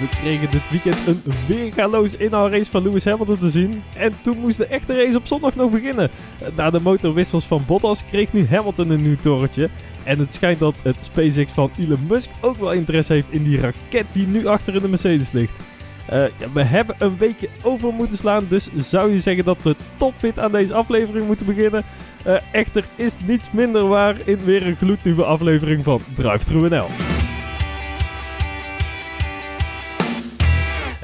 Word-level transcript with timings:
We 0.00 0.08
kregen 0.08 0.50
dit 0.50 0.70
weekend 0.70 1.06
een 1.06 1.22
weergaloos 1.46 2.16
inhaalrace 2.16 2.70
van 2.70 2.82
Lewis 2.82 3.04
Hamilton 3.04 3.38
te 3.38 3.48
zien. 3.48 3.82
En 3.94 4.12
toen 4.22 4.38
moest 4.38 4.56
de 4.56 4.66
echte 4.66 5.04
race 5.04 5.16
op 5.16 5.26
zondag 5.26 5.54
nog 5.54 5.70
beginnen. 5.70 6.10
Na 6.56 6.70
de 6.70 6.80
motorwissels 6.80 7.44
van 7.44 7.62
Bottas 7.66 8.04
kreeg 8.10 8.32
nu 8.32 8.46
Hamilton 8.46 8.90
een 8.90 9.02
nieuw 9.02 9.16
torentje. 9.16 9.68
En 10.04 10.18
het 10.18 10.32
schijnt 10.32 10.58
dat 10.58 10.74
het 10.82 10.96
SpaceX 11.00 11.52
van 11.52 11.70
Elon 11.78 12.06
Musk 12.08 12.28
ook 12.40 12.56
wel 12.56 12.72
interesse 12.72 13.12
heeft 13.12 13.30
in 13.30 13.44
die 13.44 13.60
raket 13.60 14.06
die 14.12 14.26
nu 14.26 14.46
achter 14.46 14.74
in 14.74 14.82
de 14.82 14.88
Mercedes 14.88 15.32
ligt. 15.32 15.62
Ja, 16.10 16.30
we 16.52 16.62
hebben 16.62 16.96
een 16.98 17.18
weekje 17.18 17.48
over 17.62 17.92
moeten 17.92 18.16
slaan, 18.16 18.46
dus 18.48 18.68
zou 18.76 19.12
je 19.12 19.20
zeggen 19.20 19.44
dat 19.44 19.62
we 19.62 19.76
topfit 19.96 20.38
aan 20.38 20.52
deze 20.52 20.74
aflevering 20.74 21.26
moeten 21.26 21.46
beginnen? 21.46 21.84
Uh, 22.26 22.36
echter 22.52 22.84
is 22.96 23.12
niets 23.26 23.48
minder 23.50 23.88
waar 23.88 24.16
in 24.24 24.38
weer 24.44 24.66
een 24.66 24.76
gloednieuwe 24.76 25.24
aflevering 25.24 25.84
van 25.84 26.00
Drive 26.14 26.68
NL. 26.68 27.15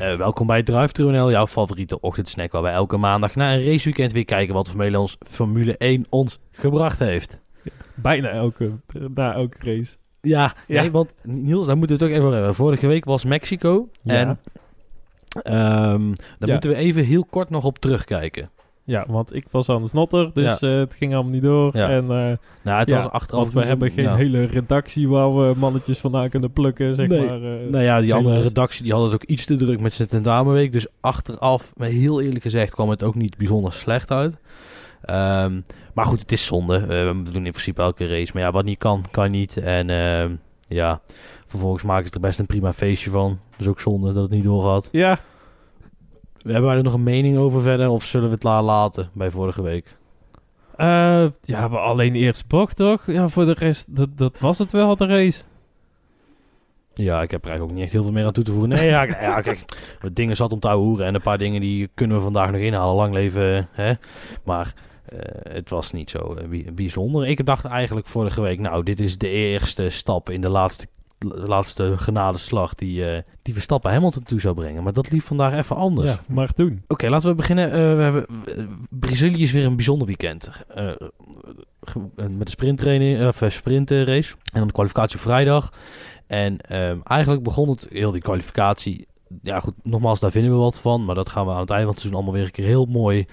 Uh, 0.02 0.16
welkom 0.16 0.46
bij 0.46 0.62
Drive 0.62 1.02
NL, 1.02 1.30
jouw 1.30 1.46
favoriete 1.46 2.00
ochtendsnack 2.00 2.52
waar 2.52 2.62
wij 2.62 2.72
elke 2.72 2.96
maandag 2.96 3.34
na 3.34 3.54
een 3.54 3.64
raceweekend 3.64 4.12
weer 4.12 4.24
kijken 4.24 4.54
wat 4.54 4.68
Formule, 4.68 4.98
ons, 4.98 5.16
Formule 5.26 5.76
1 5.76 6.06
ons 6.08 6.38
gebracht 6.52 6.98
heeft. 6.98 7.40
Bijna 7.94 8.28
elke, 8.28 8.72
na 9.14 9.34
elke 9.34 9.56
race. 9.60 9.96
Ja, 10.20 10.54
ja. 10.66 10.80
Nee, 10.80 10.90
want 10.90 11.14
Niels, 11.22 11.66
daar 11.66 11.76
moeten 11.76 11.98
we 11.98 12.04
het 12.04 12.12
ook 12.12 12.18
even 12.20 12.32
hebben. 12.32 12.54
Vorige 12.54 12.86
week 12.86 13.04
was 13.04 13.24
Mexico 13.24 13.88
ja. 14.02 14.14
en 14.14 14.28
um, 15.92 16.14
daar 16.38 16.50
moeten 16.50 16.70
we 16.70 16.76
even 16.76 17.04
heel 17.04 17.24
kort 17.24 17.50
nog 17.50 17.64
op 17.64 17.78
terugkijken. 17.78 18.50
Ja, 18.84 19.04
want 19.08 19.34
ik 19.34 19.46
was 19.50 19.68
aan 19.68 19.82
de 19.82 19.88
snotter, 19.88 20.30
dus 20.34 20.60
ja. 20.60 20.68
uh, 20.68 20.78
het 20.78 20.94
ging 20.94 21.14
allemaal 21.14 21.32
niet 21.32 21.42
door. 21.42 21.76
Ja. 21.76 21.90
En, 21.90 22.02
uh, 22.02 22.08
nou, 22.62 22.78
het 22.78 22.90
was 22.90 23.10
achteraf... 23.10 23.40
Want 23.40 23.52
we 23.52 23.64
hebben 23.64 23.90
geen 23.90 24.14
hele 24.14 24.42
redactie 24.42 25.08
waar 25.08 25.36
we 25.36 25.54
mannetjes 25.56 25.98
vandaan 25.98 26.28
kunnen 26.28 26.52
plukken, 26.52 26.94
zeg 26.94 27.08
nee. 27.08 27.26
maar. 27.26 27.42
Uh, 27.42 27.70
nou 27.70 27.84
ja, 27.84 28.00
die 28.00 28.14
andere 28.14 28.40
redactie 28.40 28.82
die 28.82 28.92
had 28.92 29.04
het 29.04 29.14
ook 29.14 29.24
iets 29.24 29.44
te 29.44 29.56
druk 29.56 29.80
met 29.80 29.92
zijn 29.92 30.08
tentamenweek. 30.08 30.72
Dus 30.72 30.86
achteraf, 31.00 31.72
maar 31.76 31.88
heel 31.88 32.20
eerlijk 32.20 32.42
gezegd, 32.42 32.74
kwam 32.74 32.88
het 32.90 33.02
ook 33.02 33.14
niet 33.14 33.36
bijzonder 33.36 33.72
slecht 33.72 34.10
uit. 34.10 34.36
Um, 35.10 35.64
maar 35.94 36.06
goed, 36.06 36.20
het 36.20 36.32
is 36.32 36.44
zonde. 36.44 36.86
we 36.86 37.30
doen 37.32 37.46
in 37.46 37.52
principe 37.52 37.82
elke 37.82 38.06
race. 38.06 38.30
Maar 38.34 38.42
ja, 38.42 38.50
wat 38.50 38.64
niet 38.64 38.78
kan, 38.78 39.04
kan 39.10 39.30
niet. 39.30 39.56
En 39.56 39.90
ehm, 39.90 40.34
ja, 40.66 41.00
vervolgens 41.46 41.82
maken 41.82 42.08
ze 42.08 42.14
er 42.14 42.20
best 42.20 42.38
een 42.38 42.46
prima 42.46 42.72
feestje 42.72 43.10
van. 43.10 43.38
Dus 43.56 43.66
ook 43.66 43.80
zonde 43.80 44.12
dat 44.12 44.22
het 44.22 44.32
niet 44.32 44.44
doorgaat. 44.44 44.88
Ja, 44.92 45.20
hebben 46.42 46.62
wij 46.62 46.76
er 46.76 46.82
nog 46.82 46.94
een 46.94 47.02
mening 47.02 47.36
over 47.36 47.62
verder? 47.62 47.88
Of 47.88 48.04
zullen 48.04 48.28
we 48.28 48.34
het 48.34 48.42
laten 48.42 49.10
bij 49.12 49.30
vorige 49.30 49.62
week? 49.62 49.96
Uh, 50.76 51.26
ja, 51.42 51.70
we 51.70 51.78
alleen 51.78 52.14
eerst 52.14 52.46
bocht, 52.46 52.76
toch? 52.76 53.06
Ja, 53.06 53.28
voor 53.28 53.44
de 53.44 53.54
rest, 53.58 53.96
dat, 53.96 54.08
dat 54.16 54.38
was 54.38 54.58
het 54.58 54.72
wel, 54.72 54.96
de 54.96 55.06
race. 55.06 55.42
Ja, 56.94 57.22
ik 57.22 57.30
heb 57.30 57.44
er 57.44 57.50
eigenlijk 57.50 57.62
ook 57.62 57.72
niet 57.72 57.82
echt 57.82 57.92
heel 57.92 58.02
veel 58.02 58.12
meer 58.12 58.24
aan 58.24 58.32
toe 58.32 58.44
te 58.44 58.52
voegen. 58.52 58.68
Nee, 58.68 58.86
ja, 58.86 59.02
ja 59.02 59.40
kijk, 59.40 59.64
wat 60.02 60.16
dingen 60.16 60.36
zat 60.36 60.52
om 60.52 60.60
te 60.60 60.68
hoeren 60.68 61.06
en 61.06 61.14
een 61.14 61.22
paar 61.22 61.38
dingen 61.38 61.60
die 61.60 61.90
kunnen 61.94 62.16
we 62.16 62.22
vandaag 62.22 62.50
nog 62.50 62.60
inhalen. 62.60 62.94
Lang 62.94 63.14
leven, 63.14 63.68
hè. 63.72 63.92
Maar 64.44 64.74
uh, 65.12 65.18
het 65.42 65.70
was 65.70 65.92
niet 65.92 66.10
zo 66.10 66.36
uh, 66.50 66.72
bijzonder. 66.72 67.26
Ik 67.26 67.46
dacht 67.46 67.64
eigenlijk 67.64 68.06
vorige 68.06 68.40
week, 68.40 68.60
nou, 68.60 68.82
dit 68.82 69.00
is 69.00 69.18
de 69.18 69.28
eerste 69.28 69.90
stap 69.90 70.30
in 70.30 70.40
de 70.40 70.48
laatste 70.48 70.86
laatste 71.24 71.94
genadeslag 71.96 72.74
die, 72.74 73.12
uh, 73.12 73.18
die 73.42 73.54
Verstappen 73.54 73.92
Hamilton 73.92 74.22
toe 74.22 74.40
zou 74.40 74.54
brengen. 74.54 74.82
Maar 74.82 74.92
dat 74.92 75.10
liep 75.10 75.22
vandaag 75.22 75.52
even 75.52 75.76
anders. 75.76 76.10
Ja, 76.10 76.20
maar 76.26 76.50
doen. 76.54 76.82
Oké, 76.88 77.08
laten 77.08 77.28
we 77.28 77.34
beginnen. 77.34 77.68
Uh, 77.68 77.72
we 77.72 78.02
hebben, 78.02 78.26
uh, 78.58 78.64
Brazilië 78.90 79.42
is 79.42 79.52
weer 79.52 79.64
een 79.64 79.76
bijzonder 79.76 80.06
weekend. 80.06 80.50
met 82.14 82.46
de 82.46 82.50
sprinttraining, 82.50 83.26
of 83.26 83.42
sprintrace. 83.48 84.34
En 84.52 84.58
dan 84.58 84.66
de 84.66 84.72
kwalificatie 84.72 85.16
op 85.16 85.22
vrijdag. 85.22 85.72
En 86.26 86.76
um, 86.76 87.00
eigenlijk 87.02 87.42
begon 87.42 87.68
het, 87.68 87.86
heel 87.90 88.10
die 88.10 88.22
kwalificatie. 88.22 89.06
Ja, 89.42 89.60
goed, 89.60 89.74
nogmaals, 89.82 90.20
daar 90.20 90.30
vinden 90.30 90.52
we 90.52 90.56
wat 90.56 90.80
van. 90.80 91.04
Maar 91.04 91.14
dat 91.14 91.28
gaan 91.28 91.46
we 91.46 91.52
aan 91.52 91.60
het 91.60 91.70
eind 91.70 91.82
van 91.82 91.90
het 91.90 92.00
seizoen 92.00 92.20
allemaal 92.20 92.38
weer 92.38 92.48
een 92.48 92.56
keer 92.56 92.66
heel 92.66 92.84
mooi 92.84 93.26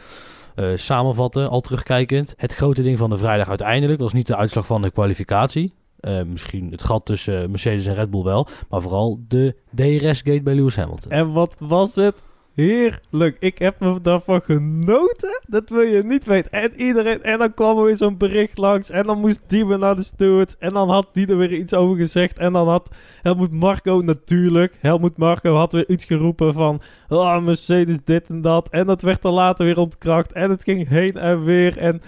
uh, 0.56 0.72
samenvatten, 0.76 1.50
al 1.50 1.62
terugkijkend. 1.62 2.34
Het 2.38 2.54
grote 2.56 2.82
ding 2.82 2.98
van 2.98 3.10
de 3.10 3.18
vrijdag 3.18 3.50
uiteindelijk 3.50 4.00
was 4.00 4.14
niet 4.14 4.28
de 4.28 4.36
uitslag 4.36 4.66
van 4.66 4.82
de 4.82 4.92
kwalificatie. 4.92 5.74
Uh, 6.02 6.22
misschien 6.24 6.72
het 6.72 6.84
gat 6.84 7.06
tussen 7.06 7.50
Mercedes 7.50 7.86
en 7.86 7.94
Red 7.94 8.10
Bull 8.10 8.24
wel. 8.24 8.48
Maar 8.70 8.82
vooral 8.82 9.20
de 9.28 9.56
DRS-gate 9.76 10.42
bij 10.42 10.56
Lewis 10.56 10.76
Hamilton. 10.76 11.12
En 11.12 11.32
wat 11.34 11.56
was 11.60 11.96
het 11.96 12.22
heerlijk. 12.60 13.38
Ik 13.40 13.58
heb 13.58 13.80
me 13.80 14.02
daarvan 14.02 14.42
genoten. 14.42 15.42
Dat 15.48 15.70
wil 15.70 15.82
je 15.82 16.04
niet 16.04 16.26
weten. 16.26 16.52
En 16.52 16.74
iedereen... 16.76 17.24
En 17.24 17.40
dan 17.40 17.54
kwam 17.54 17.78
er 17.78 17.84
weer 17.84 17.98
zo'n 17.98 18.18
bericht 18.18 18.58
langs. 18.58 18.90
En 18.90 19.04
dan 19.04 19.20
moest 19.20 19.42
die 19.48 19.66
naar 19.66 19.96
de 19.96 20.04
steward. 20.04 20.58
En 20.58 20.74
dan 20.74 20.90
had 20.90 21.10
die 21.14 21.28
er 21.28 21.38
weer 21.38 21.54
iets 21.54 21.74
over 21.74 21.98
gezegd. 21.98 22.40
En 22.40 22.54
dan 22.54 22.68
had 22.68 22.96
Helmoet 23.22 23.52
Marco 23.52 24.02
natuurlijk. 24.02 24.78
Helmoet 24.80 25.18
Marco 25.18 25.56
had 25.56 25.72
weer 25.72 25.90
iets 25.90 26.06
geroepen 26.06 26.54
van... 26.54 26.82
Oh, 27.10 27.44
Mercedes 27.44 28.04
dit 28.04 28.30
en 28.30 28.42
dat. 28.42 28.70
En 28.70 28.86
dat 28.86 29.02
werd 29.02 29.24
er 29.24 29.32
later 29.32 29.66
weer 29.66 29.78
ontkracht. 29.78 30.32
En 30.32 30.50
het 30.50 30.64
ging 30.64 30.88
heen 30.88 31.18
en 31.18 31.44
weer. 31.44 31.78
En 31.78 32.02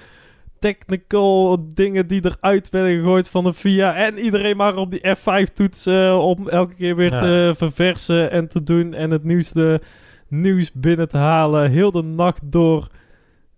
technical 0.61 1.57
dingen 1.73 2.07
die 2.07 2.25
eruit 2.25 2.69
werden 2.69 2.97
gegooid 2.97 3.29
van 3.29 3.43
de 3.43 3.53
VIA. 3.53 3.95
En 3.95 4.17
iedereen 4.17 4.57
maar 4.57 4.75
op 4.75 4.91
die 4.91 5.15
F5 5.17 5.53
toetsen 5.53 6.19
om 6.19 6.49
elke 6.49 6.75
keer 6.75 6.95
weer 6.95 7.09
te 7.09 7.53
verversen 7.57 8.31
en 8.31 8.47
te 8.47 8.63
doen. 8.63 8.93
En 8.93 9.11
het 9.11 9.23
nieuwste 9.23 9.81
nieuws 10.27 10.71
binnen 10.73 11.09
te 11.09 11.17
halen. 11.17 11.71
Heel 11.71 11.91
de 11.91 12.01
nacht 12.01 12.51
door. 12.51 12.87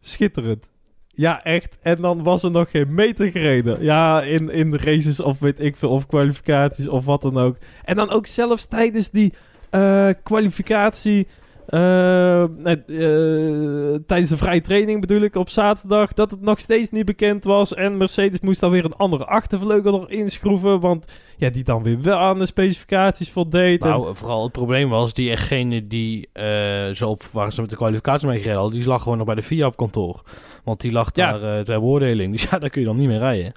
Schitterend. 0.01 0.69
Ja, 1.07 1.43
echt. 1.43 1.77
En 1.81 2.01
dan 2.01 2.23
was 2.23 2.43
er 2.43 2.51
nog 2.51 2.71
geen 2.71 2.93
meter 2.93 3.31
gereden. 3.31 3.83
Ja, 3.83 4.21
in, 4.21 4.49
in 4.49 4.69
de 4.69 4.77
races 4.77 5.19
of 5.19 5.39
weet 5.39 5.59
ik 5.59 5.75
veel, 5.75 5.89
of 5.89 6.05
kwalificaties 6.05 6.87
of 6.87 7.05
wat 7.05 7.21
dan 7.21 7.37
ook. 7.37 7.57
En 7.83 7.95
dan 7.95 8.09
ook 8.09 8.27
zelfs 8.27 8.65
tijdens 8.65 9.09
die 9.09 9.33
uh, 9.71 10.09
kwalificatie 10.23 11.27
uh, 11.69 12.43
uh, 12.87 13.95
tijdens 14.05 14.29
de 14.29 14.37
vrije 14.37 14.61
training 14.61 15.01
bedoel 15.01 15.21
ik 15.21 15.35
op 15.35 15.49
zaterdag 15.49 16.13
dat 16.13 16.31
het 16.31 16.41
nog 16.41 16.59
steeds 16.59 16.89
niet 16.89 17.05
bekend 17.05 17.43
was. 17.43 17.73
En 17.73 17.97
Mercedes 17.97 18.39
moest 18.39 18.59
dan 18.59 18.71
weer 18.71 18.85
een 18.85 18.95
andere 18.95 19.25
achtervleugel 19.25 20.09
erin 20.09 20.31
schroeven. 20.31 20.79
Want 20.79 21.05
ja, 21.37 21.49
die 21.49 21.63
dan 21.63 21.83
weer 21.83 22.01
wel 22.01 22.17
aan 22.17 22.37
de 22.37 22.45
specificaties 22.45 23.31
voldeed. 23.31 23.81
Nou, 23.81 24.07
en... 24.07 24.15
vooral 24.15 24.43
het 24.43 24.51
probleem 24.51 24.89
was, 24.89 25.13
die 25.13 25.31
echtgene 25.31 25.87
die 25.87 26.29
uh, 26.33 26.89
zo 26.93 27.09
op 27.09 27.23
waar 27.23 27.53
ze 27.53 27.61
met 27.61 27.69
de 27.69 27.75
kwalificatie 27.75 28.27
mee 28.27 28.37
gereden 28.37 28.59
hadden, 28.59 28.79
die 28.79 28.87
lag 28.87 29.01
gewoon 29.01 29.17
nog 29.17 29.27
bij 29.27 29.35
de 29.35 29.43
FIA 29.43 29.65
op 29.65 29.77
kantoor. 29.77 30.21
Want 30.63 30.81
die 30.81 30.91
lag 30.91 31.09
ja. 31.13 31.37
daar 31.37 31.63
ter 31.63 31.79
beoordeling. 31.79 32.31
Dus 32.31 32.43
ja, 32.43 32.59
daar 32.59 32.69
kun 32.69 32.81
je 32.81 32.87
dan 32.87 32.97
niet 32.97 33.07
meer 33.07 33.19
rijden. 33.19 33.53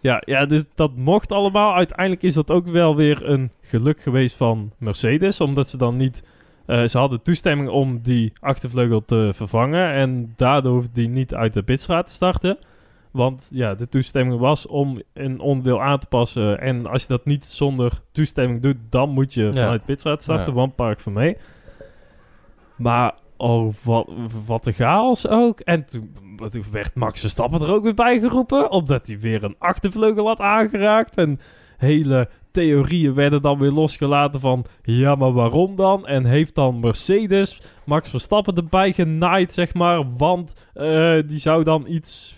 Ja, 0.00 0.22
ja 0.24 0.46
dus 0.46 0.64
dat 0.74 0.96
mocht 0.96 1.32
allemaal. 1.32 1.74
Uiteindelijk 1.74 2.22
is 2.22 2.34
dat 2.34 2.50
ook 2.50 2.66
wel 2.66 2.96
weer 2.96 3.28
een 3.28 3.50
geluk 3.60 4.00
geweest 4.00 4.36
van 4.36 4.72
Mercedes. 4.78 5.40
Omdat 5.40 5.68
ze 5.68 5.76
dan 5.76 5.96
niet 5.96 6.22
uh, 6.66 6.84
ze 6.84 6.98
hadden 6.98 7.22
toestemming 7.22 7.68
om 7.68 8.00
die 8.02 8.32
achtervleugel 8.40 9.04
te 9.04 9.30
vervangen. 9.34 9.92
En 9.92 10.32
daardoor 10.36 10.72
hoefde 10.72 10.92
die 10.92 11.08
niet 11.08 11.34
uit 11.34 11.52
de 11.52 11.62
pitstraat 11.62 12.06
te 12.06 12.12
starten. 12.12 12.58
Want 13.10 13.48
ja, 13.52 13.74
de 13.74 13.88
toestemming 13.88 14.40
was 14.40 14.66
om 14.66 15.02
een 15.12 15.40
onderdeel 15.40 15.82
aan 15.82 15.98
te 15.98 16.06
passen. 16.06 16.60
En 16.60 16.86
als 16.86 17.02
je 17.02 17.08
dat 17.08 17.24
niet 17.24 17.44
zonder 17.44 17.92
toestemming 18.12 18.62
doet, 18.62 18.76
dan 18.88 19.10
moet 19.10 19.34
je 19.34 19.52
vanuit 19.52 19.80
de 19.80 19.86
pitstraat 19.86 20.22
starten. 20.22 20.52
Ja. 20.52 20.58
Want 20.58 20.74
park 20.74 21.00
van 21.00 21.12
mee. 21.12 21.36
Maar 22.76 23.14
oh, 23.36 23.74
wat, 23.82 24.08
wat 24.46 24.66
een 24.66 24.72
chaos 24.72 25.28
ook. 25.28 25.60
En 25.60 25.84
toen, 25.86 26.16
toen 26.50 26.64
werd 26.70 26.94
Max 26.94 27.20
Verstappen 27.20 27.60
er 27.60 27.72
ook 27.72 27.82
weer 27.82 27.94
bij 27.94 28.18
geroepen. 28.18 28.70
Omdat 28.70 29.06
hij 29.06 29.18
weer 29.18 29.44
een 29.44 29.56
achtervleugel 29.58 30.26
had 30.26 30.40
aangeraakt. 30.40 31.16
En 31.16 31.40
hele 31.76 32.28
theorieën 32.54 33.14
werden 33.14 33.42
dan 33.42 33.58
weer 33.58 33.70
losgelaten 33.70 34.40
van... 34.40 34.64
Ja, 34.82 35.14
maar 35.14 35.32
waarom 35.32 35.76
dan? 35.76 36.06
En 36.06 36.24
heeft 36.24 36.54
dan 36.54 36.80
Mercedes 36.80 37.60
Max 37.84 38.10
Verstappen 38.10 38.56
erbij 38.56 38.92
genaaid, 38.92 39.52
zeg 39.52 39.74
maar? 39.74 40.16
Want 40.16 40.54
uh, 40.74 41.18
die 41.26 41.38
zou 41.38 41.64
dan 41.64 41.84
iets 41.86 42.36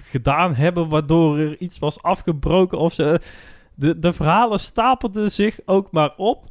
gedaan 0.00 0.54
hebben 0.54 0.88
waardoor 0.88 1.38
er 1.38 1.58
iets 1.58 1.78
was 1.78 2.02
afgebroken 2.02 2.78
of 2.78 2.92
ze... 2.92 3.20
De, 3.74 3.98
de 3.98 4.12
verhalen 4.12 4.60
stapelden 4.60 5.30
zich 5.30 5.60
ook 5.64 5.90
maar 5.90 6.14
op, 6.16 6.44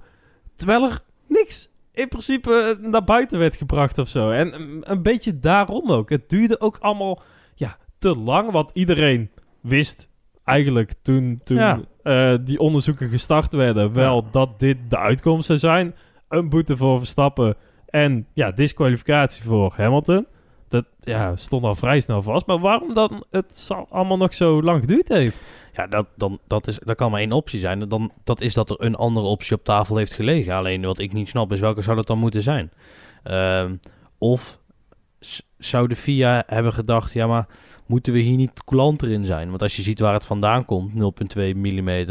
terwijl 0.55 0.83
er 0.83 0.99
niks 1.27 1.69
in 1.91 2.07
principe 2.07 2.77
naar 2.81 3.03
buiten 3.03 3.39
werd 3.39 3.55
gebracht 3.55 3.97
of 3.97 4.07
zo. 4.07 4.31
En 4.31 4.53
een 4.91 5.01
beetje 5.01 5.39
daarom 5.39 5.91
ook. 5.91 6.09
Het 6.09 6.29
duurde 6.29 6.59
ook 6.59 6.77
allemaal 6.77 7.21
ja, 7.55 7.77
te 7.97 8.15
lang, 8.15 8.51
want 8.51 8.71
iedereen 8.73 9.29
wist 9.61 10.09
eigenlijk 10.43 10.93
toen, 11.01 11.41
toen. 11.43 11.85
Uh, 12.07 12.33
die 12.41 12.59
onderzoeken 12.59 13.09
gestart 13.09 13.53
werden, 13.53 13.93
wel 13.93 14.15
ja. 14.23 14.29
dat 14.31 14.59
dit 14.59 14.77
de 14.89 14.97
uitkomst 14.97 15.47
zou 15.47 15.59
zijn. 15.59 15.95
Een 16.29 16.49
boete 16.49 16.77
voor 16.77 16.97
Verstappen 16.97 17.55
en 17.85 18.27
ja, 18.33 18.51
disqualificatie 18.51 19.43
voor 19.43 19.73
Hamilton. 19.75 20.27
Dat 20.67 20.85
ja, 21.01 21.35
stond 21.35 21.63
al 21.63 21.75
vrij 21.75 21.99
snel 21.99 22.21
vast. 22.21 22.45
Maar 22.45 22.59
waarom 22.59 22.93
dan 22.93 23.23
het 23.31 23.69
allemaal 23.89 24.17
nog 24.17 24.33
zo 24.33 24.61
lang 24.63 24.79
geduurd 24.79 25.07
heeft? 25.07 25.41
Ja, 25.73 25.87
dat, 25.87 26.07
dan, 26.15 26.39
dat, 26.47 26.67
is, 26.67 26.79
dat 26.79 26.95
kan 26.95 27.11
maar 27.11 27.19
één 27.19 27.31
optie 27.31 27.59
zijn. 27.59 27.89
Dan, 27.89 28.11
dat 28.23 28.41
is 28.41 28.53
dat 28.53 28.69
er 28.69 28.81
een 28.81 28.95
andere 28.95 29.25
optie 29.25 29.55
op 29.55 29.63
tafel 29.63 29.97
heeft 29.97 30.13
gelegen. 30.13 30.53
Alleen 30.53 30.81
wat 30.81 30.99
ik 30.99 31.13
niet 31.13 31.29
snap 31.29 31.51
is 31.51 31.59
welke 31.59 31.81
zou 31.81 31.95
dat 31.95 32.07
dan 32.07 32.19
moeten 32.19 32.41
zijn? 32.41 32.71
Uh, 33.23 33.65
of 34.17 34.59
zou 35.57 35.87
de 35.87 35.95
FIA 35.95 36.43
hebben 36.47 36.73
gedacht, 36.73 37.13
ja 37.13 37.27
maar 37.27 37.47
moeten 37.87 38.13
we 38.13 38.19
hier 38.19 38.37
niet 38.37 38.63
coulanter 38.63 39.09
in 39.11 39.25
zijn? 39.25 39.49
Want 39.49 39.61
als 39.61 39.75
je 39.75 39.81
ziet 39.81 39.99
waar 39.99 40.13
het 40.13 40.25
vandaan 40.25 40.65
komt, 40.65 40.93
0,2 40.93 41.55
mm, 41.55 42.05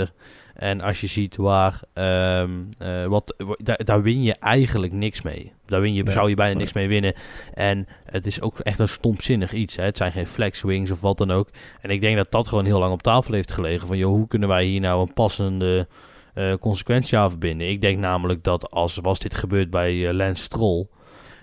En 0.55 0.81
als 0.81 1.01
je 1.01 1.07
ziet 1.07 1.37
waar, 1.37 1.81
ehm, 1.93 2.51
eh, 2.79 3.05
wat, 3.07 3.35
wa- 3.39 3.57
daar, 3.63 3.85
daar 3.85 4.03
win 4.03 4.23
je 4.23 4.35
eigenlijk 4.35 4.93
niks 4.93 5.23
mee. 5.23 5.53
Daar 5.67 5.81
win 5.81 5.95
je, 5.95 6.03
Nee, 6.03 6.13
zou 6.13 6.29
je 6.29 6.35
bijna 6.35 6.53
nee. 6.53 6.61
niks 6.61 6.73
mee 6.75 6.89
winnen. 6.89 7.15
En 7.55 7.87
het 8.05 8.27
is 8.27 8.41
ook 8.41 8.59
echt 8.59 8.79
een 8.79 8.89
stomzinnig 8.89 9.53
iets. 9.53 9.77
Hè? 9.77 9.85
Het 9.85 9.97
zijn 9.97 10.13
geen 10.13 10.27
flex 10.27 10.63
wings 10.63 10.91
of 10.91 11.01
wat 11.01 11.19
dan 11.19 11.31
ook. 11.31 11.49
En 11.81 11.91
ik 11.91 12.01
denk 12.01 12.17
dat 12.17 12.31
dat 12.31 12.49
gewoon 12.49 12.65
heel 12.65 12.79
lang 12.79 12.93
op 12.93 13.03
tafel 13.03 13.35
heeft 13.35 13.53
gelegen. 13.53 13.87
Van, 13.87 13.97
joh, 13.97 14.11
hoe 14.11 14.29
kunnen 14.29 14.49
wij 14.49 14.65
hier 14.65 14.81
nou 14.81 15.01
een 15.01 15.13
passende 15.13 15.89
eh, 16.35 16.53
consequentie 16.61 17.19
aan 17.19 17.31
verbinden? 17.31 17.69
Ik 17.69 17.81
denk 17.81 17.99
namelijk 17.99 18.43
dat 18.45 18.71
als 18.71 18.97
was 19.03 19.19
dit 19.19 19.35
gebeurd 19.35 19.71
bij 19.71 20.09
eh, 20.09 20.15
Lance 20.15 20.43
Stroll... 20.43 20.87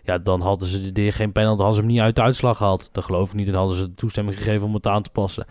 Ja, 0.04 0.18
dan 0.18 0.42
hadden 0.42 0.68
ze 0.68 0.92
de, 0.92 1.12
geen 1.12 1.32
penalty, 1.32 1.58
hadden 1.58 1.76
ze 1.76 1.82
hem 1.82 1.90
niet 1.90 2.00
uit 2.00 2.16
de 2.16 2.22
uitslag 2.22 2.58
gehad. 2.58 2.90
Dat 2.92 3.04
geloof 3.04 3.30
ik 3.30 3.36
niet. 3.36 3.46
Dan 3.46 3.56
hadden 3.56 3.78
ze 3.78 3.88
de 3.88 3.94
toestemming 3.94 4.38
gegeven 4.38 4.68
om 4.68 4.74
het 4.74 4.88
aan 4.88 5.04
te 5.04 5.10
passen. 5.10 5.46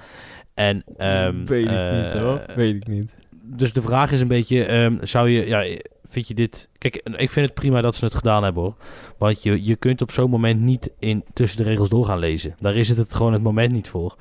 En, 0.54 0.84
ehm, 0.96 1.44
Weet 1.44 1.64
ik 1.64 1.70
eh, 1.70 2.04
niet 2.04 2.12
hoor. 2.12 2.42
Weet 2.54 2.74
ik 2.74 2.86
niet. 2.86 3.14
dus 3.42 3.72
de 3.72 3.82
vraag 3.82 4.12
is 4.12 4.20
een 4.20 4.28
beetje, 4.28 4.64
ehm, 4.64 4.96
zou 5.00 5.28
je, 5.28 5.46
ja, 5.46 5.78
vind 6.08 6.28
je 6.28 6.34
dit... 6.34 6.68
Kijk, 6.78 6.96
ik 6.96 7.30
vind 7.30 7.46
het 7.46 7.54
prima 7.54 7.80
dat 7.80 7.94
ze 7.94 8.04
het 8.04 8.14
gedaan 8.14 8.44
hebben 8.44 8.62
hoor. 8.62 8.76
Want 9.18 9.42
je, 9.42 9.64
je 9.64 9.76
kunt 9.76 10.02
op 10.02 10.10
zo'n 10.10 10.30
moment 10.30 10.60
niet 10.60 10.90
in, 10.98 11.24
tussen 11.32 11.62
de 11.62 11.68
regels 11.68 11.88
door 11.88 12.04
gaan 12.04 12.18
lezen. 12.18 12.54
Daar 12.58 12.74
is 12.74 12.88
het, 12.88 12.98
het 12.98 13.14
gewoon 13.14 13.32
het 13.32 13.42
moment 13.42 13.72
niet 13.72 13.88
voor. 13.88 14.16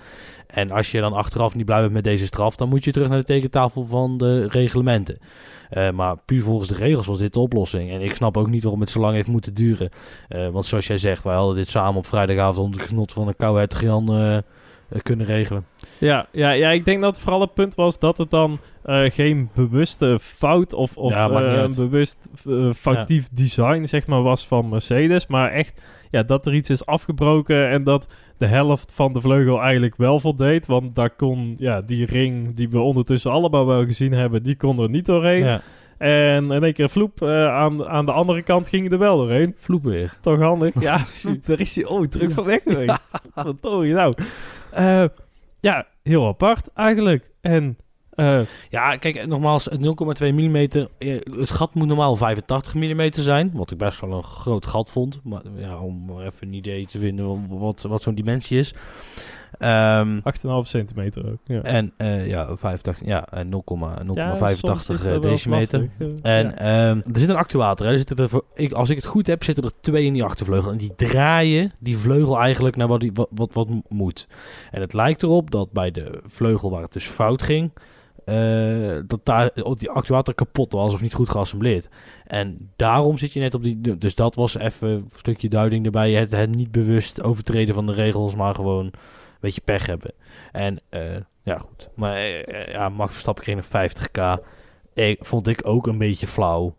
En 0.54 0.72
als 0.72 0.92
je 0.92 1.00
dan 1.00 1.14
achteraf 1.14 1.56
niet 1.56 1.66
blij 1.66 1.82
bent 1.82 1.94
met 1.94 2.04
deze 2.04 2.26
straf, 2.26 2.56
dan 2.56 2.70
moet 2.70 2.84
je 2.84 2.92
terug 2.92 3.10
naar 3.10 3.18
de 3.18 3.24
tekentafel 3.24 3.86
van 3.86 4.18
de 4.18 4.48
reglementen. 4.48 5.18
Eh, 5.70 5.92
maar 5.92 6.18
puur 6.26 6.44
volgens 6.44 6.70
de 6.70 6.76
regels 6.76 7.06
was 7.06 7.20
dit 7.20 7.34
de 7.34 7.40
oplossing. 7.40 7.92
En 7.92 8.02
ik 8.02 8.16
snap 8.16 8.38
ook 8.38 8.50
niet 8.50 8.64
waarom 8.64 8.82
het 8.82 8.90
zo 8.90 9.00
lang 9.00 9.14
heeft 9.14 9.28
moeten 9.28 9.54
duren. 9.54 9.90
Eh, 10.28 10.50
want 10.50 10.66
zoals 10.66 10.88
jij 10.88 10.98
zegt, 10.98 11.24
wij 11.24 11.36
hadden 11.36 11.56
dit 11.56 11.68
samen 11.68 11.96
op 11.96 12.08
vrijdagavond 12.08 12.58
onder 12.58 12.80
het 12.80 12.90
genot 12.90 13.12
van 13.12 13.28
een 13.28 13.36
koude 13.36 13.68
Jan 13.80 14.10
eh, 14.10 14.38
eh, 14.38 14.44
kunnen 15.04 15.26
regelen. 15.26 15.66
Ja, 15.98 16.28
ja, 16.32 16.52
ja, 16.52 16.70
ik 16.70 16.86
denk 16.86 17.02
dat 17.02 17.20
vooral 17.20 17.42
het 17.42 17.54
punt 17.54 17.76
was 17.76 18.00
dat 18.00 18.18
het 18.18 18.30
dan 18.30 18.60
geen 19.06 19.50
bewuste 19.54 20.18
fout 20.22 20.74
of, 20.74 20.98
of 20.98 21.14
Ja, 21.14 21.30
een 21.30 21.76
bewust 21.76 22.28
foutief 22.76 23.30
design 23.32 23.86
zeg 23.86 24.08
maar, 24.08 24.22
was 24.22 24.48
van 24.48 24.70
Mercedes. 24.70 25.28
Maar 25.28 25.52
echt 25.52 25.82
ja, 26.12 26.24
dat 26.24 26.46
er 26.46 26.54
iets 26.54 26.70
is 26.70 26.86
afgebroken 26.86 27.70
en 27.70 27.84
dat 27.84 28.08
de 28.42 28.48
helft 28.48 28.92
van 28.94 29.14
de 29.14 29.22
vleugel 29.22 29.62
eigenlijk 29.62 29.96
wel 29.96 30.20
voldeed. 30.20 30.66
Want 30.66 30.96
daar 30.96 31.10
kon 31.10 31.56
ja, 31.58 31.82
die 31.82 32.06
ring 32.06 32.56
die 32.56 32.70
we 32.70 32.80
ondertussen 32.80 33.32
allemaal 33.32 33.66
wel 33.66 33.86
gezien 33.86 34.12
hebben, 34.12 34.44
die 34.44 34.56
kon 34.56 34.80
er 34.80 34.90
niet 34.90 35.06
doorheen. 35.06 35.44
Ja, 35.44 35.62
En 35.98 36.52
in 36.52 36.64
één 36.64 36.74
keer 36.74 36.90
vloep, 36.90 37.22
eh, 37.22 37.48
aan, 37.48 37.88
aan 37.88 38.06
de 38.06 38.12
andere 38.12 38.42
kant 38.42 38.70
ging 38.70 38.92
er 38.92 38.98
wel 38.98 39.18
doorheen. 39.18 39.56
vloep 39.58 39.84
weer. 39.84 40.18
Toch 40.22 40.40
handig? 40.40 40.82
Ja, 40.82 41.00
vloep, 41.22 41.46
daar 41.46 41.60
is 41.60 41.76
hij 41.76 41.88
ooit 41.88 42.12
terug 42.12 42.32
van 42.32 42.44
weg 42.44 42.62
geweest. 42.64 43.12
Wat 43.34 43.58
je 43.62 43.94
nou? 43.94 44.14
Eh, 44.72 45.06
ja, 45.60 45.88
heel 46.04 46.28
apart 46.28 46.70
eigenlijk. 46.74 47.30
En 47.42 47.78
Ja, 48.70 48.96
kijk, 48.96 49.26
nogmaals, 49.26 49.66
het 49.66 49.80
0,2 50.22 50.34
mm. 50.34 50.56
eh, 50.56 50.80
Het 51.40 51.50
gat 51.50 51.74
moet 51.74 51.88
normaal 51.88 52.16
85 52.16 52.74
mm 52.74 53.12
zijn. 53.12 53.52
Wat 53.54 53.72
ik 53.72 53.78
best 53.78 54.00
wel 54.00 54.12
een 54.12 54.24
groot 54.24 54.66
gat 54.66 54.90
vond. 54.90 55.20
Maar 55.24 55.42
ja, 55.56 55.80
om 55.80 56.22
even 56.22 56.48
een 56.48 56.54
idee 56.54 56.86
te 56.86 57.00
vinden 57.00 57.48
wat, 57.60 57.82
wat 57.82 58.02
zo'n 58.02 58.16
dimensie 58.16 58.60
is. 58.60 58.74
Ehm, 59.58 60.20
8,5 60.24 60.68
centimeter 60.68 61.32
ook. 61.32 61.40
Ja. 61.44 61.62
en 61.62 61.94
eh, 61.98 62.28
ja, 62.28 62.46
85, 62.46 63.06
ja, 63.06 63.28
en 63.30 63.50
0,0,85 63.50 65.04
Ja, 65.04 65.12
eh, 65.12 65.22
decimeter. 65.22 65.90
En 66.22 66.46
ja. 66.46 66.58
ehm, 66.58 67.02
er 67.14 67.20
zit 67.20 67.30
een 67.30 67.36
actuator. 67.36 67.86
Hè. 67.86 67.92
Er 67.92 67.98
zitten 67.98 68.18
er 68.18 68.30
voor, 68.30 68.46
ik, 68.56 68.72
als 68.72 68.90
ik 68.90 68.96
het 68.96 69.06
goed 69.06 69.28
heb, 69.28 69.44
zitten 69.44 69.64
er 69.64 69.72
twee 69.82 70.06
in 70.06 70.14
die 70.14 70.24
achtervleugel. 70.24 70.72
En 70.72 70.78
die 70.78 70.96
draaien 70.96 71.72
die 71.80 71.98
vleugel 71.98 72.40
eigenlijk 72.40 72.76
naar 72.76 72.88
wat, 72.88 73.00
die, 73.00 73.12
wat, 73.14 73.30
wat, 73.32 73.54
wat 73.54 73.68
moet. 73.90 74.28
En 74.72 74.82
het 74.82 74.94
lijkt 74.94 75.24
erop 75.24 75.52
dat 75.52 75.72
bij 75.72 75.92
de 75.92 76.20
vleugel 76.26 76.70
waar 76.70 76.82
het 76.82 76.94
dus 76.94 77.06
fout 77.06 77.44
ging, 77.44 77.72
eh, 78.32 79.04
dat 79.08 79.20
daar 79.24 79.52
die 79.78 79.90
actuator 79.90 80.34
kapot 80.34 80.72
was 80.72 80.94
of 80.94 81.02
niet 81.02 81.14
goed 81.14 81.30
geassembleerd. 81.30 81.90
En 82.28 82.72
daarom 82.76 83.18
zit 83.18 83.34
je 83.34 83.40
net 83.40 83.54
op 83.54 83.64
die. 83.64 83.98
Dus 83.98 84.16
dat 84.16 84.36
was 84.36 84.58
even 84.58 84.90
een 84.90 85.12
stukje 85.16 85.50
duiding 85.50 85.86
erbij. 85.86 86.12
Het, 86.12 86.32
het 86.32 86.56
niet 86.56 86.72
bewust 86.72 87.24
overtreden 87.24 87.76
van 87.76 87.86
de 87.86 87.94
regels, 87.94 88.36
maar 88.36 88.56
gewoon 88.56 88.86
een 88.86 88.92
beetje 89.40 89.62
pech 89.62 89.86
hebben. 89.86 90.12
En 90.52 90.80
eh, 90.90 91.02
ja, 91.44 91.58
goed. 91.58 91.90
Maar 91.96 92.16
eh, 92.16 92.74
ja, 92.74 92.90
Max 92.90 93.12
Verstappen 93.12 93.44
kreeg 93.44 93.56
een 93.56 93.90
50k. 93.90 94.44
Ik, 94.94 95.26
vond 95.26 95.48
ik 95.48 95.62
ook 95.64 95.88
een 95.88 95.98
beetje 95.98 96.28
flauw. 96.28 96.76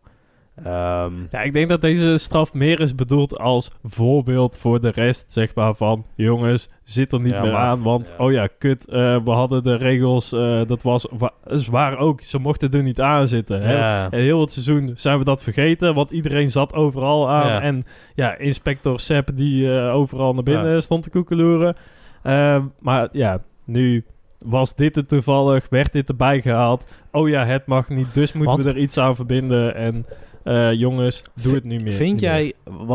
Ehm, 0.56 1.12
Ja, 1.30 1.40
ik 1.42 1.52
denk 1.52 1.68
dat 1.68 1.80
deze 1.80 2.18
straf 2.18 2.54
meer 2.54 2.80
is 2.80 2.94
bedoeld 2.94 3.38
als 3.38 3.70
voorbeeld 3.82 4.58
voor 4.58 4.80
de 4.80 4.88
rest, 4.88 5.32
zeg 5.32 5.54
maar, 5.54 5.74
van 5.74 6.06
jongens, 6.14 6.68
zit 6.84 7.12
er 7.12 7.20
niet 7.20 7.32
Ja, 7.32 7.42
meer 7.42 7.52
maar- 7.52 7.60
aan, 7.60 7.82
want 7.82 8.14
ja. 8.18 8.24
oh 8.24 8.32
ja, 8.32 8.48
kut, 8.58 8.88
eh, 8.88 9.16
we 9.24 9.30
hadden 9.30 9.62
de 9.62 9.74
regels, 9.76 10.32
eh, 10.32 10.60
dat 10.66 10.82
was 10.82 11.06
wa- 11.18 11.32
zwaar 11.44 11.98
ook, 11.98 12.20
ze 12.20 12.38
mochten 12.38 12.70
er 12.70 12.82
niet 12.82 13.00
aan 13.00 13.28
zitten. 13.28 13.62
Hè? 13.62 13.72
ja. 13.72 14.08
Heel 14.10 14.40
het 14.40 14.52
seizoen 14.52 14.90
zijn 14.94 15.18
we 15.18 15.24
dat 15.24 15.42
vergeten, 15.42 15.94
want 15.94 16.10
iedereen 16.10 16.50
zat 16.50 16.74
overal 16.74 17.30
aan. 17.30 17.62
En 17.62 17.84
ja, 18.14 18.36
inspector 18.38 19.00
Sepp 19.00 19.30
die 19.36 19.76
eh, 19.78 19.94
overal 19.94 20.34
naar 20.34 20.42
binnen 20.42 20.82
stond 20.82 21.02
te 21.02 21.10
koekeloeren. 21.10 21.76
Ehm, 22.22 22.62
maar 22.80 23.08
ja, 23.12 23.42
nu 23.64 24.04
was 24.38 24.74
dit 24.74 24.96
er 24.96 25.06
toevallig, 25.06 25.66
werd 25.70 25.92
dit 25.92 26.08
erbij 26.08 26.40
gehaald. 26.40 26.86
Oh 27.12 27.28
ja, 27.28 27.44
het 27.46 27.66
mag 27.66 27.88
niet, 27.88 28.14
dus 28.14 28.32
moeten 28.32 28.52
Want- 28.52 28.64
we 28.64 28.70
er 28.70 28.78
iets 28.78 28.98
aan 28.98 29.16
verbinden. 29.16 29.74
En 29.74 30.06
eh, 30.44 30.72
jongens, 30.72 31.22
doe 31.34 31.52
V- 31.52 31.54
het 31.54 31.64
niet 31.64 31.82
meer. 31.82 31.92
Vind 31.92 32.20
jij, 32.20 32.52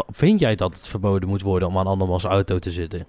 vind 0.10 0.40
jij 0.40 0.56
dat 0.56 0.74
het 0.74 0.88
verboden 0.88 1.30
moet 1.30 1.42
worden 1.42 1.68
om 1.68 1.78
aan 1.78 1.88
andermans 1.88 2.24
auto 2.24 2.60
te 2.60 2.72
zitten? 2.72 3.06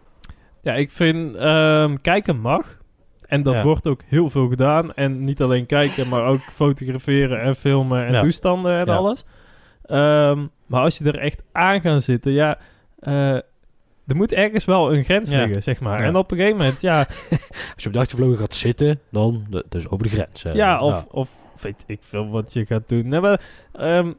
Ja, 0.62 0.74
ik 0.74 0.90
vind 0.90 1.34
ehm, 1.36 1.96
kijken 2.02 2.40
mag. 2.40 2.78
En 3.26 3.42
dat 3.42 3.54
Ja. 3.54 3.62
wordt 3.62 3.86
ook 3.86 4.00
heel 4.06 4.30
veel 4.30 4.48
gedaan. 4.48 4.92
En 4.92 5.24
niet 5.24 5.42
alleen 5.42 5.66
kijken, 5.66 6.08
maar 6.08 6.24
ook 6.26 6.40
fotograferen 6.40 7.40
en 7.40 7.56
filmen 7.56 8.06
en 8.06 8.12
Ja. 8.12 8.20
toestanden 8.20 8.78
en 8.78 8.86
Ja. 8.86 8.94
alles. 8.94 9.24
Ehm, 9.84 10.46
maar 10.66 10.82
als 10.82 10.98
je 10.98 11.04
er 11.04 11.18
echt 11.18 11.42
aan 11.52 11.80
gaat 11.80 12.02
zitten, 12.02 12.32
ja, 12.32 12.58
eh, 12.98 13.34
er 14.06 14.16
moet 14.16 14.32
ergens 14.32 14.64
wel 14.64 14.92
een 14.94 15.04
grens 15.04 15.30
Ja. 15.30 15.38
liggen, 15.38 15.62
zeg 15.62 15.80
maar. 15.80 16.00
Ja. 16.00 16.06
En 16.06 16.16
op 16.16 16.30
een 16.30 16.36
gegeven 16.36 16.58
moment, 16.58 16.80
ja, 16.80 16.98
Als 17.74 17.82
je 17.82 17.86
op 17.86 17.92
de 17.92 17.98
achtervleugel 17.98 18.36
gaat 18.36 18.54
zitten, 18.54 19.00
dan 19.10 19.46
dus 19.68 19.88
over 19.88 20.02
de 20.08 20.12
grens. 20.12 20.42
ja, 20.52 20.80
of, 20.80 21.04
of 21.10 21.28
weet 21.60 21.84
ik 21.86 21.98
veel 22.02 22.28
wat 22.30 22.52
je 22.52 22.66
gaat 22.66 22.88
doen. 22.88 23.08
Nee, 23.08 23.20
maar, 23.20 23.40
ehm, 23.72 24.12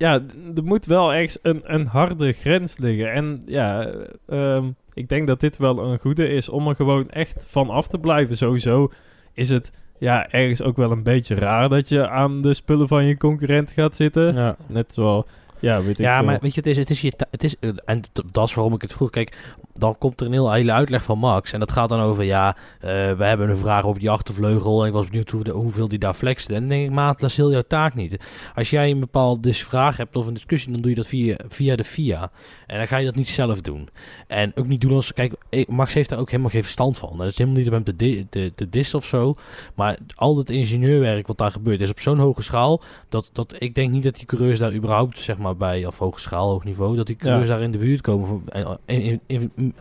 ja, 0.00 0.22
er 0.56 0.64
moet 0.64 0.86
wel 0.86 1.12
ergens 1.12 1.38
een, 1.42 1.60
een 1.64 1.86
harde 1.86 2.32
grens 2.32 2.78
liggen. 2.78 3.12
En 3.12 3.42
ja, 3.46 3.92
ehm, 4.26 4.64
ik 4.92 5.08
denk 5.08 5.26
dat 5.26 5.40
dit 5.40 5.56
wel 5.56 5.78
een 5.78 5.98
goede 5.98 6.28
is 6.28 6.48
om 6.48 6.68
er 6.68 6.74
gewoon 6.74 7.08
echt 7.08 7.46
van 7.48 7.70
af 7.70 7.88
te 7.88 7.98
blijven. 7.98 8.36
Sowieso 8.36 8.92
is 9.32 9.48
het 9.48 9.72
ja, 9.98 10.30
ergens 10.30 10.62
ook 10.62 10.76
wel 10.76 10.90
een 10.90 11.02
beetje 11.02 11.34
raar 11.34 11.68
dat 11.68 11.88
je 11.88 12.08
aan 12.08 12.42
de 12.42 12.54
spullen 12.54 12.88
van 12.88 13.04
je 13.04 13.16
concurrent 13.16 13.72
gaat 13.72 13.96
zitten. 13.96 14.34
Ja. 14.34 14.56
Net 14.68 14.94
zoals, 14.94 15.24
ja, 15.58 15.82
weet 15.82 15.98
ik 15.98 16.04
Ja, 16.04 16.16
veel. 16.16 16.26
maar 16.26 16.38
weet 16.40 16.54
je, 16.54 16.60
het 16.60 16.68
is, 16.68 16.76
het 16.76 16.90
is, 16.90 17.00
je, 17.00 17.12
het 17.30 17.44
is 17.44 17.56
en 17.84 18.00
dat 18.32 18.48
is 18.48 18.54
waarom 18.54 18.74
ik 18.74 18.82
het 18.82 18.92
vroeg. 18.92 19.10
Kijk, 19.10 19.36
dan 19.80 19.98
komt 19.98 20.20
er 20.20 20.26
een 20.26 20.32
heel 20.32 20.52
hele 20.52 20.72
uitleg 20.72 21.02
van 21.02 21.18
Max. 21.18 21.52
En 21.52 21.60
dat 21.60 21.72
gaat 21.72 21.88
dan 21.88 22.00
over, 22.00 22.24
ja, 22.24 22.56
eh, 22.80 22.88
we 23.12 23.24
hebben 23.24 23.48
een 23.50 23.56
vraag 23.56 23.84
over 23.84 24.00
die 24.00 24.10
achtervleugel. 24.10 24.80
En 24.82 24.86
ik 24.86 24.92
was 24.92 25.06
benieuwd 25.06 25.30
hoe 25.30 25.44
de- 25.44 25.50
hoeveel 25.50 25.88
die 25.88 25.98
daar 25.98 26.14
flexte. 26.14 26.54
En 26.54 26.60
dan 26.60 26.68
denk 26.68 26.84
ik, 26.86 26.90
maat, 26.90 27.20
dat 27.20 27.30
is 27.30 27.36
heel 27.36 27.50
jouw 27.50 27.62
taak 27.68 27.94
niet. 27.94 28.16
Als 28.54 28.70
jij 28.70 28.90
een 28.90 29.00
bepaalde 29.00 29.40
dus 29.40 29.62
vraag 29.64 29.96
hebt 29.96 30.16
of 30.16 30.26
een 30.26 30.34
discussie, 30.34 30.72
dan 30.72 30.80
doe 30.80 30.90
je 30.90 30.96
dat 30.96 31.06
via, 31.06 31.36
via 31.48 31.76
de 31.76 31.84
FIA. 31.84 32.30
En 32.66 32.78
dan 32.78 32.86
ga 32.88 32.96
je 32.96 33.04
dat 33.04 33.14
niet 33.14 33.28
zelf 33.28 33.60
doen. 33.60 33.88
En 34.26 34.52
ook 34.54 34.66
niet 34.66 34.80
doen 34.80 34.92
als, 34.92 35.12
kijk, 35.12 35.34
Max 35.68 35.92
heeft 35.94 36.08
daar 36.10 36.18
ook 36.18 36.30
helemaal 36.30 36.50
geen 36.50 36.62
verstand 36.62 36.98
van. 36.98 37.18
Dat 37.18 37.26
is 37.26 37.38
helemaal 37.38 37.58
niet 37.58 37.68
om 37.68 37.74
hem 37.74 37.84
te, 37.84 37.96
di 37.96 38.26
te, 38.30 38.52
te 38.54 38.68
dissen 38.68 38.98
of 38.98 39.04
zo. 39.04 39.34
Maar 39.74 39.98
al 40.14 40.36
het 40.36 40.50
ingenieurwerk 40.50 41.26
wat 41.26 41.38
daar 41.38 41.50
gebeurt 41.50 41.80
is 41.80 41.90
op 41.90 42.00
zo'n 42.00 42.18
hoge 42.18 42.42
schaal 42.42 42.82
dat, 43.08 43.30
dat 43.32 43.54
ik 43.58 43.74
denk 43.74 43.90
niet 43.90 44.02
dat 44.02 44.16
die 44.16 44.26
coureurs 44.26 44.58
daar 44.58 44.72
überhaupt, 44.74 45.18
zeg 45.18 45.38
maar, 45.38 45.56
bij, 45.56 45.86
of 45.86 45.98
hoge 45.98 46.20
schaal, 46.20 46.50
hoog 46.50 46.64
niveau, 46.64 46.96
dat 46.96 47.06
die 47.06 47.16
coureurs 47.16 47.48
daar 47.48 47.60
in 47.62 47.70
de 47.72 47.78
buurt 47.78 48.00
komen 48.00 48.26
voor- 48.28 48.40
in- 48.84 49.20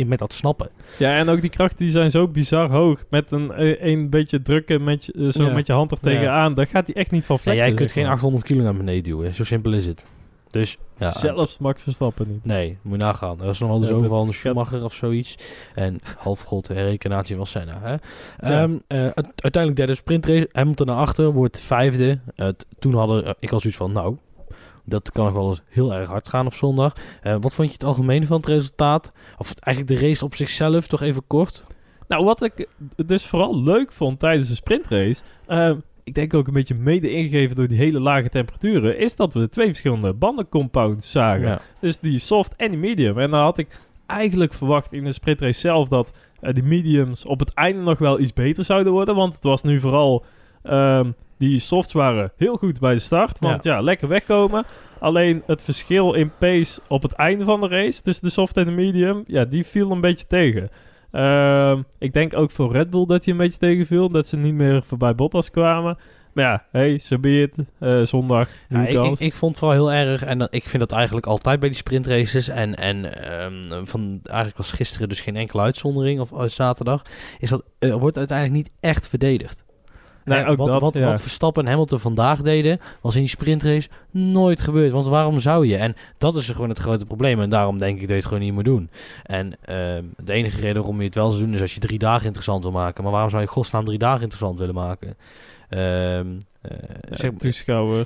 met 0.07 0.19
dat 0.19 0.33
snappen. 0.33 0.69
Ja, 0.97 1.17
en 1.17 1.29
ook 1.29 1.41
die 1.41 1.49
krachten 1.49 1.77
die 1.77 1.89
zijn 1.89 2.11
zo 2.11 2.27
bizar 2.27 2.69
hoog. 2.71 3.03
Met 3.09 3.31
een, 3.31 3.51
eh, 3.51 3.83
een 3.91 4.09
beetje 4.09 4.41
drukken 4.41 4.83
met 4.83 5.05
je, 5.05 5.13
eh, 5.13 5.27
zo 5.27 5.43
Ja. 5.43 5.53
met 5.53 5.67
je 5.67 5.73
hand 5.73 5.91
er 5.91 5.99
tegenaan. 5.99 6.53
Daar 6.53 6.67
gaat 6.67 6.85
hij 6.87 6.95
echt 6.95 7.11
niet 7.11 7.25
van 7.25 7.35
En 7.35 7.41
flexen. 7.41 7.65
jij 7.65 7.75
kunt 7.75 7.91
geen 7.91 8.03
maar. 8.03 8.11
800 8.13 8.43
kilo 8.43 8.63
naar 8.63 8.75
beneden 8.77 9.03
duwen, 9.03 9.33
zo 9.35 9.43
simpel 9.43 9.73
is 9.73 9.85
het. 9.85 10.05
Dus, 10.51 10.77
ja. 10.97 11.09
Zelfs 11.09 11.57
Max 11.57 11.81
Verstappen 11.83 12.27
niet. 12.29 12.45
Nee, 12.45 12.77
moet 12.81 12.97
je 12.97 13.03
nagaan. 13.03 13.39
Er 13.39 13.45
was 13.45 13.59
nog 13.59 13.69
wel 13.69 13.79
de 13.79 13.85
Ja, 13.85 13.91
zoon 13.91 14.01
dat 14.01 14.09
van 14.09 14.33
Schumacher 14.33 14.83
of 14.83 14.93
zoiets. 14.93 15.37
En 15.75 15.99
half 16.17 16.41
god, 16.41 16.67
herrekenatie 16.67 17.35
van 17.35 17.47
Senna. 17.47 17.79
Hè? 17.81 17.95
Ehm, 18.49 18.71
eh, 18.87 18.97
uite- 18.99 19.31
uiteindelijk 19.35 19.75
derde 19.75 19.95
sprintrace. 19.95 20.49
Hamilton 20.51 20.87
naar 20.87 20.95
achter, 20.95 21.31
wordt 21.31 21.59
vijfde. 21.59 22.19
Toen 22.79 22.93
hadden 22.93 23.35
ik 23.39 23.51
al 23.51 23.59
zoiets 23.59 23.79
van, 23.79 23.91
nou, 23.91 24.15
dat 24.89 25.11
kan 25.11 25.25
nog 25.25 25.33
wel 25.33 25.49
eens 25.49 25.61
heel 25.69 25.93
erg 25.93 26.09
hard 26.09 26.29
gaan 26.29 26.45
op 26.45 26.53
zondag. 26.53 26.95
Eh, 27.21 27.35
wat 27.39 27.53
vond 27.53 27.67
je 27.67 27.73
het 27.73 27.83
algemeen 27.83 28.25
van 28.25 28.37
het 28.37 28.45
resultaat? 28.45 29.11
Of 29.37 29.53
eigenlijk 29.59 29.99
de 29.99 30.07
race 30.07 30.25
op 30.25 30.35
zichzelf, 30.35 30.87
toch 30.87 31.01
even 31.01 31.23
kort? 31.27 31.63
Nou, 32.07 32.25
wat 32.25 32.43
ik 32.43 32.67
dus 33.05 33.25
vooral 33.25 33.63
leuk 33.63 33.91
vond 33.91 34.19
tijdens 34.19 34.47
de 34.47 34.55
sprintrace... 34.55 35.21
eh, 35.47 35.71
ik 36.03 36.13
denk 36.15 36.33
ook 36.33 36.47
een 36.47 36.53
beetje 36.53 36.75
mede 36.75 37.11
ingegeven 37.11 37.55
door 37.55 37.67
die 37.67 37.77
hele 37.77 37.99
lage 37.99 38.29
temperaturen... 38.29 38.97
is 38.97 39.15
dat 39.15 39.33
we 39.33 39.49
twee 39.49 39.67
verschillende 39.67 40.13
bandencompounds 40.13 41.11
zagen. 41.11 41.47
Ja. 41.47 41.61
Dus 41.79 41.99
die 41.99 42.19
soft 42.19 42.55
en 42.55 42.69
die 42.69 42.79
medium. 42.79 43.17
En 43.17 43.31
dan 43.31 43.39
had 43.39 43.57
ik 43.57 43.79
eigenlijk 44.05 44.53
verwacht 44.53 44.93
in 44.93 45.03
de 45.03 45.11
sprintrace 45.11 45.59
zelf... 45.59 45.87
dat 45.87 46.13
eh, 46.39 46.53
die 46.53 46.63
mediums 46.63 47.25
op 47.25 47.39
het 47.39 47.53
einde 47.53 47.81
nog 47.81 47.97
wel 47.97 48.19
iets 48.19 48.33
beter 48.33 48.63
zouden 48.63 48.93
worden. 48.93 49.15
Want 49.15 49.33
het 49.33 49.43
was 49.43 49.63
nu 49.63 49.79
vooral... 49.79 50.25
ehm, 50.63 51.11
Die 51.39 51.59
softs 51.59 51.93
waren 51.93 52.31
heel 52.37 52.55
goed 52.55 52.79
bij 52.79 52.93
de 52.93 52.99
start. 52.99 53.39
Want 53.39 53.63
ja, 53.63 53.81
lekker 53.81 54.07
wegkomen. 54.07 54.65
Alleen 54.99 55.43
het 55.45 55.61
verschil 55.61 56.13
in 56.13 56.31
pace 56.39 56.81
op 56.87 57.01
het 57.01 57.11
einde 57.11 57.45
van 57.45 57.61
de 57.61 57.67
race 57.67 58.01
tussen 58.01 58.23
de 58.23 58.31
soft 58.31 58.57
en 58.57 58.65
de 58.65 58.71
medium, 58.71 59.23
ja, 59.27 59.45
die 59.45 59.65
viel 59.65 59.91
een 59.91 60.01
beetje 60.01 60.27
tegen. 60.27 60.69
Ehm, 61.11 61.81
ik 61.97 62.13
denk 62.13 62.35
ook 62.35 62.51
voor 62.51 62.71
Red 62.71 62.89
Bull 62.89 63.05
dat 63.05 63.23
hij 63.25 63.33
een 63.33 63.39
beetje 63.39 63.59
tegenviel. 63.59 64.09
Dat 64.09 64.27
ze 64.27 64.37
niet 64.37 64.53
meer 64.53 64.83
voorbij 64.83 65.15
Bottas 65.15 65.51
kwamen. 65.51 65.97
Maar 66.33 66.45
ja, 66.45 66.65
hey, 66.71 66.99
zo 66.99 67.05
so 67.05 67.19
be 67.19 67.41
it. 67.41 67.55
Uh, 67.79 68.05
zondag, 68.05 68.49
ja, 68.69 68.87
ik, 68.87 69.03
ik, 69.03 69.19
ik, 69.19 69.35
vond 69.35 69.51
het 69.51 69.61
wel 69.61 69.71
heel 69.71 69.91
erg. 69.91 70.23
En 70.23 70.47
ik 70.49 70.69
vind 70.69 70.79
dat 70.79 70.91
eigenlijk 70.91 71.25
altijd 71.25 71.59
bij 71.59 71.69
die 71.69 71.77
sprintraces. 71.77 72.47
En, 72.47 72.75
en 72.75 73.31
um, 73.43 73.87
van 73.87 74.19
eigenlijk 74.23 74.57
was 74.57 74.71
gisteren 74.71 75.09
dus 75.09 75.21
geen 75.21 75.35
enkele 75.35 75.61
uitzondering. 75.61 76.19
Of 76.19 76.31
uh, 76.31 76.43
zaterdag. 76.43 77.01
Is 77.39 77.49
dat 77.49 77.63
wordt 77.79 78.17
uiteindelijk 78.17 78.57
niet 78.57 78.71
echt 78.79 79.07
verdedigd. 79.07 79.67
Ook 80.31 80.57
wat, 80.57 80.71
dat, 80.71 80.81
wat, 80.81 80.93
ja. 80.93 81.05
wat 81.05 81.21
Verstappen 81.21 81.63
en 81.63 81.69
Hamilton 81.69 81.99
vandaag 81.99 82.41
deden, 82.41 82.79
was 83.01 83.15
in 83.15 83.21
die 83.21 83.29
sprintrace 83.29 83.89
nooit 84.11 84.61
gebeurd. 84.61 84.91
Want 84.91 85.07
waarom 85.07 85.39
zou 85.39 85.67
je? 85.67 85.77
En 85.77 85.95
dat 86.17 86.35
is 86.35 86.49
gewoon 86.49 86.69
het 86.69 86.79
grote 86.79 87.05
probleem. 87.05 87.41
En 87.41 87.49
daarom 87.49 87.77
denk 87.77 87.93
ik 87.93 87.99
dat 87.99 88.09
je 88.09 88.15
het 88.15 88.25
gewoon 88.25 88.43
niet 88.43 88.53
moet 88.53 88.65
doen. 88.65 88.89
En 89.23 89.47
uh, 89.47 89.55
de 90.23 90.33
enige 90.33 90.61
reden 90.61 90.75
waarom 90.75 90.99
je 90.99 91.05
het 91.05 91.15
wel 91.15 91.31
zou 91.31 91.43
doen, 91.43 91.53
is 91.53 91.61
als 91.61 91.73
je 91.73 91.79
drie 91.79 91.99
dagen 91.99 92.25
interessant 92.25 92.63
wil 92.63 92.71
maken. 92.71 93.03
Maar 93.03 93.11
waarom 93.11 93.29
zou 93.29 93.41
je 93.41 93.47
godsnaam 93.47 93.85
drie 93.85 93.97
dagen 93.97 94.21
interessant 94.21 94.59
willen 94.59 94.75
maken? 94.75 95.15
Uh, 95.69 96.17
uh, 96.19 96.23
ja, 97.09 97.15
zeg. 97.15 97.31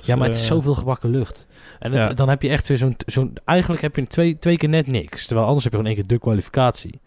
Ja, 0.06 0.16
maar 0.16 0.28
het 0.28 0.36
is 0.36 0.46
zoveel 0.46 0.74
gebakken 0.74 1.10
lucht. 1.10 1.46
En 1.78 1.92
het, 1.92 2.08
ja. 2.08 2.14
dan 2.14 2.28
heb 2.28 2.42
je 2.42 2.48
echt 2.48 2.68
weer 2.68 2.78
zo'n... 2.78 2.96
zo'n 3.06 3.36
eigenlijk 3.44 3.82
heb 3.82 3.96
je 3.96 4.06
twee, 4.06 4.38
twee 4.38 4.56
keer 4.56 4.68
net 4.68 4.86
niks. 4.86 5.26
Terwijl 5.26 5.46
anders 5.46 5.64
heb 5.64 5.72
je 5.72 5.78
gewoon 5.78 5.94
één 5.94 6.02
keer 6.02 6.16
de 6.16 6.22
kwalificatie. 6.22 7.00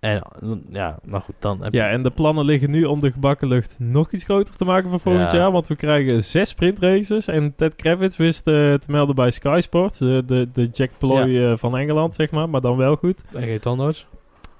En 0.00 0.22
ja, 0.70 0.98
nou 1.04 1.22
goed, 1.22 1.34
dan 1.38 1.62
heb 1.62 1.74
Ja, 1.74 1.88
en 1.88 2.02
de 2.02 2.10
plannen 2.10 2.44
liggen 2.44 2.70
nu 2.70 2.84
om 2.84 3.00
de 3.00 3.10
gebakken 3.12 3.48
lucht 3.48 3.76
nog 3.78 4.12
iets 4.12 4.24
groter 4.24 4.56
te 4.56 4.64
maken 4.64 4.90
voor 4.90 5.00
volgend 5.00 5.30
Ja. 5.30 5.36
jaar. 5.36 5.52
Want 5.52 5.68
we 5.68 5.76
krijgen 5.76 6.24
zes 6.24 6.48
sprintraces. 6.48 7.26
En 7.28 7.54
Ted 7.54 7.74
Kravitz 7.76 8.16
wist 8.16 8.46
eh, 8.46 8.54
te 8.54 8.90
melden 8.90 9.14
bij 9.14 9.30
Sky 9.30 9.58
Sports. 9.62 10.00
eh, 10.00 10.18
de, 10.26 10.48
de 10.52 10.68
Jack 10.72 10.90
Ploy 10.98 11.36
eh, 11.38 11.52
van 11.56 11.76
Engeland, 11.76 12.14
zeg 12.14 12.30
maar. 12.30 12.48
Maar 12.48 12.60
dan 12.60 12.76
wel 12.76 12.96
goed. 12.96 13.22
En 13.32 13.42
geen 13.42 13.60
tandarts. 13.60 14.06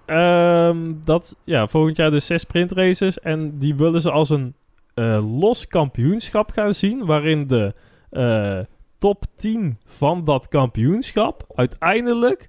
Ehm, 0.07 0.92
dat, 1.04 1.37
ja, 1.45 1.66
volgend 1.66 1.97
jaar 1.97 2.11
dus 2.11 2.26
zes 2.26 2.40
sprintraces. 2.40 3.21
En 3.21 3.59
die 3.59 3.75
willen 3.75 4.00
ze 4.00 4.11
als 4.11 4.30
een 4.30 4.54
eh, 4.95 5.25
los 5.38 5.66
kampioenschap 5.66 6.50
gaan 6.50 6.75
zien. 6.75 7.07
Waarin 7.07 7.47
de 7.47 7.75
eh, 8.11 8.59
top 8.99 9.25
10 9.37 9.78
van 9.87 10.25
dat 10.25 10.49
kampioenschap 10.49 11.45
uiteindelijk 11.54 12.49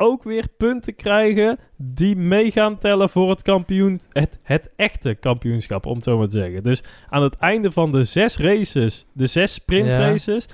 ook 0.00 0.22
weer 0.22 0.44
punten 0.56 0.94
krijgen 0.94 1.58
die 1.76 2.16
mee 2.16 2.50
gaan 2.50 2.78
tellen 2.78 3.10
voor 3.10 3.30
het 3.30 3.42
kampioen, 3.42 4.00
het, 4.12 4.38
het 4.42 4.72
echte 4.76 5.14
kampioenschap, 5.14 5.86
om 5.86 5.94
het 5.94 6.04
zo 6.04 6.18
maar 6.18 6.28
te 6.28 6.38
zeggen. 6.38 6.62
Dus 6.62 6.82
aan 7.08 7.22
het 7.22 7.36
einde 7.36 7.70
van 7.70 7.92
de 7.92 8.04
zes 8.04 8.38
races, 8.38 9.06
de 9.12 9.26
zes 9.26 9.52
sprintraces, 9.52 10.48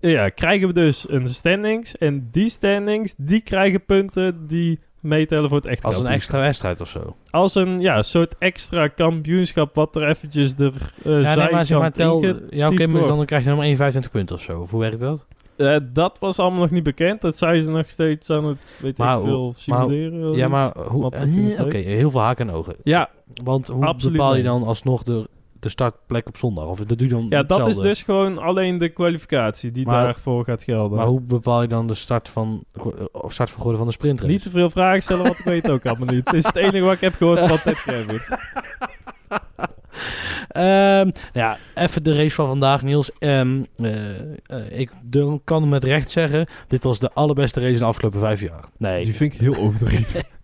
ja. 0.00 0.28
krijgen 0.28 0.66
we 0.68 0.74
dus 0.74 1.08
een 1.08 1.28
standings. 1.28 1.96
En 1.96 2.28
die 2.30 2.48
standings, 2.48 3.14
die 3.16 3.40
krijgen 3.40 3.84
punten 3.84 4.46
die 4.46 4.78
meetellen 5.00 5.48
voor 5.48 5.58
het 5.58 5.66
echte 5.66 5.86
Als 5.86 5.98
een 5.98 6.06
extra 6.06 6.40
wedstrijd 6.40 6.80
of 6.80 6.88
zo. 6.88 7.16
Als 7.30 7.54
een 7.54 7.80
ja, 7.80 8.02
soort 8.02 8.38
extra 8.38 8.88
kampioenschap 8.88 9.74
wat 9.74 9.96
er 9.96 10.08
eventjes 10.08 10.54
er 10.54 10.92
uh, 11.04 11.22
Ja, 11.22 11.34
nee, 11.34 11.50
maar 11.50 11.66
zeg 11.66 11.78
maar, 11.78 11.92
tel, 11.92 12.24
ja 12.50 12.68
oké, 12.68 12.86
maar 12.86 13.02
dan 13.02 13.24
krijg 13.24 13.44
je 13.44 13.50
nog 13.50 13.78
maar 13.78 13.92
1,25 13.92 14.10
punten 14.10 14.36
of 14.36 14.42
zo. 14.42 14.60
Of 14.60 14.70
hoe 14.70 14.80
werkt 14.80 15.00
dat? 15.00 15.26
Eh, 15.58 15.76
dat 15.92 16.16
was 16.20 16.38
allemaal 16.38 16.60
nog 16.60 16.70
niet 16.70 16.82
bekend. 16.82 17.20
Dat 17.20 17.36
zijn 17.38 17.62
ze 17.62 17.70
nog 17.70 17.88
steeds 17.90 18.30
aan 18.30 18.44
het, 18.44 18.74
weet 18.82 18.98
Maar 18.98 19.18
ik 19.18 19.24
veel, 19.24 19.52
simuleren. 19.56 20.30
of 20.30 20.36
Ja, 20.36 20.48
maar 20.48 20.72
hoe... 20.78 21.10
Eh, 21.10 21.64
Oké, 21.64 21.76
heel 21.78 22.10
veel 22.10 22.20
haken 22.20 22.48
en 22.48 22.54
ogen. 22.54 22.76
Ja, 22.82 23.10
Want 23.44 23.68
hoe 23.68 23.94
bepaal 24.10 24.36
je 24.36 24.42
dan 24.42 24.62
alsnog 24.62 25.02
de, 25.02 25.28
de 25.60 25.68
startplek 25.68 26.26
op 26.28 26.36
zondag? 26.36 26.66
Of 26.66 26.78
dat 26.78 26.98
doe 26.98 27.06
je 27.08 27.14
dan 27.14 27.26
ja 27.28 27.42
dat 27.42 27.66
is 27.66 27.76
dus 27.76 28.02
gewoon 28.02 28.38
alleen 28.38 28.78
de 28.78 28.88
kwalificatie 28.88 29.70
die 29.72 29.86
Maar- 29.86 30.04
daarvoor 30.04 30.44
gaat 30.44 30.62
gelden. 30.62 30.98
Maar 30.98 31.06
hoe 31.06 31.20
bepaal 31.20 31.62
je 31.62 31.68
dan 31.68 31.86
de 31.86 31.94
start 31.94 32.28
van, 32.28 32.64
of 33.12 33.32
start 33.32 33.50
van 33.50 33.76
van 33.76 33.86
de 33.86 33.92
sprintrace? 33.92 34.30
Niet 34.32 34.42
te 34.42 34.50
veel 34.50 34.70
vragen 34.70 35.02
stellen, 35.02 35.24
want 35.24 35.38
ik 35.38 35.44
weet 35.44 35.62
het 35.62 35.70
ook 35.72 35.86
allemaal 35.86 36.14
niet. 36.14 36.24
Het 36.24 36.34
is 36.34 36.46
het 36.46 36.56
enige 36.56 36.80
wat 36.80 36.94
ik 36.94 37.00
heb 37.00 37.14
gehoord 37.14 37.38
van 37.40 37.58
Ted 37.58 37.82
Kravitz. 37.82 38.28
Ehm, 40.48 41.10
ja, 41.32 41.58
even 41.74 42.02
de 42.02 42.14
race 42.14 42.34
van 42.34 42.46
vandaag, 42.46 42.82
Niels. 42.82 43.10
Ehm, 43.18 43.62
eh, 43.76 44.20
eh, 44.46 44.78
ik 44.78 44.90
kan 45.44 45.68
met 45.68 45.84
recht 45.84 46.10
zeggen, 46.10 46.46
dit 46.68 46.84
was 46.84 46.98
de 46.98 47.10
allerbeste 47.12 47.60
race 47.60 47.72
in 47.72 47.78
de 47.78 47.84
afgelopen 47.84 48.20
vijf 48.20 48.40
jaar. 48.40 48.64
Nee, 48.76 49.02
Die 49.02 49.14
vind 49.14 49.32
ik 49.34 49.40
heel 49.40 49.56
overdreven. 49.56 50.22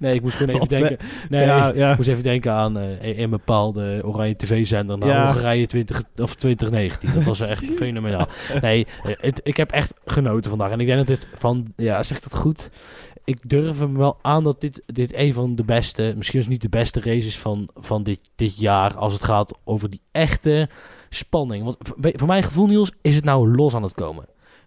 nee 0.00 0.14
ik 0.14 0.22
moest 0.22 0.36
gewoon 0.36 0.54
even 0.54 0.68
denken... 0.68 0.98
Nee, 1.28 1.44
ja, 1.44 1.68
ik 1.68 1.76
ja. 1.76 1.94
moest 1.96 2.08
even 2.08 2.22
denken 2.22 2.52
aan 2.52 2.78
eh, 2.78 3.18
een 3.18 3.30
bepaalde 3.30 4.00
Oranje 4.04 4.36
TV-zender 4.36 4.98
naar 4.98 5.08
Ja. 5.08 5.24
Hongarije 5.24 5.66
20, 5.66 6.02
of 6.16 6.34
2019. 6.34 7.14
Dat 7.14 7.24
was 7.24 7.40
echt 7.40 7.64
fenomenaal. 7.76 8.28
Nee, 8.60 8.86
het, 9.02 9.40
ik 9.44 9.56
heb 9.56 9.70
echt 9.70 9.94
genoten 10.04 10.50
vandaag. 10.50 10.70
En 10.70 10.80
ik 10.80 10.86
denk 10.86 10.98
dat 10.98 11.06
dit 11.06 11.26
van... 11.34 11.72
Ja, 11.76 12.02
zeg 12.02 12.16
ik 12.16 12.22
dat 12.22 12.40
goed? 12.40 12.70
Ik 13.24 13.48
durf 13.50 13.78
hem 13.78 13.96
wel 13.96 14.18
aan 14.22 14.44
dat 14.44 14.60
dit, 14.60 14.82
dit 14.86 15.14
een 15.14 15.32
van 15.32 15.54
de 15.56 15.64
beste... 15.64 16.12
Misschien 16.16 16.40
is 16.40 16.48
niet 16.48 16.62
de 16.62 16.68
beste 16.68 17.00
races 17.00 17.38
van, 17.38 17.68
van 17.74 18.02
dit, 18.02 18.20
dit 18.34 18.58
jaar... 18.58 18.96
als 18.96 19.12
het 19.12 19.24
gaat 19.24 19.58
over 19.64 19.90
die 19.90 20.02
echte 20.10 20.68
spanning. 21.08 21.64
Want 21.64 21.76
voor 21.96 22.26
mijn 22.26 22.42
gevoel, 22.42 22.66
Niels, 22.66 22.92
is 23.00 23.14
het 23.14 23.24
nou 23.24 23.56
los 23.56 23.74
aan 23.74 23.82
het 23.82 23.94
komen. 23.94 24.24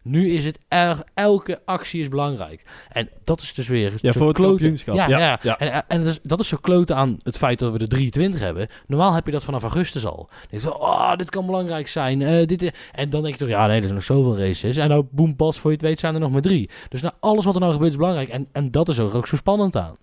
Nu 0.08 0.32
is 0.32 0.46
het 0.46 0.60
erg... 0.68 1.04
Elke 1.14 1.62
actie 1.66 2.02
is 2.02 2.10
belangrijk. 2.10 2.62
En 2.90 3.10
dat 3.24 3.42
is 3.42 3.54
dus 3.54 3.68
weer... 3.68 3.94
Ja, 4.02 4.12
voor 4.12 4.28
het 4.28 4.38
kampioenschap. 4.38 4.96
Ja, 4.96 5.08
Ja, 5.08 5.20
ja, 5.20 5.40
ja. 5.42 5.58
En, 5.60 5.84
en 5.88 6.04
dat 6.04 6.14
is, 6.14 6.20
dat 6.24 6.40
is 6.40 6.48
zo 6.48 6.58
kloten 6.62 6.96
aan 6.96 7.18
het 7.24 7.38
feit 7.38 7.60
dat 7.60 7.72
we 7.72 7.78
de 7.78 7.88
23 7.88 8.42
hebben. 8.42 8.68
Normaal 8.88 9.14
heb 9.14 9.26
je 9.26 9.32
dat 9.32 9.44
vanaf 9.44 9.62
augustus 9.62 10.06
al. 10.06 10.30
Dan 10.30 10.48
denk 10.50 10.64
je 10.64 10.80
oh, 10.80 11.16
dit 11.16 11.30
kan 11.30 11.46
belangrijk 11.46 11.88
zijn. 11.88 12.22
eh, 12.22 12.48
dit, 12.48 12.72
en 12.92 13.10
dan 13.10 13.22
denk 13.22 13.34
je 13.34 13.40
toch, 13.40 13.50
ja, 13.50 13.68
nee, 13.68 13.76
er 13.76 13.82
zijn 13.84 13.94
nog 13.94 14.04
zoveel 14.04 14.38
races. 14.38 14.78
En 14.78 14.90
nou, 14.90 15.06
boem, 15.12 15.36
pas, 15.36 15.60
voor 15.60 15.72
je 15.72 15.78
het 15.78 15.86
weet 15.86 16.00
zijn 16.00 16.14
er 16.14 16.20
nog 16.20 16.32
maar 16.32 16.42
drie. 16.42 16.70
Dus 16.90 17.02
nou, 17.02 17.14
alles 17.20 17.46
wat 17.46 17.54
er 17.54 17.60
nou 17.60 17.74
gebeurt 17.74 17.92
is 17.92 17.98
belangrijk. 17.98 18.30
En, 18.30 18.48
en 18.52 18.72
dat 18.72 18.90
is 18.90 18.98
er 18.98 19.16
ook 19.16 19.28
zo 19.28 19.36
spannend 19.36 19.76
aan. 19.76 19.94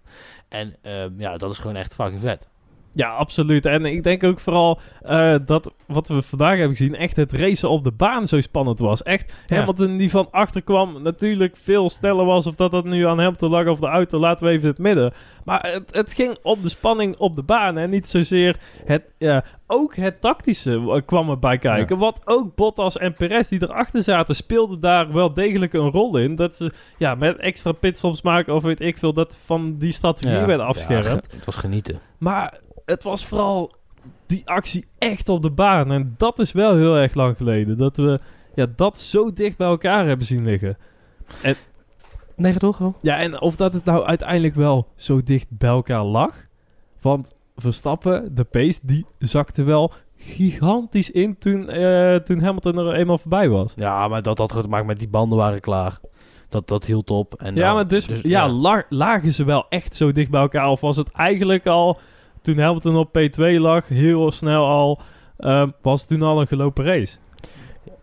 En 0.49 0.77
ehm, 0.83 1.11
ja, 1.17 1.37
dat 1.37 1.51
is 1.51 1.59
gewoon 1.59 1.77
echt 1.77 1.95
fucking 1.95 2.21
vet. 2.21 2.49
Ja, 2.95 3.09
absoluut. 3.09 3.67
En 3.67 3.85
ik 3.85 4.03
denk 4.03 4.25
ook 4.25 4.41
vooral 4.41 4.81
eh, 5.03 5.35
dat 5.47 5.73
wat 5.87 6.09
we 6.09 6.23
vandaag 6.23 6.59
hebben 6.59 6.77
gezien, 6.77 6.95
echt 6.95 7.17
het 7.17 7.33
racen 7.33 7.71
op 7.71 7.85
de 7.85 7.91
baan 7.93 8.29
zo 8.29 8.41
spannend 8.41 8.79
was. 8.79 9.03
Echt 9.03 9.33
Ja. 9.47 9.57
Hamilton 9.57 9.97
die 9.97 10.11
van 10.11 10.29
achter 10.31 10.63
kwam, 10.63 11.03
natuurlijk 11.03 11.57
veel 11.57 11.91
sneller 11.91 12.25
was. 12.25 12.47
Of 12.47 12.55
dat 12.57 12.71
dat 12.71 12.85
nu 12.85 13.07
aan 13.07 13.19
Hamilton 13.19 13.51
lag 13.51 13.67
of 13.67 13.79
de 13.79 13.87
auto, 13.87 14.19
laten 14.19 14.47
we 14.47 14.53
even 14.53 14.69
het 14.69 14.79
midden. 14.79 15.13
Maar 15.45 15.61
het, 15.73 15.95
het 15.95 16.15
ging 16.15 16.37
om 16.43 16.63
de 16.63 16.69
spanning 16.69 17.17
op 17.17 17.37
de 17.37 17.43
baan 17.43 17.79
en 17.79 17.91
niet 17.91 18.09
zozeer 18.09 18.57
het... 18.85 19.03
ja, 19.19 19.45
ook 19.67 19.97
het 19.97 20.21
tactische 20.21 20.75
eh, 20.75 21.01
kwam 21.07 21.31
erbij 21.31 21.59
kijken. 21.59 21.99
Wat 21.99 22.21
ook 22.25 22.55
Bottas 22.55 22.99
en 22.99 23.15
Perez 23.15 23.49
die 23.49 23.63
erachter 23.63 24.03
zaten, 24.03 24.35
speelden 24.35 24.81
daar 24.81 25.13
wel 25.13 25.33
degelijk 25.35 25.73
een 25.73 25.91
rol 25.91 26.17
in. 26.17 26.35
Dat 26.37 26.55
ze 26.57 26.73
ja, 26.99 27.15
met 27.15 27.37
extra 27.37 27.73
pitstops 27.73 28.23
maken 28.23 28.55
of 28.55 28.63
weet 28.63 28.81
ik 28.81 28.99
veel, 28.99 29.13
dat 29.13 29.39
van 29.45 29.77
die 29.79 29.93
strategie 29.93 30.39
werd 30.47 30.61
afschermd. 30.61 31.05
Ja, 31.05 31.11
ge- 31.11 31.37
het 31.37 31.45
was 31.45 31.57
genieten. 31.57 32.01
Maar 32.19 32.59
het 32.93 33.03
was 33.03 33.27
vooral 33.27 33.73
die 34.27 34.43
actie 34.45 34.87
echt 34.99 35.29
op 35.29 35.43
de 35.43 35.51
baan. 35.51 35.93
En 35.93 36.15
dat 36.17 36.39
is 36.39 36.53
wel 36.53 36.77
heel 36.77 36.95
erg 36.97 37.15
lang 37.15 37.37
geleden. 37.37 37.79
Dat 37.79 37.97
we 37.97 38.21
ja, 38.55 38.67
dat 38.77 38.99
zo 38.99 39.33
dicht 39.33 39.57
bij 39.57 39.67
elkaar 39.67 40.07
hebben 40.07 40.27
zien 40.27 40.45
liggen. 40.45 40.77
Nee, 42.37 42.57
toch 42.57 42.79
wel? 42.79 42.95
Ja, 43.01 43.19
en 43.19 43.41
of 43.41 43.57
dat 43.57 43.73
het 43.73 43.85
nou 43.85 44.05
uiteindelijk 44.05 44.55
wel 44.55 44.89
zo 44.97 45.23
dicht 45.23 45.47
bij 45.51 45.71
elkaar 45.71 46.05
lag. 46.05 46.37
Want 47.01 47.33
Verstappen, 47.57 48.35
de 48.35 48.45
pace, 48.45 48.79
die 48.83 49.07
zakte 49.19 49.63
wel 49.63 49.93
gigantisch 50.17 51.11
in 51.11 51.39
toen, 51.39 51.69
eh, 51.69 52.15
toen 52.15 52.41
Hamilton 52.41 52.79
er 52.79 52.95
eenmaal 52.95 53.19
voorbij 53.19 53.49
was. 53.49 53.73
Ja, 53.77 54.09
maar 54.09 54.23
dat 54.23 54.39
had 54.39 54.49
te 54.49 54.69
maken 54.69 54.87
met 54.87 54.99
die 54.99 55.09
banden 55.09 55.39
waren 55.39 55.61
klaar. 55.61 56.01
Dat, 56.49 56.69
dat 56.69 56.85
hield 56.85 57.11
op. 57.11 57.35
En 57.35 57.55
ja, 57.55 57.75
maar 57.75 57.87
dus, 57.87 58.09
ja, 58.23 58.49
la- 58.49 58.85
lagen 58.89 59.33
ze 59.33 59.45
wel 59.45 59.67
echt 59.69 59.95
zo 59.95 60.13
dicht 60.13 60.31
bij 60.31 60.41
elkaar? 60.41 60.69
Of 60.69 60.81
was 60.81 60.97
het 60.97 61.11
eigenlijk 61.13 61.67
al, 61.67 61.99
toen 62.43 62.59
Hamilton 62.59 62.97
op 62.97 63.19
P2 63.19 63.59
lag, 63.59 63.89
heel 63.89 64.31
snel 64.31 64.67
al, 64.67 65.01
eh, 65.37 65.69
was 65.83 66.01
het 66.01 66.09
toen 66.09 66.23
al 66.23 66.41
een 66.41 66.47
gelopen 66.47 66.85
race? 66.85 67.17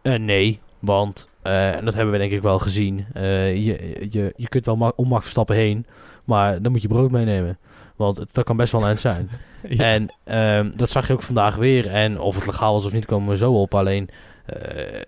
Eh, 0.02 0.20
nee, 0.20 0.60
want, 0.80 1.30
eh, 1.42 1.76
en 1.76 1.86
dat 1.86 1.94
hebben 1.94 2.14
we 2.14 2.20
denk 2.20 2.32
ik 2.32 2.42
wel 2.42 2.60
gezien, 2.60 3.06
eh, 3.14 3.56
je, 3.56 4.08
je, 4.10 4.34
je 4.36 4.48
kunt 4.48 4.66
wel 4.66 4.94
om 4.96 5.08
Max 5.08 5.22
Verstappen 5.22 5.56
heen, 5.56 5.86
maar 6.24 6.62
dan 6.62 6.72
moet 6.72 6.82
je 6.82 6.88
brood 6.88 7.12
meenemen. 7.12 7.58
Want 7.96 8.18
het, 8.18 8.34
dat 8.34 8.44
kan 8.44 8.58
best 8.58 8.72
wel 8.72 8.82
een 8.82 8.88
eind 8.88 9.00
zijn. 9.00 9.30
Ja. 9.70 9.84
En 9.84 10.14
ehm, 10.24 10.72
dat 10.76 10.90
zag 10.90 11.08
je 11.08 11.14
ook 11.14 11.22
vandaag 11.22 11.56
weer. 11.56 11.88
En 11.88 12.20
of 12.20 12.36
het 12.36 12.46
legaal 12.46 12.74
was 12.74 12.86
of 12.86 12.94
niet, 12.94 13.06
komen 13.06 13.30
we 13.30 13.38
zo 13.38 13.54
op. 13.54 13.76
Alleen, 13.76 14.10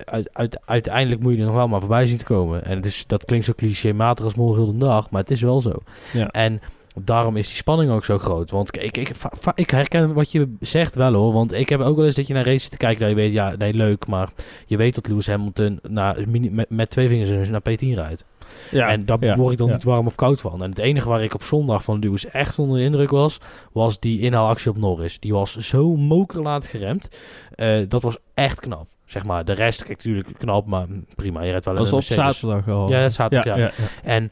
uit, 0.05 0.29
uit, 0.33 0.59
uiteindelijk 0.65 1.21
moet 1.21 1.33
je 1.33 1.39
er 1.39 1.45
nog 1.45 1.55
wel 1.55 1.67
maar 1.67 1.79
voorbij 1.79 2.07
zien 2.07 2.17
te 2.17 2.23
komen. 2.23 2.65
En 2.65 2.75
het 2.75 2.85
is, 2.85 3.03
dat 3.07 3.25
klinkt 3.25 3.45
zo 3.45 3.53
clichématig 3.55 4.25
als 4.25 4.33
morgen 4.33 4.63
heel 4.63 4.71
de 4.71 4.77
dag, 4.77 5.09
maar 5.09 5.21
het 5.21 5.31
is 5.31 5.41
wel 5.41 5.61
zo. 5.61 5.73
Ja. 6.13 6.27
En 6.27 6.61
daarom 6.95 7.37
is 7.37 7.47
die 7.47 7.55
spanning 7.55 7.91
ook 7.91 8.05
zo 8.05 8.17
groot. 8.17 8.51
Want 8.51 8.75
ik, 8.75 8.97
ik, 8.97 9.11
ik 9.55 9.69
herken 9.69 10.13
wat 10.13 10.31
je 10.31 10.55
zegt 10.59 10.95
wel 10.95 11.13
hoor. 11.13 11.33
Want 11.33 11.53
ik 11.53 11.69
heb 11.69 11.79
ook 11.79 11.95
wel 11.95 12.05
eens 12.05 12.15
dat 12.15 12.27
je 12.27 12.33
naar 12.33 12.45
races 12.45 12.69
te 12.69 12.77
kijken 12.77 12.99
dat 12.99 13.09
je 13.09 13.15
weet, 13.15 13.33
ja, 13.33 13.55
nee, 13.57 13.73
leuk. 13.73 14.07
Maar 14.07 14.29
je 14.65 14.77
weet 14.77 14.95
dat 14.95 15.07
Lewis 15.07 15.27
Hamilton 15.27 15.79
na, 15.87 16.15
met, 16.27 16.69
met 16.69 16.89
twee 16.89 17.07
vingers 17.07 17.49
naar 17.49 17.61
P10 17.69 17.93
rijdt. 17.93 18.25
Ja, 18.71 18.89
en 18.89 19.05
daar 19.05 19.17
ja, 19.19 19.35
word 19.35 19.51
ik 19.51 19.57
dan 19.57 19.67
ja. 19.67 19.73
niet 19.73 19.83
warm 19.83 20.05
of 20.05 20.15
koud 20.15 20.41
van. 20.41 20.63
En 20.63 20.69
het 20.69 20.79
enige 20.79 21.09
waar 21.09 21.23
ik 21.23 21.33
op 21.33 21.43
zondag 21.43 21.83
van 21.83 21.99
Lewis 21.99 22.25
echt 22.25 22.59
onder 22.59 22.77
de 22.77 22.83
indruk 22.83 23.09
was, 23.09 23.39
was 23.71 23.99
die 23.99 24.19
inhaalactie 24.19 24.71
op 24.71 24.77
Norris. 24.77 25.19
Die 25.19 25.33
was 25.33 25.57
zo 25.57 25.95
mokerlaat 25.95 26.65
geremd. 26.65 27.09
Eh, 27.55 27.79
dat 27.87 28.01
was 28.01 28.17
echt 28.33 28.59
knap. 28.59 28.87
Zeg 29.05 29.23
maar, 29.23 29.45
de 29.45 29.53
rest, 29.53 29.83
kijk, 29.83 29.97
natuurlijk 29.97 30.37
knap, 30.37 30.65
maar 30.65 30.87
prima. 31.15 31.41
Je 31.41 31.51
rijdt 31.51 31.65
wel 31.65 31.73
in 31.73 31.79
Dat 31.79 31.89
een 31.89 31.95
was 31.95 32.09
op 32.09 32.15
zaterdag 32.15 32.67
al. 32.69 32.89
Ja, 32.89 33.09
zaterdag, 33.09 33.45
ja. 33.45 33.57
ja, 33.57 33.71
ja. 33.77 33.87
En 34.03 34.31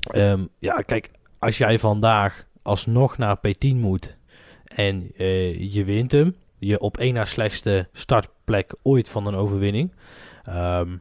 ehm, 0.00 0.44
ja, 0.58 0.80
kijk, 0.80 1.10
als 1.44 1.58
jij 1.58 1.78
vandaag 1.78 2.46
alsnog 2.62 3.18
naar 3.18 3.36
P10 3.36 3.76
moet 3.76 4.16
en 4.64 5.10
eh, 5.16 5.72
je 5.72 5.84
wint 5.84 6.12
hem, 6.12 6.36
je 6.58 6.80
op 6.80 6.98
één 6.98 7.14
na 7.14 7.24
slechtste 7.24 7.88
startplek 7.92 8.74
ooit 8.82 9.08
van 9.08 9.26
een 9.26 9.34
overwinning, 9.34 9.92
ehm, 10.44 10.96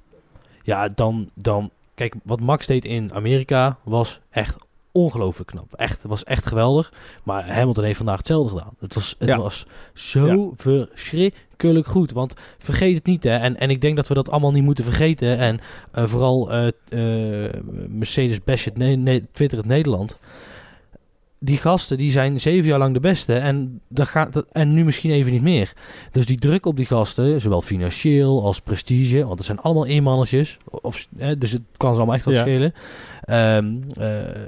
ja, 0.63 0.87
dan, 0.87 1.29
dan, 1.33 1.71
kijk, 1.95 2.13
wat 2.23 2.39
Max 2.39 2.67
deed 2.67 2.85
in 2.85 3.13
Amerika 3.13 3.77
was 3.83 4.21
echt 4.29 4.55
ongelooflijk 4.95 5.49
knap. 5.49 5.73
Echt, 5.75 6.01
het 6.01 6.09
was 6.11 6.23
echt 6.23 6.45
geweldig. 6.45 6.93
Maar 7.23 7.53
Hamilton 7.53 7.83
heeft 7.83 7.97
vandaag 7.97 8.17
hetzelfde 8.17 8.49
gedaan. 8.57 8.73
Het 8.79 8.93
was, 8.93 9.15
het 9.19 9.29
Ja. 9.29 9.37
was 9.37 9.65
zo 9.93 10.53
verschrikkelijk 10.57 11.87
goed. 11.87 12.11
Want 12.11 12.33
vergeet 12.57 12.95
het 12.95 13.05
niet, 13.05 13.23
hè. 13.23 13.35
En, 13.37 13.59
en 13.59 13.69
ik 13.69 13.81
denk 13.81 13.95
dat 13.95 14.07
we 14.07 14.13
dat 14.13 14.29
allemaal 14.29 14.51
niet 14.51 14.63
moeten 14.63 14.83
vergeten. 14.83 15.37
En 15.37 15.59
eh, 15.91 16.05
vooral 16.05 16.51
eh, 16.51 16.67
eh, 17.47 17.53
Mercedes 17.87 18.43
Bash 18.43 18.65
het 18.65 18.77
ne- 18.77 18.95
ne- 18.95 19.23
Twitter 19.31 19.57
het 19.57 19.67
Nederland. 19.67 20.19
Die 21.39 21.57
gasten 21.57 21.97
die 21.97 22.11
zijn 22.11 22.41
zeven 22.41 22.69
jaar 22.69 22.79
lang 22.79 22.93
de 22.93 22.99
beste. 22.99 23.33
En, 23.35 23.81
dat 23.87 24.07
gaat, 24.07 24.33
dat, 24.33 24.45
en 24.51 24.73
nu 24.73 24.83
misschien 24.85 25.11
even 25.11 25.31
niet 25.31 25.41
meer. 25.41 25.73
Dus 26.11 26.25
die 26.25 26.39
druk 26.39 26.65
op 26.65 26.75
die 26.77 26.85
gasten, 26.85 27.41
zowel 27.41 27.61
financieel 27.61 28.43
als 28.43 28.61
prestige. 28.61 29.23
Want 29.25 29.37
het 29.37 29.45
zijn 29.45 29.59
allemaal 29.59 29.85
eenmannetjes. 29.85 30.57
Of, 30.69 31.07
dus 31.37 31.51
het 31.51 31.61
kan 31.77 31.91
ze 31.91 31.97
allemaal 31.97 32.15
echt 32.15 32.25
wat 32.25 32.33
Ja. 32.33 32.39
schelen. 32.39 32.73
Ehm, 33.23 33.73
eh, 33.97 34.41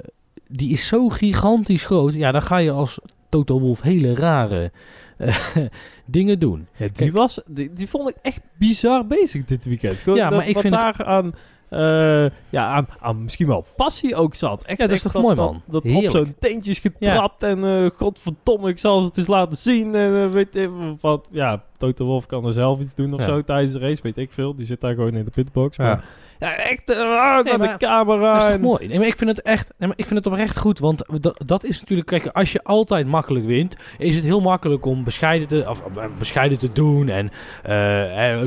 die 0.48 0.70
is 0.72 0.86
zo 0.86 1.08
gigantisch 1.08 1.84
groot. 1.84 2.14
Ja, 2.14 2.32
dan 2.32 2.42
ga 2.42 2.56
je 2.56 2.70
als 2.70 2.98
Toto 3.28 3.60
Wolf 3.60 3.80
hele 3.82 4.14
rare 4.14 4.70
eh, 5.18 5.36
dingen 6.06 6.38
doen. 6.38 6.66
Ja, 6.72 6.84
die, 6.86 6.92
Kijk. 6.92 7.12
was, 7.12 7.40
die, 7.50 7.72
die 7.72 7.88
vond 7.88 8.08
ik 8.08 8.16
echt 8.22 8.40
bizar 8.58 9.06
bezig 9.06 9.44
dit 9.44 9.64
weekend. 9.64 10.02
Gewoon 10.02 10.18
Ja, 10.18 10.28
dat- 10.28 10.38
maar 10.38 10.48
ik 10.48 10.54
wat 10.54 10.62
vind 10.62 10.74
het- 10.74 10.82
daar 10.96 11.06
aan, 11.06 11.34
eh, 11.68 12.30
ja, 12.50 12.66
aan, 12.66 12.86
aan 13.00 13.22
misschien 13.22 13.46
wel 13.46 13.64
passie 13.76 14.14
ook 14.16 14.34
zat. 14.34 14.62
Echt, 14.64 14.78
Ja, 14.78 14.86
dat 14.86 14.96
is 14.96 15.02
toch 15.02 15.12
mooi, 15.12 15.36
man? 15.36 15.62
Dat, 15.66 15.82
dat 15.82 15.92
op 15.94 16.10
zo'n 16.10 16.34
teentjes 16.40 16.78
getrapt 16.78 17.42
en 17.42 17.64
eh 17.64 17.90
godverdomme, 17.90 18.68
ik 18.68 18.78
zal 18.78 19.00
ze 19.00 19.06
het 19.08 19.16
eens 19.18 19.26
laten 19.26 19.56
zien. 19.58 19.94
En 19.94 20.30
weet 20.30 20.54
ik 20.56 20.70
wat. 21.00 21.28
Ja, 21.30 21.62
Toto 21.76 22.04
Wolf 22.04 22.26
kan 22.26 22.44
er 22.46 22.52
zelf 22.52 22.80
iets 22.80 22.94
doen 22.94 23.12
of 23.14 23.18
Ja. 23.20 23.26
zo 23.26 23.42
tijdens 23.42 23.72
de 23.72 23.78
race, 23.78 24.02
weet 24.02 24.16
ik 24.16 24.32
veel. 24.32 24.54
Die 24.54 24.66
zit 24.66 24.80
daar 24.80 24.94
gewoon 24.94 25.14
in 25.14 25.24
de 25.24 25.30
pitbox. 25.30 25.76
Ja. 25.76 25.84
Maar 25.84 26.04
ja, 26.38 26.56
echt 26.56 26.90
ah, 26.90 26.96
naar 27.44 27.44
de 27.44 27.74
camera. 27.78 28.32
Dat 28.38 28.42
is 28.42 28.50
toch 28.50 28.60
mooi? 28.60 28.86
Nee, 28.86 28.98
maar 28.98 29.06
ik 29.06 29.16
vind 29.16 29.30
het 29.30 29.42
echt, 29.42 29.72
nee, 29.78 29.88
maar 29.88 29.98
ik 29.98 30.06
vind 30.06 30.18
het 30.24 30.26
oprecht 30.32 30.58
goed, 30.58 30.78
want 30.78 31.02
dat, 31.20 31.42
dat 31.46 31.64
is 31.64 31.80
natuurlijk, 31.80 32.08
kijk, 32.08 32.26
als 32.26 32.52
je 32.52 32.62
altijd 32.62 33.06
makkelijk 33.06 33.46
wint, 33.46 33.76
is 33.98 34.14
het 34.14 34.24
heel 34.24 34.40
makkelijk 34.40 34.86
om 34.86 35.04
bescheiden 35.04 35.48
te, 35.48 35.64
of, 35.68 35.82
eh, 35.96 36.04
bescheiden 36.18 36.58
te 36.58 36.72
doen 36.72 37.08
en 37.08 37.30
eh, 37.62 37.72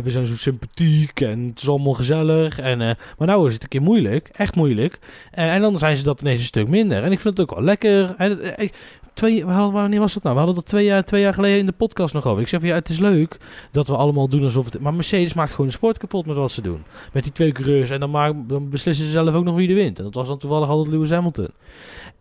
we 0.04 0.12
zijn 0.12 0.26
zo 0.26 0.36
sympathiek 0.36 1.22
en 1.22 1.48
het 1.48 1.62
is 1.62 1.70
allemaal 1.70 1.94
gezellig 1.94 2.60
en, 2.60 2.78
maar 2.78 3.28
nou 3.28 3.48
is 3.48 3.54
het 3.54 3.64
een 3.64 3.70
keer 3.70 3.82
moeilijk, 3.82 4.30
echt 4.34 4.56
moeilijk, 4.56 5.00
en 5.32 5.62
dan 5.62 5.78
zijn 5.78 5.98
ze 5.98 6.04
dat 6.04 6.22
ineens 6.22 6.40
een 6.40 6.46
stuk 6.46 6.68
minder. 6.68 7.04
En 7.04 7.12
ik 7.12 7.20
vind 7.20 7.38
het 7.38 7.50
ook 7.50 7.56
wel 7.56 7.66
lekker. 7.66 8.14
En 8.18 8.60
ik- 8.62 8.74
twee, 9.20 9.46
wanneer 9.46 10.00
was 10.00 10.14
dat 10.14 10.24
nou? 10.24 10.36
We 10.36 10.42
hadden 10.42 10.60
dat 10.60 10.70
twee 10.70 10.86
jaar, 10.86 11.04
twee 11.04 11.22
jaar 11.22 11.34
geleden 11.34 11.60
in 11.60 11.66
de 11.66 11.72
podcast 11.72 12.14
nog 12.14 12.26
over. 12.26 12.42
Ik 12.42 12.48
zeg 12.48 12.60
van 12.60 12.70
ja, 12.70 12.76
het 12.76 12.90
is 12.90 13.00
leuk 13.00 13.38
dat 13.72 13.88
we 13.88 13.96
allemaal 13.96 14.28
doen 14.28 14.44
alsof 14.44 14.66
het. 14.66 14.80
Maar 14.80 14.94
Mercedes 14.94 15.34
maakt 15.34 15.52
gewoon 15.52 15.68
de 15.68 15.74
sport 15.74 15.98
kapot 15.98 16.26
met 16.26 16.36
wat 16.36 16.52
ze 16.52 16.62
doen. 16.62 16.84
Met 17.14 17.24
die 17.24 17.32
twee 17.32 17.52
coureurs. 17.52 17.90
En 17.90 18.00
dan, 18.00 18.12
maken, 18.12 18.48
dan 18.48 18.70
beslissen 18.70 19.06
ze 19.06 19.12
zelf 19.12 19.34
ook 19.34 19.44
nog 19.44 19.56
wie 19.56 19.70
er 19.70 19.76
wint. 19.76 19.98
En 19.98 20.04
dat 20.04 20.14
was 20.14 20.28
dan 20.28 20.38
toevallig 20.38 20.70
altijd 20.70 20.94
Lewis 20.94 21.10
Hamilton. 21.10 21.50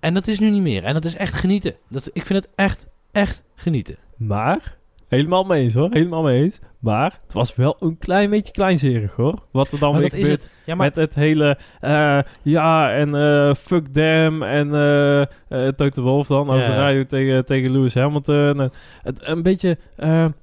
En 0.00 0.14
dat 0.14 0.26
is 0.26 0.38
nu 0.38 0.50
niet 0.50 0.62
meer. 0.62 0.84
En 0.84 0.94
dat 0.94 1.04
is 1.04 1.16
echt 1.16 1.34
genieten. 1.34 1.74
Dat, 1.88 2.10
ik 2.12 2.26
vind 2.26 2.44
het 2.44 2.52
echt, 2.54 2.86
echt 3.12 3.44
genieten. 3.54 3.96
Maar, 4.16 4.76
helemaal 5.08 5.44
mee 5.44 5.62
eens 5.62 5.74
hoor, 5.74 5.88
helemaal 5.90 6.22
mee 6.22 6.42
eens. 6.42 6.60
Maar 6.78 7.18
het 7.22 7.32
was 7.32 7.54
wel 7.56 7.76
een 7.80 7.98
klein 7.98 8.30
beetje 8.30 8.52
kleinzerig 8.52 9.14
hoor. 9.14 9.42
Wat 9.52 9.72
er 9.72 9.78
dan 9.78 9.92
Maar 9.92 10.00
weer 10.00 10.10
gebeurt 10.10 10.30
het. 10.30 10.50
Ja, 10.64 10.74
maar 10.74 10.86
met 10.86 10.96
het 10.96 11.14
hele, 11.14 11.58
eh, 11.80 12.18
ja 12.42 12.92
en 12.92 13.14
eh, 13.14 13.54
fuck 13.54 13.86
them 13.86 14.42
en 14.42 14.74
eh 14.74 15.68
Toto 15.68 16.02
Wolf 16.02 16.26
dan 16.26 16.50
over 16.50 16.60
Ja. 16.62 16.66
de 16.66 16.74
radio 16.74 17.04
tegen, 17.06 17.44
tegen 17.44 17.72
Lewis 17.72 17.94
Hamilton. 17.94 18.60
En 18.60 18.70
het, 19.02 19.20
een 19.22 19.42
beetje 19.42 19.78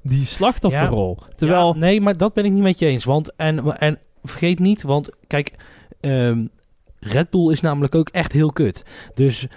die 0.03 0.25
slachtofferrol. 0.25 1.17
Terwijl, 1.35 1.73
nee, 1.73 2.01
maar 2.01 2.17
dat 2.17 2.33
ben 2.33 2.45
ik 2.45 2.51
niet 2.51 2.63
met 2.63 2.79
je 2.79 2.85
eens. 2.85 3.03
Want, 3.05 3.35
en, 3.35 3.77
en 3.77 3.99
vergeet 4.23 4.59
niet, 4.59 4.83
want 4.83 5.09
kijk, 5.27 5.53
ehm, 6.01 6.45
Red 6.99 7.29
Bull 7.29 7.51
is 7.51 7.61
namelijk 7.61 7.95
ook 7.95 8.09
echt 8.09 8.31
heel 8.31 8.51
kut. 8.51 8.83
Dus 9.13 9.47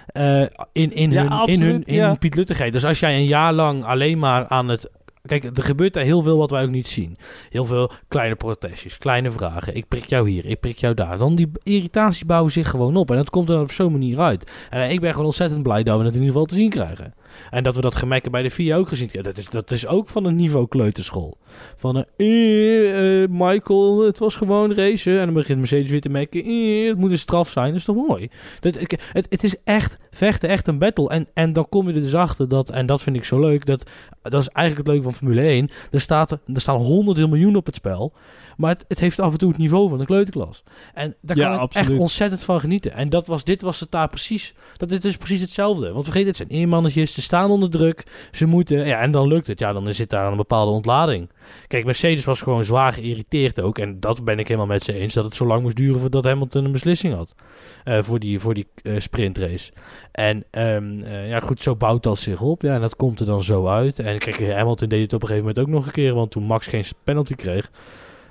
in, 0.71 0.93
in 0.93 1.11
Ja, 1.11 1.39
hun, 1.45 1.47
in 1.47 1.61
hun 1.61 1.83
in 1.83 1.93
ja. 1.93 2.13
Piet 2.13 2.35
Luttigheid. 2.35 2.73
Dus 2.73 2.85
als 2.85 2.99
jij 2.99 3.15
een 3.15 3.25
jaar 3.25 3.53
lang 3.53 3.83
alleen 3.83 4.19
maar 4.19 4.47
aan 4.47 4.67
het... 4.67 4.89
Kijk, 5.21 5.43
er 5.43 5.63
gebeurt 5.63 5.93
daar 5.93 6.03
heel 6.03 6.21
veel 6.21 6.37
wat 6.37 6.51
wij 6.51 6.63
ook 6.63 6.69
niet 6.69 6.87
zien. 6.87 7.17
Heel 7.49 7.65
veel 7.65 7.91
kleine 8.07 8.35
protestjes, 8.35 8.97
kleine 8.97 9.31
vragen. 9.31 9.75
Ik 9.75 9.87
prik 9.87 10.05
jou 10.05 10.29
hier, 10.29 10.45
ik 10.45 10.59
prik 10.59 10.77
jou 10.77 10.93
daar. 10.93 11.17
Dan 11.17 11.35
die 11.35 11.51
irritaties 11.63 12.25
bouwen 12.25 12.51
zich 12.51 12.69
gewoon 12.69 12.95
op. 12.95 13.09
En 13.11 13.15
dat 13.15 13.29
komt 13.29 13.49
er 13.49 13.55
dan 13.55 13.63
op 13.63 13.71
zo'n 13.71 13.91
manier 13.91 14.19
uit. 14.19 14.51
En 14.69 14.89
ik 14.89 14.99
ben 14.99 15.11
gewoon 15.11 15.25
ontzettend 15.25 15.63
blij 15.63 15.83
dat 15.83 15.97
we 15.97 16.05
het 16.05 16.15
in 16.15 16.19
ieder 16.19 16.33
geval 16.33 16.45
te 16.47 16.55
zien 16.55 16.69
krijgen. 16.69 17.13
En 17.49 17.63
dat 17.63 17.75
we 17.75 17.81
dat 17.81 17.95
gemekken 17.95 18.31
bij 18.31 18.41
de 18.41 18.49
VIA 18.49 18.75
ook 18.77 18.87
gezien 18.87 19.07
krijgen. 19.07 19.33
Dat 19.33 19.43
is, 19.43 19.49
dat 19.49 19.71
is 19.71 19.87
ook 19.87 20.07
van 20.07 20.25
een 20.25 20.35
niveau 20.35 20.67
kleuterschool. 20.67 21.37
Van 21.75 22.05
eh, 22.17 23.27
Michael, 23.29 23.99
het 23.99 24.19
was 24.19 24.35
gewoon 24.35 24.73
racen. 24.73 25.19
En 25.19 25.25
dan 25.25 25.33
begint 25.33 25.59
Mercedes 25.59 25.89
weer 25.89 26.01
te 26.01 26.09
mekken. 26.09 26.43
eh, 26.43 26.87
het 26.87 26.97
moet 26.97 27.11
een 27.11 27.17
straf 27.17 27.49
zijn. 27.49 27.67
Dat 27.67 27.75
is 27.75 27.83
toch 27.83 28.07
mooi? 28.07 28.29
Dat, 28.59 28.75
het, 29.13 29.27
het 29.29 29.43
is 29.43 29.55
echt 29.63 29.97
vechten, 30.11 30.49
echt 30.49 30.67
een 30.67 30.77
battle. 30.79 31.09
En, 31.09 31.27
en 31.33 31.53
dan 31.53 31.69
kom 31.69 31.87
je 31.87 31.93
er 31.93 32.01
dus 32.01 32.15
achter 32.15 32.47
dat, 32.47 32.69
en 32.69 32.85
dat 32.85 33.01
vind 33.01 33.15
ik 33.15 33.23
zo 33.23 33.39
leuk. 33.39 33.65
Dat, 33.65 33.89
dat 34.21 34.41
is 34.41 34.47
eigenlijk 34.47 34.77
het 34.77 34.87
leuke 34.87 35.03
van 35.03 35.13
Formule 35.13 35.41
1. 35.41 35.69
Er, 35.91 36.01
staat, 36.01 36.31
er 36.31 36.39
staan 36.61 36.75
honderden 36.75 37.29
miljoen 37.29 37.55
op 37.55 37.65
het 37.65 37.75
spel. 37.75 38.13
Maar 38.59 38.69
het, 38.71 38.85
het 38.87 38.99
heeft 38.99 39.19
af 39.19 39.31
en 39.31 39.37
toe 39.37 39.49
het 39.49 39.57
niveau 39.57 39.89
van 39.89 39.97
de 39.97 40.05
kleuterklas. 40.05 40.63
En 40.93 41.15
daar 41.21 41.37
Ja, 41.37 41.43
kan 41.45 41.53
ik 41.55 41.59
absoluut. 41.61 41.89
echt 41.89 41.99
ontzettend 41.99 42.43
van 42.43 42.59
genieten. 42.59 42.93
En 42.93 43.09
dat 43.09 43.27
was, 43.27 43.43
dit 43.43 43.61
was 43.61 43.79
het 43.79 43.91
daar 43.91 44.09
precies. 44.09 44.53
Dat 44.77 44.89
dit 44.89 45.05
is 45.05 45.17
precies 45.17 45.41
hetzelfde. 45.41 45.91
Want 45.91 46.03
vergeet, 46.03 46.25
het 46.27 46.35
zijn 46.35 46.49
eenmannetjes. 46.49 47.13
Ze 47.13 47.21
staan 47.21 47.51
onder 47.51 47.69
druk. 47.69 48.27
Ze 48.31 48.45
moeten. 48.45 48.85
Ja, 48.87 48.99
en 48.99 49.11
dan 49.11 49.27
lukt 49.27 49.47
het. 49.47 49.59
Ja, 49.59 49.73
dan 49.73 49.93
zit 49.93 50.09
daar 50.09 50.31
een 50.31 50.37
bepaalde 50.37 50.71
ontlading. 50.71 51.29
Kijk, 51.67 51.85
Mercedes 51.85 52.25
was 52.25 52.41
gewoon 52.41 52.63
zwaar 52.63 52.93
geïrriteerd 52.93 53.61
ook. 53.61 53.77
En 53.77 53.99
dat 53.99 54.23
ben 54.23 54.39
ik 54.39 54.47
helemaal 54.47 54.67
met 54.67 54.83
ze 54.83 54.93
eens. 54.93 55.13
Dat 55.13 55.25
het 55.25 55.35
zo 55.35 55.45
lang 55.45 55.61
moest 55.61 55.75
duren 55.75 55.99
voordat 55.99 56.23
Hamilton 56.23 56.65
een 56.65 56.71
beslissing 56.71 57.13
had. 57.13 57.35
eh, 57.83 58.01
voor 58.03 58.19
die, 58.19 58.39
voor 58.39 58.53
die 58.53 58.67
eh, 58.83 58.93
sprintrace. 58.99 59.71
En 60.11 60.43
ehm, 60.51 61.01
eh, 61.03 61.29
ja, 61.29 61.39
goed, 61.39 61.61
zo 61.61 61.75
bouwt 61.75 62.03
dat 62.03 62.17
zich 62.19 62.41
op. 62.41 62.61
Ja, 62.61 62.73
en 62.73 62.81
dat 62.81 62.95
komt 62.95 63.19
er 63.19 63.25
dan 63.25 63.43
zo 63.43 63.67
uit. 63.67 63.99
En 63.99 64.17
kijk, 64.17 64.51
Hamilton 64.51 64.87
deed 64.89 65.01
het 65.01 65.13
op 65.13 65.21
een 65.21 65.27
gegeven 65.27 65.47
moment 65.47 65.67
ook 65.67 65.73
nog 65.75 65.85
een 65.85 65.91
keer. 65.91 66.13
Want 66.13 66.31
toen 66.31 66.43
Max 66.43 66.67
geen 66.67 66.83
penalty 67.03 67.35
kreeg. 67.35 67.71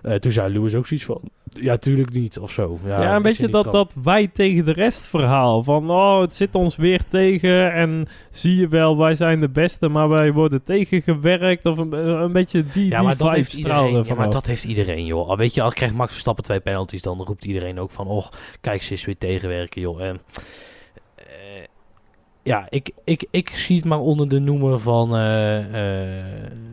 Eh, 0.03 0.15
toen 0.15 0.33
zei 0.33 0.53
Lewis 0.53 0.75
ook 0.75 0.87
zoiets 0.87 1.07
van. 1.07 1.21
Ja, 1.53 1.77
tuurlijk 1.77 2.13
niet. 2.13 2.39
Of 2.39 2.51
zo. 2.51 2.79
Ja, 2.85 3.03
Ja, 3.03 3.17
een 3.17 3.23
beetje 3.23 3.49
dat, 3.49 3.63
die 3.63 3.73
dat 3.73 3.95
wij 4.03 4.29
tegen 4.29 4.65
de 4.65 4.73
rest 4.73 5.07
verhaal. 5.07 5.63
Van, 5.63 5.91
oh, 5.91 6.21
het 6.21 6.33
zit 6.33 6.55
ons 6.55 6.77
weer 6.77 7.03
tegen. 7.09 7.73
En 7.73 8.07
zie 8.31 8.57
je 8.57 8.69
wel, 8.69 8.99
wij 8.99 9.15
zijn 9.15 9.41
de 9.41 9.49
beste, 9.49 9.89
maar 9.89 10.09
wij 10.09 10.33
worden 10.33 10.63
tegengewerkt. 10.63 11.67
Of 11.67 11.79
een, 11.79 11.93
een 11.93 12.33
beetje 12.33 12.65
die, 12.73 12.89
Ja, 12.89 12.97
die 12.97 13.07
maar 13.07 13.17
dat 13.17 13.27
vibe 13.27 13.37
heeft 13.37 13.53
iedereen. 13.53 14.05
Ja, 14.05 14.15
maar 14.15 14.31
dat 14.31 14.47
heeft 14.47 14.65
iedereen, 14.65 15.05
joh. 15.05 15.29
Al 15.29 15.37
weet 15.37 15.55
je, 15.55 15.63
al 15.63 15.71
krijgt 15.71 15.95
Max 15.95 16.13
Verstappen 16.13 16.45
twee 16.45 16.61
penalties, 16.61 17.03
dan 17.03 17.23
roept 17.23 17.45
iedereen 17.45 17.81
ook 17.81 17.91
van, 17.91 18.07
och, 18.07 18.33
kijk, 18.61 18.83
ze 18.83 18.93
is 18.93 19.05
weer 19.05 19.19
tegenwerken, 19.19 19.81
joh. 19.81 20.03
En, 20.03 20.21
eh, 21.17 21.25
ja, 22.43 22.67
ik, 22.71 22.91
ik, 23.05 23.27
ik 23.31 23.49
zie 23.49 23.77
het 23.77 23.85
maar 23.85 24.01
onder 24.01 24.29
de 24.29 24.39
noemer 24.39 24.79
van, 24.79 25.17
eh, 25.17 25.59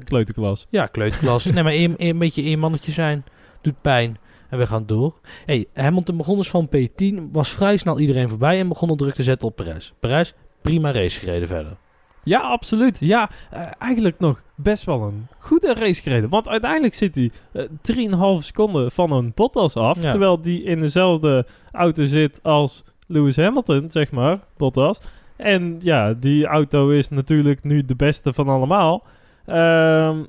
Kleuterklas. 0.06 0.68
ja, 0.70 0.86
kleuterklas. 0.86 1.46
nee, 1.46 1.64
maar 1.64 1.74
een, 1.74 1.94
een 1.98 2.18
beetje 2.18 2.42
eenmannetje 2.42 2.92
zijn, 2.92 3.24
doet 3.62 3.82
pijn. 3.82 4.18
En 4.50 4.58
we 4.58 4.68
gaan 4.68 4.86
door. 4.86 5.14
Hey, 5.46 5.66
Hamilton 5.74 6.18
begon 6.18 6.38
dus 6.38 6.50
van 6.50 6.70
P10, 6.76 7.32
was 7.32 7.50
vrij 7.50 7.78
snel 7.78 8.00
iedereen 8.00 8.30
voorbij 8.30 8.60
en 8.60 8.68
begon 8.68 8.90
al 8.90 8.96
druk 8.96 9.14
te 9.14 9.24
zetten 9.24 9.48
op 9.48 9.56
Perez. 9.56 9.92
Perez, 10.00 10.34
prima 10.62 10.92
race 10.92 11.20
gereden 11.20 11.48
verder. 11.48 11.78
Ja, 12.26 12.40
absoluut. 12.40 13.00
Ja, 13.00 13.30
eh, 13.52 13.68
eigenlijk 13.80 14.20
nog 14.20 14.44
best 14.56 14.84
wel 14.84 15.02
een 15.02 15.28
goede 15.40 15.74
race 15.74 16.02
gereden. 16.02 16.30
Want 16.30 16.48
uiteindelijk 16.48 16.94
zit 16.94 17.16
hij 17.16 17.32
eh 17.54 17.64
3,5 17.82 18.44
seconden 18.44 18.92
van 18.92 19.12
een 19.12 19.32
Bottas 19.36 19.76
af. 19.76 20.02
Ja. 20.02 20.10
Terwijl 20.10 20.42
die 20.42 20.64
in 20.64 20.80
dezelfde 20.80 21.46
auto 21.72 22.06
zit 22.06 22.40
als 22.44 22.84
Lewis 23.08 23.36
Hamilton, 23.36 23.90
zeg 23.90 24.12
maar, 24.12 24.40
Bottas. 24.58 25.02
En 25.36 25.80
ja, 25.82 26.14
die 26.14 26.46
auto 26.46 26.90
is 26.90 27.10
natuurlijk 27.10 27.64
nu 27.64 27.86
de 27.86 27.96
beste 27.96 28.34
van 28.34 28.48
allemaal. 28.48 29.04
Ehm, 29.46 30.24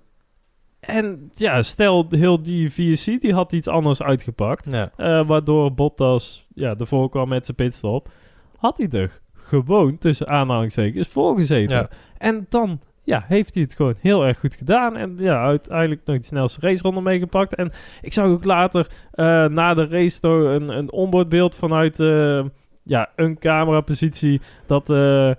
en 0.81 1.31
ja, 1.35 1.63
stel 1.63 2.07
heel 2.09 2.43
die 2.43 2.71
VSC, 2.71 3.21
die 3.21 3.35
had 3.35 3.53
iets 3.53 3.69
anders 3.69 4.03
uitgepakt. 4.03 4.67
Ja. 4.71 4.91
eh, 4.97 5.27
waardoor 5.27 5.75
Bottas 5.75 6.47
ja, 6.55 6.75
ervoor 6.79 7.09
kwam 7.09 7.29
met 7.29 7.45
zijn 7.45 7.57
pitstop. 7.57 8.09
Had 8.57 8.79
hij 8.79 8.89
er 8.91 9.21
gewoon 9.35 9.99
tussen 9.99 10.29
aanhalingstekens 10.29 11.09
voor 11.09 11.37
gezeten. 11.37 11.77
Ja. 11.77 11.89
En 12.19 12.47
dan, 12.49 12.81
ja, 13.05 13.25
heeft 13.27 13.55
hij 13.55 13.63
het 13.63 13.75
gewoon 13.75 13.95
heel 13.99 14.27
erg 14.27 14.39
goed 14.39 14.55
gedaan. 14.55 14.97
En 14.97 15.15
ja, 15.19 15.43
uiteindelijk 15.43 16.01
nog 16.05 16.19
de 16.19 16.25
snelste 16.25 16.61
raceronde 16.61 17.01
meegepakt. 17.01 17.55
En 17.55 17.73
ik 18.01 18.13
zag 18.13 18.27
ook 18.27 18.45
later 18.45 18.87
eh, 19.11 19.45
na 19.47 19.75
de 19.75 19.87
race 19.87 20.19
nog 20.21 20.45
een, 20.45 20.69
een 20.69 20.93
onboardbeeld 20.93 21.57
vanuit 21.57 22.01
eh, 22.01 22.45
ja, 22.87 23.11
een 23.17 23.39
camerapositie. 23.39 24.41
Dat 24.67 24.91
eh, 24.91 25.31
eh, 25.31 25.37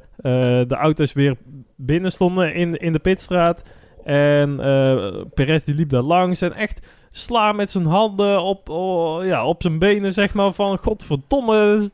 de 0.67 0.75
auto's 0.75 1.13
weer 1.13 1.35
binnen 1.75 2.11
stonden 2.11 2.53
in, 2.53 2.75
in 2.75 2.93
de 2.93 2.99
pitstraat. 2.99 3.61
En 4.03 4.59
eh 4.59 5.21
Perez 5.33 5.63
die 5.63 5.75
liep 5.75 5.89
daar 5.89 6.01
langs 6.01 6.41
en 6.41 6.53
echt 6.53 6.87
sla 7.11 7.51
met 7.51 7.71
zijn 7.71 7.85
handen 7.85 8.41
op, 8.41 8.69
oh, 8.69 9.25
ja, 9.25 9.45
op 9.45 9.61
zijn 9.61 9.79
benen, 9.79 10.11
zeg 10.11 10.33
maar. 10.33 10.51
Van 10.53 10.77
godverdomme, 10.77 11.89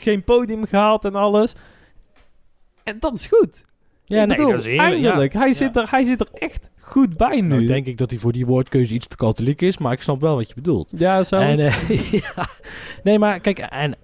geen 0.00 0.24
podium 0.24 0.66
gehaald 0.66 1.04
en 1.04 1.14
alles. 1.14 1.54
En 2.84 2.96
dat 3.00 3.14
is 3.14 3.26
goed. 3.26 3.64
Ja, 4.04 4.20
Ik 4.22 4.26
nee, 4.28 4.36
bedoel, 4.36 4.50
dat 4.50 4.60
is 4.60 4.66
heerlijk. 4.66 4.92
Eindelijk. 4.92 5.32
Ja. 5.32 5.38
Hij, 5.38 5.48
Ja. 5.48 5.54
zit 5.54 5.76
er, 5.76 5.90
hij 5.90 6.02
zit 6.04 6.20
er 6.20 6.28
echt 6.32 6.70
goed 6.80 7.16
bij 7.16 7.40
nu. 7.40 7.56
Nu 7.56 7.66
denk 7.66 7.86
ik 7.86 7.98
dat 7.98 8.10
hij 8.10 8.18
voor 8.18 8.32
die 8.32 8.46
woordkeuze 8.46 8.94
iets 8.94 9.06
te 9.06 9.16
katholiek 9.16 9.62
is, 9.62 9.78
maar 9.78 9.92
ik 9.92 10.02
snap 10.02 10.20
wel 10.20 10.34
wat 10.36 10.48
je 10.48 10.54
bedoelt. 10.54 10.90
ja, 10.96 11.22
zo. 11.22 11.36
En, 11.36 11.58
ja. 12.24 12.48
Nee, 13.02 13.18
maar 13.18 13.40
kijk, 13.40 13.58
en, 13.58 13.96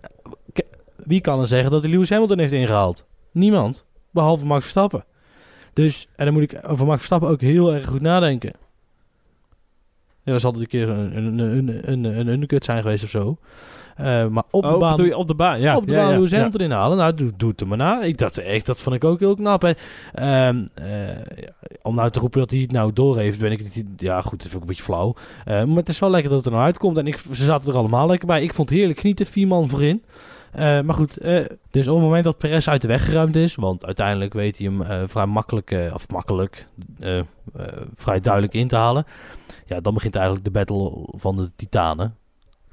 wie 1.05 1.21
kan 1.21 1.41
er 1.41 1.47
zeggen 1.47 1.71
dat 1.71 1.83
hij 1.83 1.91
Lewis 1.91 2.11
Hamilton 2.11 2.39
heeft 2.39 2.53
ingehaald? 2.53 3.07
Niemand, 3.33 3.85
behalve 4.11 4.47
Max 4.47 4.61
Verstappen. 4.61 5.05
Dus, 5.73 6.09
en 6.17 6.25
dan 6.25 6.35
moet 6.35 6.43
ik 6.43 6.59
over 6.67 6.87
Max 6.87 6.97
Verstappen 6.99 7.29
ook 7.29 7.41
heel 7.41 7.75
erg 7.75 7.87
goed 7.87 8.01
nadenken. 8.01 8.53
Ja, 10.25 10.33
dat 10.33 10.41
zal 10.41 10.53
altijd 10.53 10.73
een 10.73 10.79
keer 10.79 10.89
een, 10.89 11.17
een, 11.17 11.39
een, 11.39 11.91
een, 11.93 12.05
een 12.05 12.29
undercut 12.29 12.65
zijn 12.65 12.83
geweest 12.83 13.05
of 13.05 13.11
zo. 13.11 13.39
Eh, 13.97 14.27
maar 14.27 14.43
op 14.51 14.63
de 14.63 14.69
oh, 14.69 14.79
baan 14.79 14.91
bedoel 14.91 15.07
je 15.07 15.17
op 15.17 15.27
de 15.27 15.35
baan? 15.35 15.61
Ja, 15.61 15.77
op 15.77 15.87
de 15.87 15.93
ja, 15.93 15.99
baan 15.99 16.09
ja, 16.09 16.15
Lewis. 16.15 16.33
Hamilton 16.33 16.61
inhalen. 16.61 16.97
Nou, 16.97 17.15
doe, 17.15 17.33
doe 17.37 17.51
het 17.51 17.61
er 17.61 17.67
maar 17.67 17.77
na. 17.77 18.03
Ik, 18.03 18.19
dat, 18.19 18.37
echt, 18.37 18.67
dat 18.67 18.79
vond 18.79 18.97
ik 18.97 19.05
ook 19.05 19.21
heel 19.21 19.35
knap. 19.35 19.65
Ehm, 19.65 20.65
eh, 20.75 20.87
om 21.83 21.95
nou 21.95 22.11
te 22.11 22.19
roepen 22.19 22.41
dat 22.41 22.51
hij 22.51 22.61
het 22.61 22.73
nou 22.73 22.93
door 22.93 23.19
heeft, 23.19 23.41
ben 23.41 23.53
ik 23.53 23.75
niet... 23.75 23.87
Ja, 23.97 24.21
goed, 24.21 24.43
dat 24.43 24.51
vind 24.51 24.55
ik 24.55 24.61
een 24.61 24.67
beetje 24.67 24.83
flauw. 24.83 25.15
Eh, 25.45 25.65
maar 25.65 25.77
het 25.77 25.89
is 25.89 25.99
wel 25.99 26.11
lekker 26.11 26.29
dat 26.29 26.39
het 26.39 26.47
er 26.47 26.53
nou 26.53 26.65
uitkomt. 26.65 26.97
En 26.97 27.07
ik, 27.07 27.17
ze 27.17 27.45
zaten 27.45 27.71
er 27.71 27.79
allemaal 27.79 28.07
lekker 28.07 28.27
bij. 28.27 28.43
Ik 28.43 28.55
vond 28.55 28.69
het 28.69 28.79
heerlijk 28.79 29.01
genieten. 29.01 29.27
Vier 29.27 29.47
man 29.47 29.69
voorin. 29.69 30.03
Eh, 30.53 30.81
maar 30.81 30.95
goed, 30.95 31.17
eh, 31.19 31.45
dus 31.71 31.89
op 31.89 31.95
het 31.95 32.05
moment 32.05 32.25
dat 32.25 32.39
Perez 32.39 32.69
uit 32.69 32.81
de 32.83 32.89
weg 32.89 33.05
geruimd 33.05 33.37
is... 33.37 33.55
want 33.55 33.85
uiteindelijk 33.87 34.33
weet 34.33 34.59
hij 34.59 34.67
hem 34.67 34.83
eh, 34.83 35.03
vrij 35.07 35.27
makkelijk... 35.27 35.91
of 35.95 36.09
makkelijk... 36.09 36.67
vrij 37.95 38.21
duidelijk 38.21 38.55
in 38.55 38.69
te 38.69 38.77
halen... 38.77 39.07
ja, 39.67 39.81
dan 39.81 39.95
begint 39.95 40.15
eigenlijk 40.15 40.45
de 40.45 40.51
battle 40.51 40.93
van 41.11 41.37
de 41.37 41.51
titanen. 41.57 42.17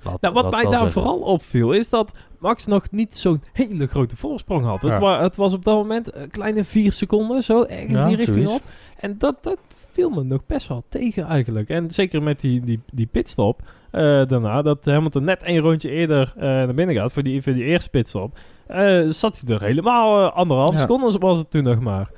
Laat- 0.03 0.21
Nou, 0.21 0.33
wat 0.33 0.51
mij 0.51 0.63
daar 0.63 0.71
zeggen. 0.71 0.91
vooral 0.91 1.19
opviel, 1.19 1.71
is 1.71 1.89
dat 1.89 2.11
Max 2.39 2.65
nog 2.65 2.91
niet 2.91 3.17
zo'n 3.17 3.41
hele 3.53 3.87
grote 3.87 4.17
voorsprong 4.17 4.65
had. 4.65 4.81
Het, 4.81 4.97
wa- 4.97 5.21
het 5.21 5.35
was 5.35 5.53
op 5.53 5.63
dat 5.63 5.75
moment 5.75 6.15
een 6.15 6.29
kleine 6.29 6.63
vier 6.63 6.91
seconden, 6.91 7.43
zo 7.43 7.63
ergens 7.63 7.91
Ja, 7.99 8.07
die 8.07 8.15
richting 8.15 8.45
zoiets. 8.47 8.63
op. 8.63 8.69
En 8.99 9.17
dat, 9.17 9.43
dat 9.43 9.59
viel 9.91 10.09
me 10.09 10.23
nog 10.23 10.45
best 10.45 10.67
wel 10.67 10.83
tegen 10.89 11.23
eigenlijk. 11.23 11.69
En 11.69 11.91
zeker 11.91 12.23
met 12.23 12.39
die, 12.39 12.61
die, 12.61 12.79
die 12.93 13.05
pitstop 13.11 13.61
eh, 13.91 14.01
daarna, 14.25 14.61
dat 14.61 14.85
Hamilton 14.85 15.23
net 15.23 15.43
één 15.43 15.59
rondje 15.61 15.89
eerder 15.89 16.33
eh, 16.35 16.41
naar 16.41 16.73
binnen 16.73 16.95
gaat 16.95 17.11
voor 17.11 17.23
die, 17.23 17.41
voor 17.41 17.53
die 17.53 17.63
eerste 17.63 17.89
pitstop, 17.89 18.37
eh, 18.67 19.03
zat 19.07 19.41
hij 19.45 19.55
er 19.55 19.61
helemaal 19.63 20.29
anderhalf 20.31 20.73
Ja. 20.73 20.79
seconden 20.79 21.19
was 21.19 21.37
het 21.37 21.51
toen 21.51 21.63
nog 21.63 21.79
maar. 21.79 22.11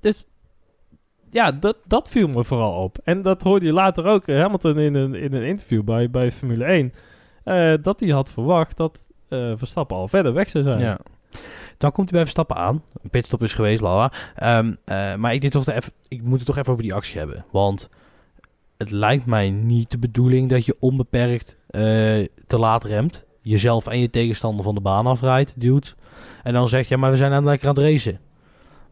Dus 0.00 0.26
ja, 1.30 1.52
dat, 1.52 1.76
dat 1.86 2.08
viel 2.08 2.28
me 2.28 2.44
vooral 2.44 2.82
op. 2.82 2.98
En 3.04 3.22
dat 3.22 3.42
hoorde 3.42 3.66
je 3.66 3.72
later 3.72 4.04
ook, 4.04 4.26
Hamilton 4.26 4.78
in 4.78 4.94
een, 4.94 5.14
in 5.14 5.32
een 5.34 5.46
interview 5.46 5.82
bij, 5.82 6.10
bij 6.10 6.32
Formule 6.32 6.64
1, 6.64 6.92
eh, 7.44 7.74
dat 7.82 8.00
hij 8.00 8.08
had 8.08 8.30
verwacht 8.32 8.76
dat 8.76 9.04
Verstappen 9.56 9.96
al 9.96 10.08
verder 10.08 10.32
weg 10.32 10.48
zou 10.48 10.64
zijn. 10.64 10.78
Ja. 10.78 10.98
Dan 11.78 11.92
komt 11.92 12.10
hij 12.10 12.18
bij 12.18 12.22
Verstappen 12.22 12.56
aan. 12.56 12.82
Een 13.02 13.10
pitstop 13.10 13.42
is 13.42 13.52
geweest, 13.52 13.80
bla. 13.80 14.12
Ehm, 14.34 14.74
eh, 14.84 15.14
maar 15.14 15.34
ik, 15.34 15.40
denk 15.40 15.52
toch 15.52 15.68
even, 15.68 15.92
ik 16.08 16.22
moet 16.22 16.38
het 16.38 16.46
toch 16.46 16.56
even 16.56 16.70
over 16.72 16.82
die 16.82 16.94
actie 16.94 17.18
hebben. 17.18 17.44
Want 17.50 17.88
het 18.76 18.90
lijkt 18.90 19.26
mij 19.26 19.50
niet 19.50 19.90
de 19.90 19.98
bedoeling 19.98 20.50
dat 20.50 20.64
je 20.64 20.76
onbeperkt 20.78 21.56
eh, 21.66 21.82
te 22.46 22.58
laat 22.58 22.84
remt. 22.84 23.24
Jezelf 23.42 23.86
en 23.86 23.98
je 23.98 24.10
tegenstander 24.10 24.64
van 24.64 24.74
de 24.74 24.80
baan 24.80 25.06
afrijdt, 25.06 25.60
duwt. 25.60 25.94
En 26.42 26.52
dan 26.52 26.68
zeg 26.68 26.88
je, 26.88 26.96
maar 26.96 27.10
we 27.10 27.16
zijn 27.16 27.32
aan 27.32 27.44
lekker 27.44 27.68
aan 27.68 27.74
het 27.74 27.84
racen. 27.84 28.20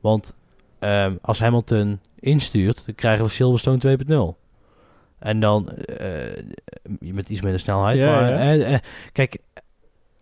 Want 0.01 0.35
ehm, 0.79 1.15
als 1.21 1.39
Hamilton 1.39 2.01
instuurt, 2.21 2.87
dan 2.87 2.95
krijgen 2.95 3.25
we 3.25 3.31
Silverstone 3.31 3.97
2.0. 4.35 4.43
En 5.19 5.41
dan 5.41 5.69
eh, 5.69 6.45
met 6.99 7.29
iets 7.29 7.41
minder 7.41 7.61
snelheid. 7.61 7.99
Ja, 7.99 8.21
maar, 8.21 8.57
ja. 8.57 8.81
kijk, 9.13 9.39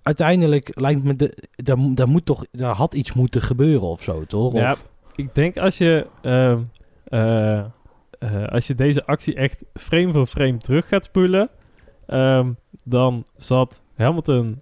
uiteindelijk 0.02 0.70
lijkt 0.74 1.02
me, 1.02 1.16
de, 1.16 1.48
daar, 1.56 1.78
mo- 1.78 1.94
daar, 1.94 2.08
moet 2.08 2.26
toch, 2.26 2.44
daar 2.52 2.74
had 2.74 2.94
iets 2.94 3.12
moeten 3.12 3.42
gebeuren 3.42 3.88
of 3.88 4.02
zo, 4.02 4.24
toch? 4.24 4.54
Ja, 4.54 4.72
Of, 4.72 4.84
Ik 5.16 5.34
denk 5.34 5.56
als 5.56 5.78
je, 5.78 6.06
ehm, 6.22 6.60
eh, 7.04 7.58
eh, 7.58 7.64
als 8.48 8.66
je 8.66 8.74
deze 8.74 9.06
actie 9.06 9.34
echt 9.34 9.64
frame 9.74 10.12
voor 10.12 10.26
frame 10.26 10.58
terug 10.58 10.88
gaat 10.88 11.04
spoelen, 11.04 11.48
ehm, 12.06 12.50
dan 12.84 13.24
zat 13.36 13.82
Hamilton 13.96 14.60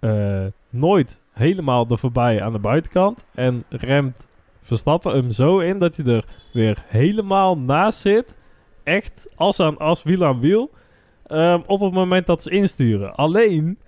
eh, 0.00 0.44
nooit 0.70 1.18
helemaal 1.32 1.86
er 1.88 1.98
voorbij 1.98 2.42
aan 2.42 2.52
de 2.52 2.58
buitenkant 2.58 3.26
en 3.34 3.64
remt 3.68 4.28
Verstappen 4.64 5.12
hem 5.14 5.30
zo 5.32 5.58
in 5.58 5.78
dat 5.78 5.96
hij 5.96 6.06
er 6.14 6.24
weer 6.52 6.84
helemaal 6.86 7.58
naast 7.58 8.00
zit, 8.00 8.36
echt 8.82 9.28
als 9.34 9.60
aan 9.60 9.78
as, 9.78 10.02
wiel 10.02 10.24
aan 10.24 10.40
wiel, 10.40 10.70
ehm, 11.26 11.60
op 11.66 11.80
het 11.80 11.92
moment 11.92 12.26
dat 12.26 12.42
ze 12.42 12.50
insturen. 12.50 13.14
Alleen 13.14 13.78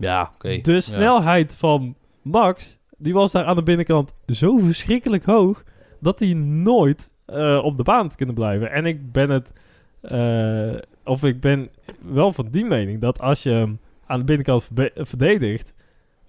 ja 0.00 0.30
oké. 0.34 0.58
de 0.62 0.80
snelheid 0.80 1.56
van 1.56 1.94
Max, 2.22 2.78
die 2.96 3.12
was 3.14 3.32
daar 3.32 3.44
aan 3.44 3.56
de 3.56 3.62
binnenkant 3.62 4.14
zo 4.26 4.58
verschrikkelijk 4.58 5.24
hoog 5.24 5.62
dat 6.00 6.18
hij 6.18 6.34
nooit 6.34 7.10
eh, 7.26 7.60
op 7.64 7.76
de 7.76 7.82
baan 7.82 8.02
had 8.02 8.16
kunnen 8.16 8.34
blijven. 8.34 8.70
En 8.70 8.86
ik 8.86 9.12
ben 9.12 9.30
het, 9.30 9.52
eh, 10.00 10.82
of 11.04 11.24
ik 11.24 11.40
ben 11.40 11.68
wel 12.02 12.32
van 12.32 12.48
die 12.50 12.64
mening 12.64 13.00
dat 13.00 13.20
als 13.20 13.42
je 13.42 13.50
hem 13.50 13.78
aan 14.06 14.18
de 14.18 14.24
binnenkant 14.24 14.68
verdedigt, 14.94 15.72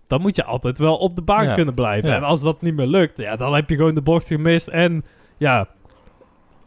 dan 0.08 0.22
moet 0.22 0.36
je 0.36 0.44
altijd 0.44 0.78
wel 0.78 0.98
op 0.98 1.16
de 1.16 1.22
baan 1.22 1.46
Ja. 1.46 1.54
kunnen 1.54 1.74
blijven. 1.74 2.10
Ja. 2.10 2.16
En 2.16 2.24
als 2.24 2.42
dat 2.42 2.62
niet 2.62 2.76
meer 2.76 2.88
lukt, 2.88 3.18
ja, 3.18 3.36
dan 3.36 3.54
heb 3.56 3.70
je 3.70 3.76
gewoon 3.76 3.94
de 3.94 4.02
bocht 4.02 4.28
gemist 4.28 4.68
en 4.68 5.04
ja. 5.38 5.68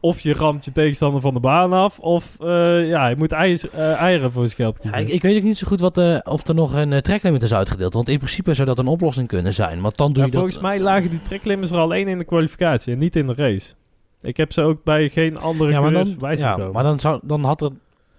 Of 0.05 0.21
je 0.21 0.33
ramt 0.33 0.65
je 0.65 0.73
tegenstander 0.73 1.21
van 1.21 1.35
de 1.35 1.41
baan 1.41 1.73
af, 1.73 1.99
of 1.99 2.37
eh, 2.41 2.89
ja, 2.89 3.09
je 3.09 3.17
moet 3.17 3.33
ijs, 3.33 3.71
eh, 3.71 3.93
eieren 3.93 4.33
voor 4.33 4.45
zijn 4.45 4.57
geld 4.57 4.81
Ja, 4.83 4.95
ik, 4.95 5.09
ik 5.09 5.23
weet 5.23 5.37
ook 5.37 5.43
niet 5.43 5.59
zo 5.59 5.67
goed 5.67 5.81
wat, 5.81 5.99
eh, 5.99 6.19
of 6.23 6.49
er 6.49 6.55
nog 6.55 6.75
een 6.75 6.93
uh, 6.93 6.99
tracklimit 6.99 7.43
is 7.43 7.55
uitgedeeld. 7.55 7.95
Want 7.95 8.09
in 8.09 8.19
principe 8.19 8.55
zou 8.55 8.67
dat 8.67 8.79
een 8.79 8.87
oplossing 8.87 9.29
kunnen 9.29 9.55
zijn. 9.55 9.81
Want 9.81 9.97
dan 9.97 10.13
doe 10.13 10.19
Ja, 10.19 10.25
je 10.25 10.31
dat... 10.31 10.41
volgens 10.41 10.63
mij 10.63 10.81
lagen 10.81 11.11
die 11.11 11.23
tracklimits 11.23 11.71
er 11.71 11.79
alleen 11.79 12.09
in 12.09 12.19
de 12.19 12.25
kwalificatie 12.25 12.93
en 12.93 12.99
niet 12.99 13.17
in 13.17 13.27
de 13.27 13.35
race. 13.35 13.75
Ik 14.23 14.37
heb 14.37 14.53
ze 14.53 14.63
ook 14.63 14.85
bij 14.85 15.09
geen 15.09 15.39
andere 15.39 15.71
ja, 15.71 15.81
maar 15.81 15.93
dan, 15.93 16.17
ja, 16.37 16.53
komen. 16.55 16.73
maar 16.73 16.83
dan, 16.83 17.01
zou, 17.01 17.21
dan 17.23 17.45
had 17.45 17.63
er... 17.63 17.71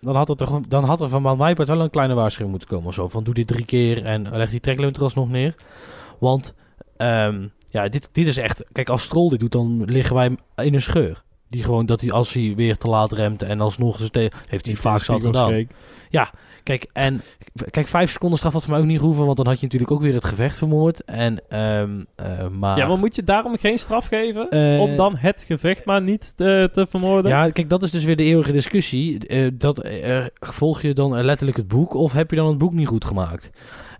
Dan 0.01 0.15
had, 0.15 0.29
er 0.29 0.35
toch, 0.35 0.61
dan 0.67 0.83
had 0.83 1.01
er 1.01 1.09
van 1.09 1.21
mijn 1.37 1.55
part 1.55 1.67
wel 1.67 1.81
een 1.81 1.89
kleine 1.89 2.13
waarschuwing 2.13 2.51
moeten 2.51 2.69
komen. 2.69 2.87
Of 2.87 2.93
zo. 2.93 3.07
Van 3.07 3.23
doe 3.23 3.33
dit 3.33 3.47
drie 3.47 3.65
keer 3.65 4.05
en 4.05 4.27
leg 4.31 4.49
die 4.49 4.59
tracklimit 4.59 4.97
er 4.97 5.03
alsnog 5.03 5.29
neer. 5.29 5.55
Want 6.19 6.53
ehm, 6.97 7.47
ja, 7.69 7.87
dit, 7.87 8.09
dit 8.11 8.27
is 8.27 8.37
echt... 8.37 8.63
Kijk, 8.71 8.89
als 8.89 9.03
Stroll 9.03 9.29
dit 9.29 9.39
doet, 9.39 9.51
dan 9.51 9.83
liggen 9.85 10.15
wij 10.15 10.37
in 10.55 10.73
een 10.73 10.81
scheur. 10.81 11.23
Die 11.49 11.63
gewoon, 11.63 11.85
dat 11.85 12.01
hij 12.01 12.11
als 12.11 12.33
hij 12.33 12.53
weer 12.55 12.77
te 12.77 12.87
laat 12.87 13.11
remt 13.11 13.43
en 13.43 13.61
alsnog... 13.61 13.99
eens 13.99 14.31
heeft 14.47 14.65
hij 14.65 14.75
vaak 14.75 15.03
zat 15.03 15.23
gedaan. 15.23 15.49
gekeken. 15.49 15.75
Kijk, 16.65 16.89
en 16.93 17.21
kijk, 17.71 17.87
vijf 17.87 18.11
seconden 18.11 18.37
straf 18.37 18.53
had 18.53 18.63
voor 18.63 18.71
mij 18.71 18.81
ook 18.81 18.87
niet 18.87 18.99
hoeven, 18.99 19.25
want 19.25 19.37
dan 19.37 19.47
had 19.47 19.55
je 19.55 19.63
natuurlijk 19.63 19.91
ook 19.91 20.01
weer 20.01 20.13
het 20.13 20.25
gevecht 20.25 20.57
vermoord. 20.57 21.03
En, 21.03 21.41
ehm, 21.49 22.03
eh, 22.15 22.47
maar... 22.47 22.77
Ja, 22.77 22.87
maar 22.87 22.97
moet 22.97 23.15
je 23.15 23.23
daarom 23.23 23.57
geen 23.57 23.79
straf 23.79 24.07
geven? 24.07 24.49
Eh, 24.49 24.79
om 24.79 24.95
dan 24.95 25.15
het 25.17 25.43
gevecht 25.47 25.85
maar 25.85 26.01
niet 26.01 26.33
te, 26.35 26.69
te 26.73 26.87
vermoorden? 26.89 27.31
Ja, 27.31 27.49
kijk, 27.49 27.69
dat 27.69 27.83
is 27.83 27.91
dus 27.91 28.03
weer 28.03 28.15
de 28.15 28.23
eeuwige 28.23 28.51
discussie. 28.51 29.27
Eh, 29.27 29.51
dat, 29.53 29.79
eh, 29.79 30.25
volg 30.39 30.81
je 30.81 30.93
dan 30.93 31.23
letterlijk 31.23 31.57
het 31.57 31.67
boek 31.67 31.93
of 31.93 32.13
heb 32.13 32.29
je 32.29 32.35
dan 32.35 32.47
het 32.47 32.57
boek 32.57 32.73
niet 32.73 32.87
goed 32.87 33.05
gemaakt? 33.05 33.49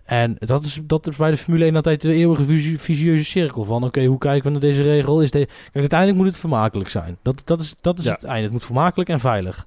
En 0.06 0.36
dat 0.40 0.64
is, 0.64 0.80
dat 0.84 1.08
is 1.08 1.16
bij 1.16 1.32
de 1.32 1.38
Formule 1.38 1.66
1 1.66 1.76
altijd 1.76 2.02
de 2.02 2.14
eeuwige 2.14 2.44
visie- 2.44 2.80
visieuze 2.80 3.24
cirkel 3.26 3.64
van... 3.64 3.84
oké, 3.84 4.06
hoe 4.06 4.18
kijken 4.18 4.44
we 4.44 4.50
naar 4.50 4.60
deze 4.60 4.84
regel? 4.84 5.22
Is 5.22 5.32
de, 5.32 5.46
kijk, 5.46 5.74
uiteindelijk 5.74 6.20
moet 6.20 6.28
het 6.28 6.38
vermakelijk 6.38 6.90
zijn. 6.90 7.18
Dat, 7.22 7.42
dat 7.46 7.60
is, 7.60 7.76
dat 7.82 7.98
is 8.00 8.06
Ja. 8.06 8.12
het 8.12 8.24
einde. 8.24 8.44
Het 8.44 8.52
moet 8.52 8.66
vermakelijk 8.66 9.10
en 9.10 9.20
veilig. 9.20 9.66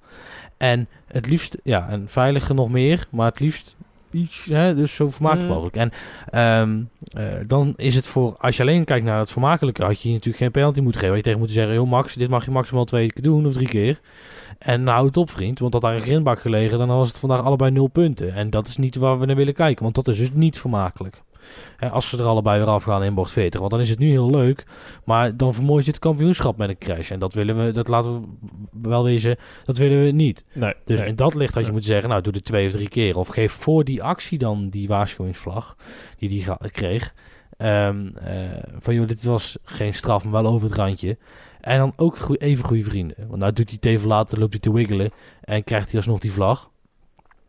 En 0.56 0.88
het 1.06 1.26
liefst, 1.26 1.56
ja, 1.62 1.88
en 1.88 2.08
veiliger 2.08 2.54
nog 2.54 2.70
meer, 2.70 3.06
maar 3.10 3.26
het 3.30 3.40
liefst 3.40 3.76
iets, 4.10 4.44
hè, 4.44 4.74
dus 4.74 4.94
zo 4.94 5.08
vermakelijk 5.08 5.48
Mm. 5.48 5.54
mogelijk. 5.54 5.76
En 5.76 5.92
ehm, 6.30 6.80
eh, 7.10 7.40
dan 7.46 7.72
is 7.76 7.94
het 7.94 8.06
voor, 8.06 8.36
als 8.38 8.56
je 8.56 8.62
alleen 8.62 8.84
kijkt 8.84 9.04
naar 9.04 9.18
het 9.18 9.30
vermakelijke, 9.30 9.84
had 9.84 10.02
je 10.02 10.08
natuurlijk 10.10 10.36
geen 10.36 10.50
penalty 10.50 10.80
moeten 10.80 11.00
geven. 11.00 11.14
Had 11.14 11.16
je 11.16 11.22
tegen 11.24 11.38
moeten 11.38 11.56
zeggen, 11.56 11.74
joh 11.74 11.90
Max, 11.90 12.14
dit 12.14 12.28
mag 12.28 12.44
je 12.44 12.50
maximaal 12.50 12.84
twee 12.84 13.12
keer 13.12 13.22
doen 13.22 13.46
of 13.46 13.52
drie 13.52 13.68
keer. 13.68 14.00
En 14.58 14.82
nou 14.82 15.06
het 15.06 15.16
op 15.16 15.30
vriend, 15.30 15.58
want 15.58 15.72
had 15.72 15.82
daar 15.82 15.94
een 15.94 16.00
grindbak 16.00 16.40
gelegen, 16.40 16.78
dan 16.78 16.88
was 16.88 17.08
het 17.08 17.18
vandaag 17.18 17.42
allebei 17.42 17.70
nul 17.70 17.86
punten. 17.86 18.34
En 18.34 18.50
dat 18.50 18.68
is 18.68 18.76
niet 18.76 18.96
waar 18.96 19.18
we 19.18 19.26
naar 19.26 19.36
willen 19.36 19.54
kijken, 19.54 19.82
want 19.82 19.94
dat 19.94 20.08
is 20.08 20.18
dus 20.18 20.32
niet 20.32 20.58
vermakelijk. 20.58 21.22
Hè, 21.76 21.90
als 21.90 22.08
ze 22.08 22.16
er 22.18 22.24
allebei 22.24 22.58
weer 22.58 22.68
afgaan 22.68 23.04
in 23.04 23.14
bocht 23.14 23.30
40, 23.30 23.60
want 23.60 23.72
dan 23.72 23.80
is 23.80 23.90
het 23.90 23.98
nu 23.98 24.08
heel 24.10 24.30
leuk, 24.30 24.66
maar 25.04 25.36
dan 25.36 25.54
vermoord 25.54 25.84
je 25.84 25.90
het 25.90 26.00
kampioenschap 26.00 26.56
met 26.56 26.68
een 26.68 26.78
crash. 26.78 27.10
En 27.10 27.18
dat 27.18 27.34
willen 27.34 27.64
we, 27.64 27.72
dat 27.72 27.88
laten 27.88 28.20
we 28.20 28.88
wel 28.88 29.04
wezen, 29.04 29.36
dat 29.64 29.76
willen 29.76 30.04
we 30.04 30.10
niet. 30.10 30.44
Nee. 30.52 30.74
Dus 30.84 30.98
nee. 31.00 31.08
in 31.08 31.16
dat 31.16 31.34
licht 31.34 31.50
had 31.54 31.60
je 31.62 31.66
Ja. 31.66 31.72
moeten 31.72 31.90
zeggen, 31.90 32.08
nou 32.10 32.22
doe 32.22 32.32
het 32.32 32.44
twee 32.44 32.66
of 32.66 32.72
drie 32.72 32.88
keer. 32.88 33.16
Of 33.16 33.28
geef 33.28 33.52
voor 33.52 33.84
die 33.84 34.02
actie 34.02 34.38
dan 34.38 34.68
die 34.68 34.88
waarschuwingsvlag 34.88 35.76
die 36.18 36.28
die 36.28 36.44
kreeg. 36.70 37.14
Ehm, 37.56 38.06
eh, 38.16 38.34
van 38.78 38.94
joh, 38.94 39.08
dit 39.08 39.24
was 39.24 39.58
geen 39.64 39.94
straf, 39.94 40.24
maar 40.24 40.42
wel 40.42 40.52
over 40.52 40.68
het 40.68 40.76
randje. 40.76 41.16
En 41.60 41.78
dan 41.78 41.92
ook 41.96 42.16
goe- 42.18 42.36
even 42.36 42.64
goede 42.64 42.84
vrienden. 42.84 43.16
Want 43.28 43.40
nou 43.40 43.52
doet 43.52 43.76
hij 43.80 43.92
even 43.92 44.08
later, 44.08 44.38
loopt 44.38 44.52
hij 44.52 44.60
te 44.60 44.72
wiggelen. 44.72 45.10
En 45.40 45.64
krijgt 45.64 45.86
hij 45.90 45.96
alsnog 45.96 46.18
die 46.18 46.32
vlag. 46.32 46.70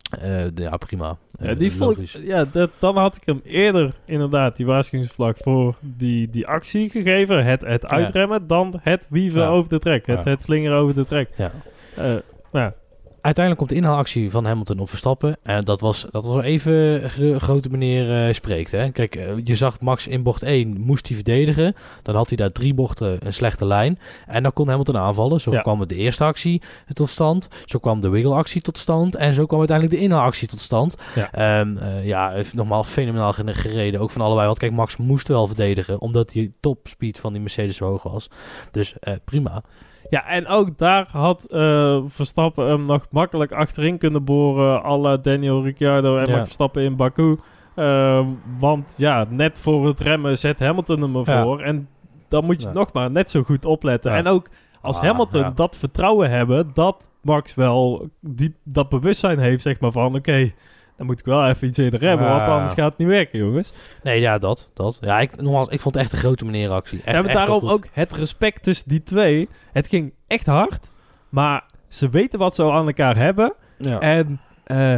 De- 0.10 0.52
ja, 0.56 0.78
prima. 0.78 1.18
Ja, 1.40 1.46
Eh, 1.50 1.58
die 1.58 1.72
vond 1.72 1.96
logisch. 1.98 2.16
ik, 2.16 2.26
ja 2.26 2.46
dat, 2.46 2.70
dan 2.80 2.98
had 2.98 3.16
ik 3.16 3.22
hem 3.26 3.42
eerder 3.44 3.94
inderdaad 4.06 4.56
die 4.56 4.66
waarschuwingsvlag 4.66 5.34
voor 5.38 5.76
die, 5.80 6.30
die 6.30 6.48
actie 6.48 6.90
gegeven. 6.90 7.46
Het, 7.46 7.62
het 7.62 7.86
uitremmen, 7.86 8.48
dan 8.48 8.80
het 8.82 9.08
wieven 9.10 9.42
Ja. 9.42 9.48
over 9.48 9.70
de 9.70 9.80
trek. 9.80 10.06
Het, 10.08 10.24
het 10.24 10.42
slingeren 10.42 10.78
over 10.78 10.96
de 10.96 11.06
trek. 11.06 11.30
Ja. 11.38 11.52
Eh, 11.96 12.16
ja, 12.52 12.74
Uiteindelijk 13.22 13.58
komt 13.58 13.70
de 13.70 13.76
inhaalactie 13.86 14.32
van 14.32 14.46
Hamilton 14.46 14.80
op 14.80 14.90
Verstappen. 14.90 15.38
En 15.44 15.66
dat 15.66 15.82
was, 15.82 16.06
dat 16.12 16.26
was 16.26 16.34
wel 16.34 16.44
even 16.44 16.74
de 17.18 17.40
grote 17.40 17.70
meneer 17.70 18.28
eh, 18.28 18.34
spreekt. 18.34 18.72
Hè? 18.72 18.90
Kijk, 18.92 19.16
eh, 19.16 19.28
je 19.44 19.56
zag 19.56 19.80
Max 19.80 20.08
in 20.08 20.24
bocht 20.24 20.44
1 20.44 20.80
moest 20.82 21.08
hij 21.08 21.16
verdedigen. 21.16 21.76
Dan 22.04 22.16
had 22.16 22.28
hij 22.28 22.38
daar 22.38 22.52
drie 22.52 22.74
bochten 22.74 23.18
een 23.26 23.34
slechte 23.34 23.66
lijn. 23.66 24.00
En 24.28 24.44
dan 24.44 24.54
kon 24.54 24.68
Hamilton 24.68 24.98
aanvallen. 24.98 25.40
Zo 25.42 25.52
Ja. 25.52 25.62
kwam 25.62 25.88
de 25.88 25.96
eerste 25.96 26.24
actie 26.24 26.62
tot 26.94 27.10
stand. 27.10 27.48
Zo 27.66 27.80
kwam 27.80 28.00
de 28.02 28.10
wiggle-actie 28.10 28.62
tot 28.62 28.78
stand. 28.78 29.16
En 29.16 29.34
zo 29.34 29.46
kwam 29.46 29.60
uiteindelijk 29.60 29.98
de 29.98 30.04
inhaalactie 30.04 30.48
tot 30.48 30.60
stand. 30.60 30.96
Ja. 31.16 31.32
Ehm, 31.32 31.78
eh, 31.78 32.06
ja, 32.06 32.34
nogmaals 32.54 32.88
fenomenaal 32.88 33.34
gere- 33.34 33.54
gereden. 33.54 34.00
Ook 34.00 34.12
van 34.12 34.22
allebei. 34.22 34.46
Want 34.48 34.60
kijk, 34.60 34.72
Max 34.72 34.98
moest 34.98 35.28
wel 35.28 35.48
verdedigen. 35.48 36.02
Omdat 36.02 36.30
die 36.30 36.54
topspeed 36.60 37.20
van 37.20 37.32
die 37.34 37.42
Mercedes 37.42 37.76
zo 37.76 37.86
hoog 37.86 38.04
was. 38.04 38.30
Dus 38.72 39.00
eh, 39.00 39.14
prima. 39.26 39.64
Ja, 40.10 40.26
en 40.28 40.48
ook 40.48 40.78
daar 40.78 41.08
had 41.12 41.46
eh, 41.46 42.00
Verstappen 42.08 42.68
hem 42.68 42.86
nog 42.86 43.06
makkelijk 43.12 43.52
achterin 43.52 43.98
kunnen 43.98 44.24
boren. 44.24 44.84
Alle 44.84 45.22
Daniel 45.22 45.64
Ricciardo 45.64 46.18
en 46.18 46.30
Ja. 46.32 46.44
Verstappen 46.44 46.84
in 46.84 46.96
Baku. 46.96 47.38
Eh, 47.76 48.28
want 48.60 48.94
ja, 48.98 49.26
net 49.30 49.60
voor 49.60 49.88
het 49.88 50.00
remmen 50.00 50.38
zet 50.38 50.60
Hamilton 50.60 51.02
hem 51.02 51.14
Ja. 51.14 51.20
ervoor. 51.20 51.60
En 51.62 51.90
dan 52.28 52.46
moet 52.46 52.62
je 52.62 52.68
Ja. 52.68 52.74
nog 52.74 52.94
maar 52.94 53.12
net 53.12 53.30
zo 53.30 53.44
goed 53.44 53.66
opletten. 53.66 54.12
En 54.12 54.28
ook 54.28 54.48
als 54.82 54.98
Ah, 54.98 55.04
Hamilton 55.04 55.52
dat 55.56 55.78
vertrouwen 55.78 56.30
hebben, 56.30 56.72
dat 56.74 57.10
Max 57.22 57.56
wel 57.56 58.10
die, 58.22 58.56
dat 58.64 58.90
bewustzijn 58.90 59.40
heeft, 59.40 59.62
zeg 59.64 59.80
maar 59.80 59.92
van 59.92 60.16
oké, 60.16 60.52
dan 61.00 61.08
moet 61.08 61.20
ik 61.20 61.26
wel 61.26 61.48
even 61.48 61.68
iets 61.68 61.80
in 61.80 61.90
de 61.90 61.98
remmen, 61.98 62.26
Ja. 62.26 62.32
want 62.38 62.50
anders 62.50 62.74
gaat 62.74 62.90
het 62.90 62.98
niet 62.98 63.08
werken, 63.08 63.40
jongens. 63.40 63.74
Nee, 64.04 64.20
ja, 64.20 64.38
dat. 64.38 64.70
dat. 64.74 64.98
Ja, 65.02 65.20
ik, 65.20 65.42
nogmaals, 65.42 65.68
ik 65.68 65.82
vond 65.82 65.96
het 65.96 66.04
echt 66.04 66.14
een 66.14 66.20
grote 66.20 66.46
meneeractie. 66.46 67.02
Echt, 67.06 67.16
ja, 67.16 67.22
maar 67.24 67.34
daarom 67.34 67.70
ook 67.70 67.88
het 67.92 68.14
respect 68.14 68.64
tussen 68.64 68.90
die 68.90 69.04
twee. 69.04 69.50
Het 69.72 69.88
ging 69.88 70.14
echt 70.28 70.46
hard, 70.46 70.86
maar 71.30 71.64
ze 71.88 72.10
weten 72.10 72.40
wat 72.40 72.56
ze 72.56 72.64
aan 72.72 72.88
elkaar 72.88 73.18
hebben. 73.18 73.54
Ja. 73.78 74.00
En 74.00 74.40
eh, 74.64 74.96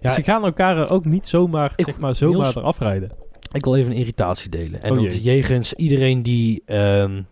Ja, 0.00 0.08
ze 0.08 0.22
gaan 0.22 0.44
elkaar 0.44 0.90
ook 0.90 1.04
niet 1.04 1.26
zomaar, 1.26 1.72
Ik- 1.76 1.84
zeg 1.84 1.98
maar, 1.98 2.14
zomaar 2.14 2.40
Niels- 2.40 2.56
eraf 2.56 2.78
rijden. 2.78 3.10
Ik 3.52 3.64
wil 3.64 3.76
even 3.76 3.90
een 3.90 3.96
irritatie 3.98 4.50
delen. 4.50 4.82
En 4.82 4.92
Oh 4.92 5.02
dat 5.02 5.22
jegens 5.24 5.72
iedereen 5.74 6.22
die 6.22 6.62
ehm, 6.66 7.22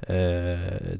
eh, 0.00 0.50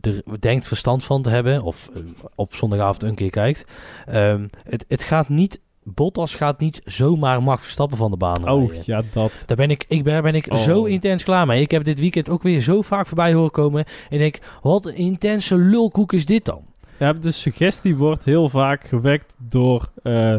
er 0.05 0.23
denkt 0.41 0.67
verstand 0.69 1.05
van 1.05 1.23
te 1.23 1.31
hebben, 1.31 1.63
of 1.63 1.91
eh, 1.95 2.03
op 2.35 2.55
zondagavond 2.55 3.03
een 3.03 3.15
keer 3.15 3.31
kijkt. 3.31 3.65
Ehm, 4.07 4.47
het, 4.69 4.85
het 4.89 5.03
gaat 5.03 5.29
niet, 5.29 5.61
Bottas 5.95 6.35
gaat 6.35 6.61
niet 6.61 6.81
zomaar 6.85 7.43
Max 7.43 7.63
Verstappen 7.63 7.97
van 7.99 8.11
de 8.11 8.17
baan 8.17 8.51
Oh, 8.51 8.67
rijden. 8.69 8.83
ja, 8.87 9.03
dat. 9.13 9.33
Daar 9.47 9.57
ben 9.57 9.71
ik, 9.71 9.85
ik 9.89 10.05
ben, 10.05 10.23
ben 10.23 10.35
ik 10.35 10.47
Oh. 10.53 10.57
zo 10.59 10.85
intens 10.85 11.25
klaar 11.25 11.47
mee. 11.47 11.61
Ik 11.63 11.71
heb 11.71 11.85
dit 11.85 12.01
weekend 12.01 12.29
ook 12.29 12.43
weer 12.43 12.61
zo 12.61 12.83
vaak 12.83 13.07
voorbij 13.07 13.33
horen 13.33 13.51
komen. 13.51 13.85
En 13.85 13.91
ik 14.11 14.19
denk, 14.19 14.39
wat 14.63 14.87
een 14.87 14.95
intense 14.97 15.57
lulkoek 15.57 16.13
is 16.13 16.27
dit 16.27 16.45
dan? 16.45 16.61
Ja, 16.99 17.13
de 17.13 17.31
suggestie 17.31 17.97
wordt 17.97 18.25
heel 18.25 18.49
vaak 18.49 18.85
gewekt 18.85 19.37
door 19.39 19.91
eh, 20.03 20.37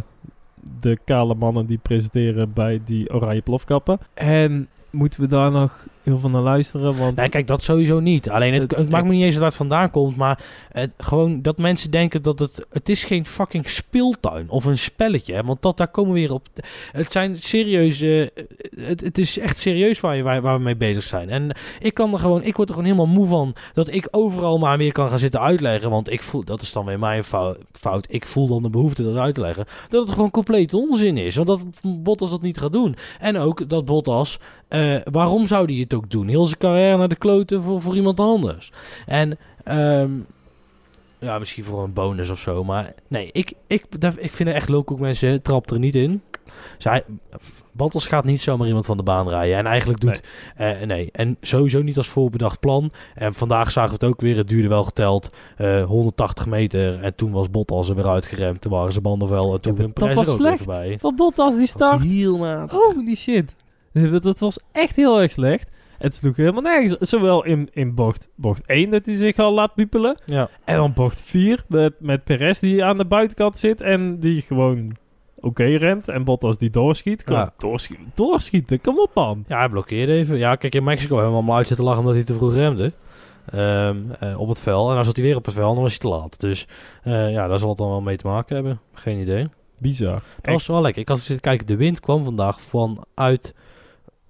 de 0.80 1.00
kale 1.06 1.36
mannen 1.36 1.66
die 1.66 1.78
presenteren 1.82 2.54
bij 2.54 2.82
die 2.86 3.14
oranje 3.14 3.42
plofkappen. 3.42 4.00
En 4.14 4.70
moeten 4.92 5.22
we 5.22 5.28
daar 5.28 5.52
nog 5.52 5.86
heel 6.04 6.20
veel 6.20 6.30
naar 6.30 6.42
luisteren? 6.42 6.98
Want 6.98 7.16
Nee, 7.16 7.30
kijk, 7.30 7.48
dat 7.48 7.64
sowieso 7.64 8.00
niet. 8.00 8.30
Alleen, 8.30 8.54
het, 8.54 8.62
Het 8.62 8.72
is 8.72 8.78
het 8.78 8.90
maakt 8.90 9.06
me 9.06 9.12
niet 9.12 9.24
eens 9.24 9.36
waar 9.36 9.46
het 9.46 9.56
vandaan 9.56 9.92
komt, 9.92 10.16
maar 10.16 10.44
het, 10.72 10.92
gewoon 10.98 11.42
dat 11.42 11.58
mensen 11.58 11.92
denken 11.92 12.22
dat 12.22 12.40
het... 12.40 12.66
Het 12.70 12.90
is 12.90 13.04
geen 13.04 13.26
fucking 13.26 13.70
speeltuin 13.70 14.50
of 14.50 14.66
een 14.66 14.78
spelletje, 14.78 15.34
hè, 15.34 15.44
want 15.44 15.62
dat, 15.62 15.78
daar 15.78 15.88
komen 15.88 16.14
we 16.14 16.20
weer 16.20 16.34
op. 16.34 16.48
Het 16.92 17.12
zijn 17.12 17.38
serieuze... 17.38 18.32
Het, 18.76 19.02
het 19.02 19.18
is 19.18 19.38
echt 19.38 19.60
serieus 19.60 20.00
waar, 20.00 20.16
je, 20.16 20.24
waar, 20.24 20.42
waar 20.42 20.58
we 20.58 20.64
mee 20.64 20.76
bezig 20.76 21.04
zijn. 21.04 21.30
En 21.30 21.56
ik 21.80 21.94
kan 21.94 22.14
er 22.14 22.20
gewoon... 22.20 22.44
Ik 22.44 22.56
word 22.56 22.70
er 22.70 22.76
gewoon 22.76 22.90
helemaal 22.90 23.14
moe 23.14 23.28
van 23.28 23.56
dat 23.74 23.94
ik 23.94 24.08
overal 24.12 24.58
maar 24.58 24.78
weer 24.78 24.92
kan 24.92 25.10
gaan 25.10 25.20
zitten 25.20 25.42
uitleggen, 25.42 25.90
want 25.90 26.12
ik 26.12 26.22
voel... 26.22 26.44
Dat 26.44 26.62
is 26.62 26.74
dan 26.74 26.86
weer 26.86 27.00
mijn 27.00 27.24
fou- 27.24 27.56
fout. 27.72 28.06
Ik 28.10 28.26
voel 28.26 28.48
dan 28.48 28.64
de 28.64 28.70
behoefte 28.70 29.04
dat 29.04 29.16
uit 29.16 29.36
te 29.36 29.42
leggen. 29.42 29.66
Dat 29.90 30.04
het 30.04 30.14
gewoon 30.14 30.32
compleet 30.32 30.74
onzin 30.74 31.18
is, 31.18 31.36
want 31.36 31.48
dat 31.48 31.64
Bottas 31.82 32.30
dat 32.30 32.42
niet 32.42 32.58
gaat 32.60 32.72
doen. 32.72 32.96
En 33.20 33.38
ook 33.38 33.70
dat 33.70 33.86
Bottas... 33.86 34.40
eh, 34.72 34.96
waarom 35.12 35.48
zou 35.48 35.66
hij 35.66 35.76
het 35.76 35.94
ook 35.94 36.10
doen? 36.10 36.28
Heel 36.28 36.46
zijn 36.46 36.60
carrière 36.60 36.98
naar 36.98 37.08
de 37.08 37.16
kloten 37.16 37.62
voor, 37.62 37.82
voor 37.82 37.96
iemand 37.96 38.20
anders. 38.20 38.72
En 39.06 39.38
ehm, 39.64 40.12
ja, 41.20 41.40
misschien 41.40 41.64
voor 41.64 41.84
een 41.84 41.94
bonus 41.94 42.30
of 42.30 42.40
zo. 42.40 42.64
Maar 42.64 42.94
nee, 43.08 43.30
ik, 43.32 43.54
ik, 43.68 43.86
ik 44.18 44.32
vind 44.32 44.50
het 44.50 44.58
echt 44.58 44.70
leuk 44.70 44.92
ook 44.92 45.00
mensen. 45.00 45.42
Trapt 45.42 45.72
er 45.72 45.80
niet 45.80 45.96
in. 45.96 46.22
Zij, 46.78 47.04
Bottas 47.72 48.08
gaat 48.08 48.24
niet 48.24 48.42
zomaar 48.42 48.68
iemand 48.68 48.86
van 48.86 48.98
de 48.98 49.04
baan 49.04 49.30
rijden. 49.30 49.58
En 49.58 49.66
eigenlijk 49.66 50.00
doet... 50.00 50.22
Nee. 50.58 50.86
nee. 50.86 51.10
En 51.12 51.38
sowieso 51.42 51.82
niet 51.82 51.98
als 51.98 52.08
voorbedacht 52.08 52.60
plan. 52.60 52.92
En 53.16 53.34
vandaag 53.34 53.72
zagen 53.72 53.90
we 53.90 54.06
het 54.06 54.14
ook 54.14 54.22
weer. 54.22 54.38
Het 54.38 54.48
duurde 54.48 54.68
wel 54.68 54.84
geteld. 54.84 55.30
eh 55.58 55.84
180 55.84 56.46
meter. 56.46 57.04
En 57.04 57.16
toen 57.16 57.32
was 57.32 57.50
Bottas 57.50 57.90
er 57.90 57.96
weer 57.96 58.08
uitgeremd. 58.10 58.62
Toen 58.62 58.72
waren 58.72 58.94
ze 58.94 59.02
banden 59.02 59.30
wel. 59.30 59.54
En 59.54 59.62
toen 59.62 59.76
Ja, 59.78 59.84
ja, 59.84 59.92
dat 59.94 60.14
was 60.14 60.30
ook 60.30 60.40
weer 60.42 60.58
voorbij. 60.58 60.98
van 61.00 61.16
Bottas 61.16 61.56
die 61.56 61.68
start. 61.68 62.04
matig. 62.04 62.72
Holy 62.72 63.16
shit. 63.16 63.56
Dat 64.22 64.40
was 64.40 64.60
echt 64.72 64.96
heel 64.96 65.22
erg 65.22 65.32
slecht. 65.32 65.70
Het 65.98 66.16
sloeg 66.16 66.36
helemaal 66.36 66.62
nergens. 66.62 67.10
Zowel 67.10 67.44
in, 67.46 67.70
in 67.74 67.96
bocht, 67.96 68.30
bocht 68.36 68.66
1 68.66 68.90
dat 68.90 69.06
hij 69.06 69.16
zich 69.16 69.38
al 69.38 69.54
laat 69.54 69.74
piepelen. 69.76 70.18
Ja. 70.26 70.50
En 70.66 70.76
dan 70.76 70.94
bocht 70.94 71.22
4 71.22 71.64
met, 71.68 71.94
met 72.00 72.24
Perez 72.24 72.60
die 72.60 72.84
aan 72.84 72.98
de 72.98 73.06
buitenkant 73.06 73.58
zit. 73.58 73.82
En 73.82 74.20
die 74.20 74.42
gewoon 74.42 74.96
oké 75.40 75.64
rent. 75.64 76.08
En 76.08 76.24
Bottas 76.24 76.58
die 76.58 76.70
doorschiet. 76.70 77.24
Kom, 77.24 77.36
Ja. 77.36 77.54
doorschiet 77.58 77.98
doorschieten, 78.14 78.82
kom 78.82 79.00
op 79.00 79.12
man. 79.14 79.44
Ja, 79.48 79.58
hij 79.58 79.70
blokkeerde 79.70 80.14
even. 80.14 80.38
Ja, 80.38 80.56
kijk, 80.56 80.76
in 80.76 80.84
Mexico 80.84 81.16
hebben 81.16 81.34
we 81.36 81.40
hem 81.40 81.52
uit 81.52 81.68
zitten 81.68 81.86
lachen 81.86 82.00
omdat 82.00 82.16
hij 82.16 82.24
te 82.24 82.36
vroeg 82.36 82.54
remde. 82.54 82.92
Ehm, 83.46 83.98
eh, 84.20 84.40
op 84.40 84.48
het 84.48 84.62
vel. 84.62 84.90
En 84.90 84.96
dan 84.96 85.06
zat 85.06 85.16
hij 85.16 85.26
weer 85.26 85.36
op 85.36 85.46
het 85.46 85.54
vel 85.54 85.68
en 85.68 85.74
dan 85.74 85.84
was 85.84 85.92
hij 85.92 86.00
te 86.02 86.08
laat. 86.08 86.40
Dus 86.40 86.68
eh, 87.04 87.32
ja, 87.32 87.48
daar 87.48 87.60
zal 87.60 87.70
het 87.70 87.78
dan 87.78 87.90
wel 87.90 88.02
mee 88.02 88.18
te 88.18 88.28
maken 88.28 88.56
hebben. 88.56 88.80
Geen 88.94 89.20
idee. 89.20 89.48
Bizar. 89.78 90.22
Dat 90.42 90.54
was 90.54 90.68
wel 90.68 90.82
lekker. 90.82 91.02
Ik 91.02 91.08
had 91.08 91.18
zitten 91.20 91.40
kijken, 91.40 91.68
de 91.68 91.76
wind 91.76 92.00
kwam 92.00 92.24
vandaag 92.24 92.62
vanuit 92.62 93.54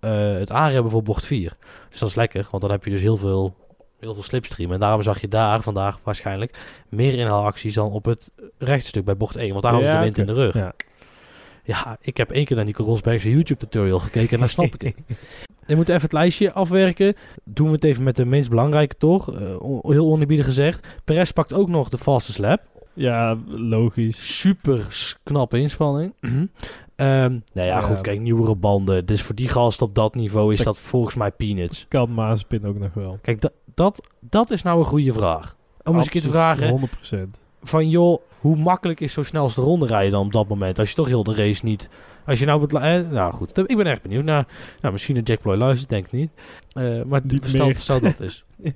het 0.10 0.52
aanremmen 0.52 0.92
voor 0.92 1.04
bocht 1.04 1.26
4. 1.26 1.54
Dus 1.90 2.00
dat 2.00 2.10
is 2.10 2.16
lekker, 2.16 2.48
want 2.52 2.62
dan 2.62 2.72
heb 2.72 2.84
je 2.84 2.90
dus 2.90 3.02
heel 3.02 3.18
veel, 3.18 3.56
heel 4.00 4.14
veel 4.14 4.24
slipstream. 4.24 4.72
En 4.72 4.80
daarom 4.80 5.02
zag 5.02 5.22
je 5.22 5.28
daar 5.28 5.62
vandaag 5.62 6.00
waarschijnlijk 6.04 6.58
meer 6.90 7.14
inhaalacties 7.14 7.74
dan 7.74 7.92
op 7.92 8.06
het 8.06 8.32
rechtstuk 8.58 9.06
bij 9.06 9.18
bocht 9.18 9.36
1. 9.36 9.50
Want 9.50 9.64
daar 9.64 9.72
hadden 9.72 9.90
ze 9.90 9.96
Ja, 9.98 10.04
de 10.04 10.06
wind 10.06 10.18
in 10.18 10.36
de 10.36 10.42
rug. 10.42 10.54
Ja. 10.54 10.74
Ja, 11.64 11.98
ik 12.02 12.18
heb 12.18 12.32
één 12.32 12.46
keer 12.46 12.56
naar 12.56 12.66
Nico 12.66 12.84
Rosberg's 12.84 13.24
YouTube 13.24 13.60
tutorial 13.60 14.00
gekeken 14.00 14.34
en 14.34 14.40
dan 14.40 14.50
snap 14.50 14.74
ik 14.74 14.82
het. 14.82 14.96
Je 15.68 15.76
moet 15.76 15.90
even 15.90 16.02
het 16.02 16.14
lijstje 16.14 16.52
afwerken. 16.52 17.16
Doen 17.44 17.68
we 17.68 17.74
het 17.74 17.84
even 17.84 18.04
met 18.04 18.16
de 18.16 18.26
minst 18.26 18.50
belangrijke 18.50 18.96
toch. 18.98 19.34
Eh, 19.34 19.40
heel 19.82 20.12
oneerbiedig 20.12 20.46
gezegd. 20.46 20.88
Perez 21.04 21.32
pakt 21.32 21.54
ook 21.54 21.70
nog 21.70 21.90
de 21.90 21.98
fastest 21.98 22.38
lap. 22.38 22.62
Ja, 22.94 23.38
logisch. 23.48 24.40
Super 24.40 24.88
knappe 25.24 25.60
inspanning. 25.60 26.14
Ehm 27.02 27.40
nou 27.54 27.68
ja, 27.68 27.82
goed, 27.82 28.02
kijk, 28.02 28.20
nieuwere 28.20 28.56
banden. 28.56 29.06
Dus 29.06 29.22
voor 29.22 29.36
die 29.36 29.48
gast 29.48 29.82
op 29.82 29.96
dat 29.96 30.16
niveau 30.16 30.54
is 30.54 30.64
dat 30.64 30.78
volgens 30.78 31.16
mij 31.16 31.32
peanuts. 31.32 31.86
Kan 31.88 32.14
Mazepin 32.14 32.66
ook 32.66 32.80
nog 32.80 32.94
wel. 32.94 33.20
Kijk, 33.22 33.42
dat, 33.42 33.52
dat, 33.74 34.08
dat 34.20 34.52
is 34.52 34.64
nou 34.64 34.80
een 34.80 34.86
goede 34.86 35.14
vraag. 35.14 35.56
Om 35.84 35.96
eens 35.96 36.06
een 36.06 36.12
keer 36.12 36.22
te 36.22 36.30
vragen, 36.30 36.90
100%. 37.16 37.18
van 37.62 37.90
joh, 37.90 38.22
hoe 38.40 38.56
makkelijk 38.56 39.00
is 39.00 39.14
zo 39.14 39.24
snel 39.24 39.44
als 39.44 39.56
de 39.56 39.62
ronde 39.62 39.86
rijden 39.86 40.12
dan 40.12 40.26
op 40.26 40.32
dat 40.32 40.48
moment? 40.48 40.80
Als 40.80 40.90
je 40.90 40.96
toch 40.96 41.08
heel 41.08 41.24
de 41.24 41.36
race 41.36 41.66
niet... 41.66 41.90
Als 42.26 42.40
je 42.40 42.46
nou... 42.46 42.62
Het, 42.62 42.74
eh, 42.74 43.12
nou 43.12 43.34
goed, 43.34 43.58
ik 43.58 43.78
ben 43.78 43.86
echt 43.86 44.02
benieuwd 44.02 44.24
naar... 44.24 44.48
Nou, 44.82 44.94
misschien 44.94 45.16
een 45.16 45.24
Jack 45.24 45.42
Ploy 45.42 45.56
luistert, 45.56 45.90
denk 45.90 46.06
ik 46.06 46.12
niet. 46.12 46.32
Eh, 46.74 47.02
maar 47.04 47.22
Niet 47.24 47.46
stel, 47.46 47.66
meer. 47.66 47.78
stel 47.78 48.00
dat 48.00 48.20
is. 48.20 48.44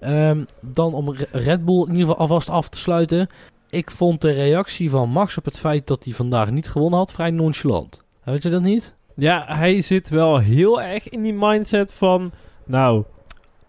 Ehm, 0.00 0.44
dan 0.60 0.94
om 0.94 1.12
Re- 1.14 1.26
Red 1.30 1.64
Bull 1.64 1.80
in 1.82 1.86
ieder 1.92 1.98
geval 2.00 2.16
alvast 2.16 2.50
af 2.50 2.68
te 2.68 2.78
sluiten. 2.78 3.28
Ik 3.72 3.90
vond 3.90 4.20
de 4.20 4.30
reactie 4.30 4.90
van 4.90 5.08
Max 5.08 5.38
op 5.38 5.44
het 5.44 5.58
feit 5.58 5.86
dat 5.86 6.04
hij 6.04 6.12
vandaag 6.12 6.50
niet 6.50 6.68
gewonnen 6.68 6.98
had 6.98 7.12
vrij 7.12 7.30
nonchalant. 7.30 8.02
Weet 8.24 8.42
je 8.42 8.48
dat 8.48 8.62
niet? 8.62 8.94
Ja, 9.16 9.44
hij 9.48 9.80
zit 9.80 10.08
wel 10.08 10.38
heel 10.38 10.82
erg 10.82 11.08
in 11.08 11.22
die 11.22 11.34
mindset 11.34 11.92
van... 11.92 12.32
Nou, 12.64 13.04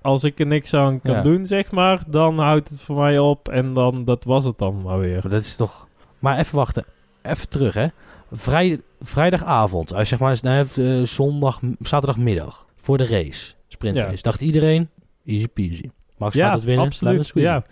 als 0.02 0.24
ik 0.24 0.40
er 0.40 0.46
niks 0.46 0.74
aan 0.74 1.02
kan 1.02 1.16
Ja. 1.16 1.22
doen, 1.22 1.48
zeg 1.48 1.72
maar... 1.72 2.04
Dan 2.08 2.40
houdt 2.40 2.70
het 2.70 2.82
voor 2.82 2.96
mij 2.96 3.20
op 3.20 3.50
en 3.50 3.74
dan 3.74 4.06
dat 4.06 4.24
was 4.24 4.46
het 4.46 4.58
dan 4.58 4.82
maar 4.82 5.00
weer. 5.00 5.20
Maar 5.22 5.32
dat 5.32 5.42
is 5.42 5.56
toch... 5.56 5.88
Maar 6.20 6.38
even 6.38 6.56
wachten. 6.56 6.86
Even 7.22 7.50
terug, 7.50 7.74
hè. 7.74 7.88
Vrij, 8.32 8.82
vrijdagavond. 9.02 9.94
Als 9.94 10.02
je 10.10 10.18
zeg 10.18 10.20
maar 10.20 10.40
nou, 10.42 10.68
eh, 10.76 11.06
zondag, 11.08 11.60
zaterdagmiddag. 11.80 12.66
Voor 12.78 12.98
de 12.98 13.06
race. 13.08 13.54
Sprintrace. 13.68 14.12
Ja. 14.16 14.22
Dacht 14.22 14.42
iedereen, 14.42 14.90
easy 15.26 15.48
peasy. 15.48 15.90
Max 16.18 16.36
Ja, 16.36 16.46
gaat 16.46 16.56
het 16.56 16.64
winnen. 16.64 16.86
absoluut, 16.86 17.32
ja. 17.34 17.64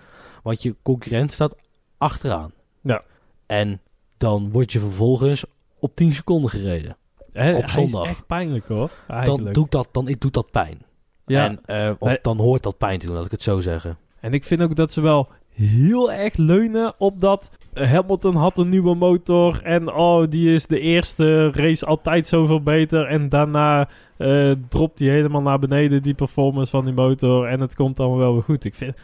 Want 0.43 0.63
je 0.63 0.75
concurrent 0.83 1.33
staat 1.33 1.55
achteraan. 2.01 2.51
Ja. 2.81 3.01
En 3.45 3.81
dan 4.17 4.51
word 4.51 4.71
je 4.71 4.79
vervolgens 4.79 5.45
op 5.79 5.95
10 5.95 6.13
seconden 6.13 6.49
gereden. 6.49 6.97
Hij 7.33 7.53
op 7.53 7.63
is 7.63 7.73
zondag. 7.73 8.07
echt 8.07 8.27
pijnlijk 8.27 8.67
hoor. 8.67 8.91
dan 9.07 9.17
Eigenlijk. 9.17 9.55
doet 9.55 9.71
dat, 9.71 9.87
dan 9.91 10.15
doet 10.19 10.33
dat 10.33 10.51
pijn. 10.51 10.77
ja. 11.25 11.45
En, 11.45 11.59
eh, 11.65 11.91
of 11.99 12.17
dan 12.21 12.37
hoort 12.37 12.63
dat 12.63 12.77
pijn 12.77 12.99
te 12.99 13.05
doen, 13.05 13.15
laat 13.15 13.25
ik 13.25 13.31
het 13.31 13.41
zo 13.41 13.61
zeggen. 13.61 13.97
En 14.19 14.33
ik 14.33 14.43
vind 14.43 14.61
ook 14.61 14.75
dat 14.75 14.91
ze 14.93 15.01
wel 15.01 15.29
heel 15.53 16.11
erg 16.11 16.35
leunen 16.37 16.93
op 16.97 17.21
dat 17.21 17.49
Hamilton 17.73 18.35
had 18.35 18.57
een 18.57 18.69
nieuwe 18.69 18.95
motor 18.95 19.61
en 19.63 19.93
oh, 19.93 20.29
die 20.29 20.53
is 20.53 20.67
de 20.67 20.79
eerste 20.79 21.51
race 21.51 21.85
altijd 21.85 22.27
zoveel 22.27 22.61
beter 22.61 23.05
en 23.05 23.29
daarna 23.29 23.89
eh, 24.17 24.51
dropt 24.69 24.99
hij 24.99 25.07
helemaal 25.07 25.41
naar 25.41 25.59
beneden 25.59 26.01
die 26.01 26.13
performance 26.13 26.71
van 26.71 26.85
die 26.85 26.93
motor 26.93 27.47
en 27.47 27.59
het 27.59 27.75
komt 27.75 27.99
allemaal 27.99 28.17
wel 28.17 28.33
weer 28.33 28.43
goed. 28.43 28.65
Ik 28.65 28.75
vind 28.75 28.95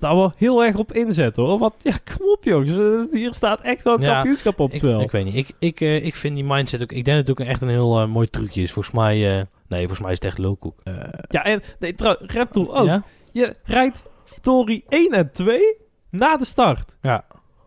daar 0.00 0.14
wel 0.14 0.32
heel 0.36 0.64
erg 0.64 0.76
op 0.76 0.92
inzetten 0.92 1.42
hoor. 1.42 1.58
Want 1.58 1.74
ja, 1.82 1.94
kom 2.16 2.28
op 2.28 2.44
jongens, 2.44 2.70
eh, 2.70 3.12
hier 3.20 3.34
staat 3.34 3.60
echt 3.60 3.84
wel 3.84 3.94
een 3.94 4.00
Ja, 4.00 4.12
kampioenschap 4.12 4.60
op 4.60 4.66
het 4.72 4.82
Ik, 4.82 4.88
spel. 4.88 5.00
ik 5.00 5.10
weet 5.10 5.24
niet. 5.24 5.34
Ik, 5.34 5.50
ik, 5.58 5.80
eh, 5.80 6.04
ik 6.04 6.14
vind 6.14 6.34
die 6.34 6.44
mindset 6.44 6.82
ook... 6.82 6.92
Ik 6.92 7.04
denk 7.04 7.16
dat 7.18 7.26
het 7.28 7.40
ook 7.40 7.46
echt 7.46 7.62
een 7.62 7.68
heel 7.68 8.00
eh, 8.00 8.06
mooi 8.06 8.26
trucje 8.26 8.62
is. 8.62 8.72
Volgens 8.72 8.94
mij... 8.94 9.16
nee, 9.68 9.78
volgens 9.78 10.00
mij 10.00 10.10
is 10.10 10.16
het 10.16 10.24
echt 10.26 10.38
lulkoek. 10.38 10.80
Ja, 11.28 11.44
en 11.44 11.62
nee, 11.78 11.94
trouw, 11.94 12.16
Red 12.18 12.50
Bull 12.50 12.66
ook. 12.68 12.86
Ja? 12.86 13.02
Je 13.32 13.56
rijdt 13.64 14.02
Story 14.24 14.82
1 14.88 15.10
en 15.10 15.30
2 15.32 15.60
na 16.10 16.36
de 16.36 16.44
start. 16.44 16.96
Ja. 17.02 17.24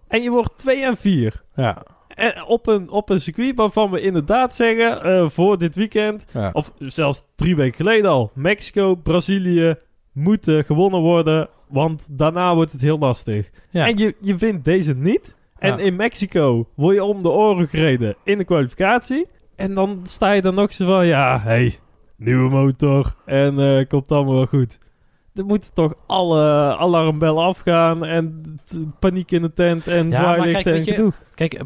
En 0.08 0.22
je 0.24 0.30
wordt 0.30 0.58
2 0.58 0.84
en 0.84 0.98
4. 0.98 1.44
Ja. 1.56 1.84
En 2.08 2.46
op 2.46 2.68
een, 2.68 2.90
op 2.90 3.10
een 3.10 3.20
circuit 3.20 3.56
waarvan 3.56 3.92
we 3.92 4.02
inderdaad 4.02 4.56
zeggen, 4.56 5.32
voor 5.32 5.58
dit 5.58 5.76
weekend, 5.76 6.26
ja. 6.34 6.50
of 6.54 6.74
zelfs 6.78 7.24
drie 7.36 7.56
weken 7.56 7.76
geleden 7.76 8.12
al, 8.12 8.32
Mexico, 8.34 8.96
Brazilië 8.96 9.76
moeten 10.14 10.64
gewonnen 10.66 11.00
worden, 11.00 11.50
want 11.68 12.08
daarna 12.18 12.56
wordt 12.56 12.72
het 12.72 12.82
heel 12.82 12.98
lastig. 12.98 13.50
Ja. 13.70 13.88
En 13.88 13.98
je, 13.98 14.16
je 14.20 14.36
wint 14.36 14.66
deze 14.66 14.94
niet. 14.96 15.36
En 15.60 15.78
Ja. 15.78 15.84
in 15.84 15.96
Mexico 15.96 16.68
word 16.76 16.96
je 16.96 17.04
om 17.04 17.24
de 17.24 17.30
oren 17.30 17.68
gereden 17.68 18.16
in 18.24 18.38
de 18.38 18.44
kwalificatie. 18.44 19.28
En 19.56 19.74
dan 19.74 20.00
sta 20.04 20.32
je 20.32 20.42
dan 20.42 20.56
nog 20.56 20.74
zo 20.74 20.86
van, 20.86 21.06
ja, 21.08 21.40
hey, 21.40 21.80
nieuwe 22.18 22.50
motor 22.50 23.16
en 23.26 23.60
eh, 23.60 23.88
komt 23.88 24.12
allemaal 24.12 24.34
wel 24.36 24.46
goed. 24.46 24.78
Er 25.36 25.46
moeten 25.46 25.74
toch 25.74 25.94
alle 26.08 26.42
alarmbellen 26.78 27.44
afgaan 27.44 28.06
en 28.06 28.44
paniek 29.00 29.32
in 29.32 29.42
de 29.42 29.54
tent 29.54 29.88
en 29.88 30.10
Ja, 30.10 30.22
maar 30.22 30.40
kijk, 30.48 30.66
en 30.66 30.72
weet 30.74 30.86
je, 30.86 30.92
gedoe. 30.92 31.12
Kijk, 31.36 31.62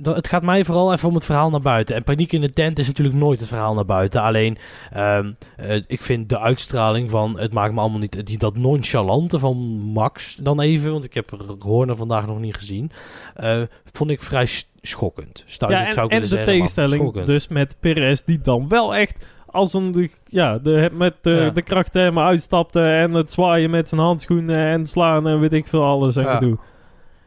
dat- 0.00 0.16
het 0.16 0.28
gaat 0.28 0.42
mij 0.42 0.64
vooral 0.64 0.92
even 0.92 1.08
om 1.08 1.14
het 1.14 1.24
verhaal 1.24 1.50
naar 1.50 1.60
buiten. 1.60 1.96
En 1.96 2.04
paniek 2.04 2.32
in 2.32 2.40
de 2.40 2.52
tent 2.52 2.78
is 2.78 2.86
natuurlijk 2.86 3.16
nooit 3.16 3.40
het 3.40 3.48
verhaal 3.48 3.74
naar 3.74 3.84
buiten. 3.84 4.22
Alleen, 4.22 4.58
ehm, 4.92 5.32
eh, 5.56 5.76
ik 5.86 6.00
vind 6.00 6.28
de 6.28 6.38
uitstraling 6.40 7.10
van... 7.10 7.38
Het 7.38 7.52
maakt 7.52 7.74
me 7.74 7.80
allemaal 7.80 7.98
niet... 7.98 8.26
Die, 8.26 8.38
dat 8.38 8.56
nonchalante 8.56 9.38
van 9.38 9.56
Max 9.92 10.36
dan 10.36 10.60
even... 10.60 10.92
Want 10.92 11.04
ik 11.04 11.14
heb 11.14 11.30
Horner 11.58 11.96
vandaag 11.96 12.26
nog 12.26 12.38
niet 12.40 12.54
gezien. 12.56 12.90
eh, 13.34 13.60
vond 13.92 14.10
ik 14.10 14.20
vrij 14.20 14.46
schokkend. 14.82 15.44
Ja, 15.46 15.86
en, 15.86 15.92
zou 15.94 16.06
ik 16.06 16.12
en 16.12 16.20
de 16.20 16.26
zeggen, 16.26 16.46
tegenstelling 16.46 17.22
dus 17.24 17.48
met 17.48 17.76
Perez, 17.80 18.22
die 18.22 18.40
dan 18.40 18.68
wel 18.68 18.94
echt 18.94 19.26
als 19.46 19.74
een, 19.74 19.92
de, 19.92 20.10
ja, 20.26 20.58
de, 20.58 20.90
met 20.92 21.14
de, 21.20 21.30
Ja. 21.30 21.50
de 21.50 21.62
krachttermen 21.62 22.24
uitstapte 22.24 22.80
en 22.82 23.12
het 23.12 23.30
zwaaien 23.32 23.70
met 23.70 23.88
zijn 23.88 24.00
handschoenen 24.00 24.66
en 24.66 24.86
slaan 24.86 25.26
en 25.28 25.40
weet 25.40 25.52
ik 25.52 25.66
veel 25.66 25.84
alles 25.84 26.16
en 26.16 26.22
Ja. 26.22 26.34
gedoe. 26.34 26.58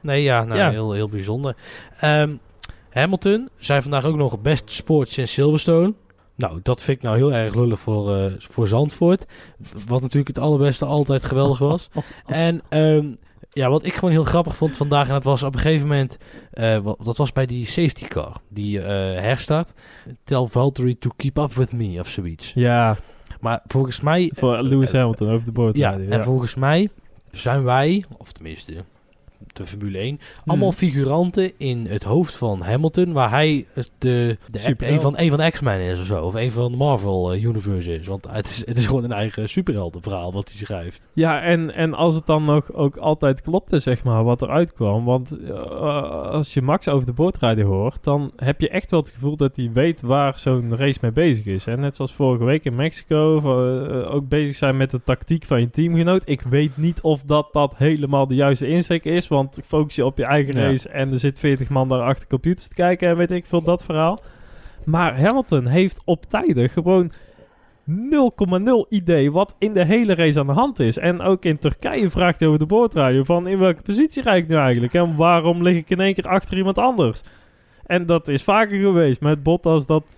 Nee, 0.02 0.24
ja, 0.24 0.44
nou, 0.44 0.60
Ja. 0.60 0.70
Heel, 0.70 0.92
heel 0.92 1.10
bijzonder. 1.10 1.56
Ehm, 2.00 2.30
Hamilton 2.92 3.50
zei 3.58 3.82
vandaag 3.82 4.06
ook 4.06 4.16
nog 4.16 4.42
best 4.42 4.72
sport 4.72 5.10
sinds 5.10 5.34
Silverstone. 5.34 5.94
Nou, 6.36 6.60
dat 6.64 6.82
vind 6.84 6.98
ik 6.98 7.04
nou 7.04 7.18
heel 7.18 7.34
erg 7.34 7.56
lullig 7.56 7.80
voor, 7.80 8.16
eh, 8.16 8.32
voor 8.38 8.68
Zandvoort. 8.68 9.26
Wat 9.88 10.02
natuurlijk 10.02 10.28
het 10.28 10.40
allerbeste 10.40 10.86
altijd 10.86 11.26
geweldig 11.26 11.58
was. 11.58 11.90
en 12.26 12.62
ehm, 12.70 13.06
ja, 13.50 13.70
wat 13.70 13.86
ik 13.86 13.94
gewoon 13.94 14.12
heel 14.12 14.24
grappig 14.24 14.56
vond 14.56 14.78
vandaag, 14.78 15.08
en 15.08 15.14
dat 15.14 15.24
was 15.24 15.44
op 15.44 15.54
een 15.54 15.60
gegeven 15.60 15.88
moment, 15.88 16.18
eh, 16.52 16.86
dat 17.04 17.18
was 17.18 17.32
bij 17.32 17.46
die 17.46 17.66
safety 17.66 18.08
car, 18.08 18.36
die 18.50 18.82
eh, 18.82 18.86
herstart. 19.22 19.74
Tell 20.24 20.46
Valtteri 20.46 20.98
to 20.98 21.10
keep 21.16 21.38
up 21.38 21.54
with 21.54 21.72
me, 21.72 22.00
of 22.00 22.08
zoiets. 22.08 22.52
Ja, 22.56 22.98
Maar 23.40 23.62
volgens 23.68 24.02
mij... 24.02 24.32
voor 24.36 24.62
Lewis 24.62 24.92
Hamilton 24.92 25.30
over 25.30 25.46
de 25.46 25.52
boord 25.52 25.76
ja, 25.76 25.98
en 25.98 26.24
volgens 26.24 26.56
mij 26.56 26.90
zijn 27.32 27.64
wij, 27.64 28.04
of 28.18 28.32
tenminste 28.32 28.74
de 29.54 29.66
Formule 29.66 29.98
1, 29.98 30.20
allemaal 30.46 30.70
Hmm. 30.70 30.78
figuranten 30.78 31.52
in 31.58 31.86
het 31.86 32.04
hoofd 32.04 32.36
van 32.36 32.62
Hamilton, 32.62 33.12
waar 33.12 33.30
hij 33.30 33.66
het 33.74 33.92
de, 33.98 34.38
de 34.52 34.76
een 34.78 35.02
van, 35.02 35.18
een 35.18 35.30
van 35.30 35.40
de 35.40 35.52
X-Men 35.52 35.80
is 35.80 36.00
of 36.00 36.06
zo, 36.06 36.24
of 36.24 36.34
een 36.34 36.52
van 36.52 36.72
de 36.72 36.78
Marvel 36.78 37.34
eh, 37.34 37.44
Universe 37.44 37.94
is. 37.94 38.08
Want 38.08 38.28
het 38.30 38.48
is, 38.48 38.66
het 38.66 38.78
is 38.78 38.86
gewoon 38.86 39.04
een 39.04 39.12
eigen 39.12 39.50
superheldenverhaal 39.50 40.34
wat 40.34 40.50
hij 40.50 40.58
schrijft. 40.58 41.08
Ja, 41.14 41.42
en, 41.42 41.74
en 41.74 41.94
als 41.94 42.16
het 42.16 42.26
dan 42.26 42.44
nog 42.46 42.74
ook 42.74 42.98
altijd 42.98 43.42
klopte, 43.42 43.80
zeg 43.80 44.04
maar, 44.04 44.24
wat 44.24 44.42
eruit 44.42 44.74
kwam. 44.74 45.06
Want 45.06 45.40
eh, 45.40 45.52
als 46.32 46.54
je 46.54 46.62
Max 46.62 46.88
over 46.88 47.06
de 47.06 47.14
boordrijden 47.14 47.66
hoort, 47.66 48.04
dan 48.04 48.32
heb 48.36 48.62
je 48.62 48.70
echt 48.70 48.92
wel 48.92 49.00
het 49.00 49.10
gevoel 49.10 49.36
dat 49.36 49.56
hij 49.56 49.70
weet 49.74 50.02
waar 50.02 50.40
zo'n 50.40 50.76
race 50.76 51.00
mee 51.02 51.12
bezig 51.12 51.46
is. 51.46 51.68
En 51.68 51.80
net 51.80 51.96
zoals 51.96 52.14
vorige 52.14 52.44
week 52.44 52.64
in 52.66 52.76
Mexico, 52.76 53.38
eh, 53.38 54.14
ook 54.14 54.28
bezig 54.28 54.56
zijn 54.56 54.78
met 54.78 54.92
de 54.92 55.04
tactiek 55.04 55.44
van 55.44 55.60
je 55.60 55.70
teamgenoot. 55.70 56.22
Ik 56.30 56.42
weet 56.42 56.78
niet 56.78 57.02
of 57.02 57.22
dat, 57.22 57.48
dat 57.52 57.78
helemaal 57.78 58.28
de 58.28 58.36
juiste 58.36 58.68
insteek 58.68 59.06
is, 59.06 59.28
want 59.36 59.60
focus 59.66 59.96
je 59.96 60.06
op 60.06 60.18
je 60.18 60.26
eigen 60.26 60.58
Ja. 60.58 60.64
race 60.64 60.90
en 60.90 61.12
er 61.12 61.20
zit 61.20 61.40
40 61.40 61.70
man 61.70 61.90
daar 61.90 62.02
achter 62.02 62.28
computers 62.28 62.68
te 62.68 62.76
kijken 62.76 63.10
en 63.10 63.18
weet 63.18 63.32
ik 63.32 63.46
veel, 63.46 63.62
dat 63.62 63.86
verhaal. 63.86 64.22
Maar 64.86 65.20
Hamilton 65.20 65.66
heeft 65.66 66.02
op 66.06 66.26
tijden 66.26 66.70
gewoon 66.70 67.12
0,0 67.86 68.86
idee 68.90 69.32
wat 69.32 69.56
in 69.60 69.74
de 69.74 69.86
hele 69.86 70.16
race 70.16 70.40
aan 70.40 70.48
de 70.48 70.54
hand 70.54 70.80
is. 70.80 70.98
En 70.98 71.22
ook 71.22 71.46
in 71.46 71.58
Turkije 71.58 72.10
vraagt 72.10 72.40
hij 72.40 72.48
over 72.48 72.60
de 72.60 72.66
boordradio 72.66 73.24
van 73.24 73.48
in 73.48 73.60
welke 73.60 73.82
positie 73.82 74.24
rijd 74.24 74.44
ik 74.44 74.50
nu 74.50 74.56
eigenlijk? 74.56 74.94
En 74.94 75.16
waarom 75.16 75.62
lig 75.64 75.78
ik 75.78 75.90
in 75.90 76.00
één 76.00 76.14
keer 76.14 76.28
achter 76.28 76.58
iemand 76.58 76.78
anders? 76.78 77.22
En 77.86 78.06
dat 78.06 78.28
is 78.28 78.44
vaker 78.44 78.80
geweest 78.80 79.22
met 79.22 79.44
Bottas 79.44 79.86
dat, 79.86 80.18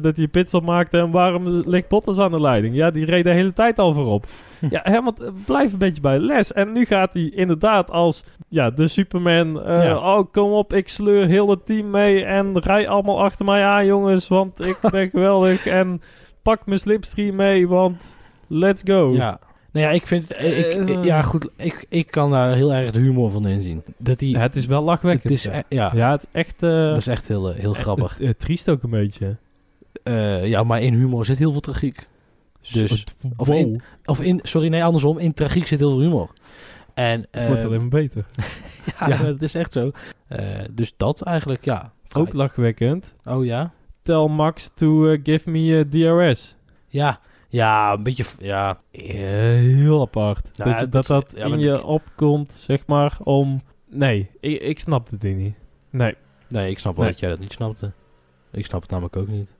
dat 0.00 0.16
hij 0.16 0.28
pitstop 0.28 0.62
maakte. 0.64 0.98
En 0.98 1.10
waarom 1.10 1.46
ligt 1.66 1.88
Bottas 1.88 2.18
aan 2.18 2.30
de 2.30 2.40
leiding? 2.40 2.74
Ja, 2.74 2.90
die 2.90 3.04
reed 3.04 3.24
de 3.24 3.30
hele 3.30 3.52
tijd 3.52 3.78
al 3.78 3.92
voorop. 3.94 4.26
ja, 4.70 4.80
Hamilton 4.84 5.34
blijft 5.46 5.72
een 5.72 5.78
beetje 5.78 6.00
bij 6.02 6.18
les. 6.18 6.52
En 6.52 6.72
nu 6.72 6.84
gaat 6.84 7.12
hij 7.12 7.30
inderdaad 7.34 7.90
als 7.90 8.24
ja, 8.48 8.70
de 8.70 8.88
Superman. 8.88 9.62
eh, 9.62 9.84
Ja. 9.84 10.16
Oh, 10.16 10.26
kom 10.32 10.52
op, 10.52 10.72
ik 10.72 10.88
sleur 10.88 11.26
heel 11.26 11.50
het 11.50 11.66
team 11.66 11.90
mee. 11.90 12.24
En 12.24 12.58
rij 12.60 12.88
allemaal 12.88 13.22
achter 13.22 13.44
mij 13.44 13.62
aan, 13.64 13.86
jongens. 13.86 14.28
Want 14.28 14.60
ik 14.64 14.78
ben 14.90 15.10
geweldig. 15.10 15.66
En 15.66 16.00
pak 16.42 16.66
mijn 16.66 16.78
slipstream 16.78 17.36
mee, 17.36 17.68
want 17.68 18.16
let's 18.46 18.82
go. 18.84 19.12
Ja. 19.12 19.38
Nou 19.72 19.86
ja, 19.88 19.92
ik 19.92 20.06
vind 20.06 20.28
het... 20.28 20.42
Ik, 20.42 20.88
Eh. 20.88 21.04
ja, 21.04 21.22
goed. 21.22 21.48
Ik, 21.56 21.86
ik 21.88 22.10
kan 22.10 22.30
daar 22.30 22.54
heel 22.54 22.72
erg 22.72 22.90
de 22.90 22.98
humor 23.00 23.30
van 23.30 23.46
inzien. 23.46 23.82
Dat 23.98 24.18
die... 24.18 24.30
Ja, 24.30 24.40
het 24.40 24.56
is 24.56 24.66
wel 24.66 24.82
lachwekkend. 24.82 25.22
het 25.22 25.32
is, 25.32 25.42
ja. 25.42 25.52
e- 25.58 25.62
ja, 25.68 25.90
ja, 25.94 26.10
het 26.10 26.20
is 26.22 26.28
echt... 26.40 26.62
eh, 26.62 26.70
dat 26.70 26.96
is 26.96 27.06
echt 27.06 27.28
heel, 27.28 27.50
eh, 27.50 27.58
heel 27.60 27.72
grappig. 27.74 28.20
eh, 28.20 28.28
eh, 28.28 28.34
triest 28.34 28.70
ook 28.70 28.82
een 28.82 28.90
beetje. 28.90 29.36
Eh, 30.02 30.46
ja, 30.46 30.62
maar 30.64 30.82
in 30.82 30.94
humor 30.94 31.24
zit 31.24 31.38
heel 31.38 31.52
veel 31.52 31.60
tragiek. 31.60 32.08
Dus- 32.72 33.04
of 33.36 33.48
in- 33.48 33.82
Of 34.04 34.20
in... 34.20 34.40
Sorry, 34.42 34.68
nee, 34.68 34.84
andersom. 34.84 35.18
In 35.18 35.34
tragiek 35.34 35.66
zit 35.66 35.78
heel 35.78 35.90
veel 35.90 36.00
humor. 36.00 36.30
En, 36.94 37.26
het 37.30 37.46
wordt 37.46 37.60
eh, 37.60 37.66
alleen 37.66 37.80
maar 37.80 37.88
beter. 37.88 38.24
Ja, 38.98 39.08
Ja. 39.08 39.22
dat 39.22 39.42
is 39.42 39.54
echt 39.54 39.72
zo. 39.72 39.90
Eh, 40.28 40.60
dus 40.70 40.94
dat 40.96 41.22
eigenlijk, 41.22 41.64
ja. 41.64 41.92
Ook 42.12 42.32
lachwekkend. 42.32 43.14
Oh 43.24 43.44
ja? 43.44 43.72
Tell 44.02 44.26
Max 44.28 44.70
to 44.74 45.10
eh, 45.12 45.20
give 45.22 45.50
me 45.50 45.86
DRS. 45.88 46.56
Ja. 46.88 47.20
Ja, 47.48 47.92
een 47.92 48.02
beetje... 48.02 48.24
Ja. 48.38 48.80
Heel 48.90 50.00
apart. 50.00 50.50
Nou, 50.56 50.70
dat, 50.70 50.80
het 50.80 50.92
dat 50.92 51.02
is- 51.02 51.08
dat 51.08 51.32
ja, 51.36 51.44
in 51.44 51.58
je 51.58 51.84
opkomt, 51.84 52.52
zeg 52.52 52.86
maar, 52.86 53.16
om... 53.24 53.60
Nee, 53.90 54.30
ik, 54.40 54.60
ik 54.60 54.80
snap 54.80 55.10
het 55.10 55.20
ding 55.20 55.38
niet. 55.40 55.54
Nee, 55.90 56.14
Nee, 56.48 56.70
ik 56.70 56.78
snap 56.78 56.94
wel 56.94 57.02
Nee. 57.04 57.12
dat 57.12 57.20
jij 57.20 57.30
dat 57.30 57.38
niet 57.38 57.52
snapte. 57.52 57.92
Ik 58.52 58.66
snap 58.66 58.82
het 58.82 58.90
namelijk 58.90 59.16
ook 59.16 59.28
niet. 59.28 59.54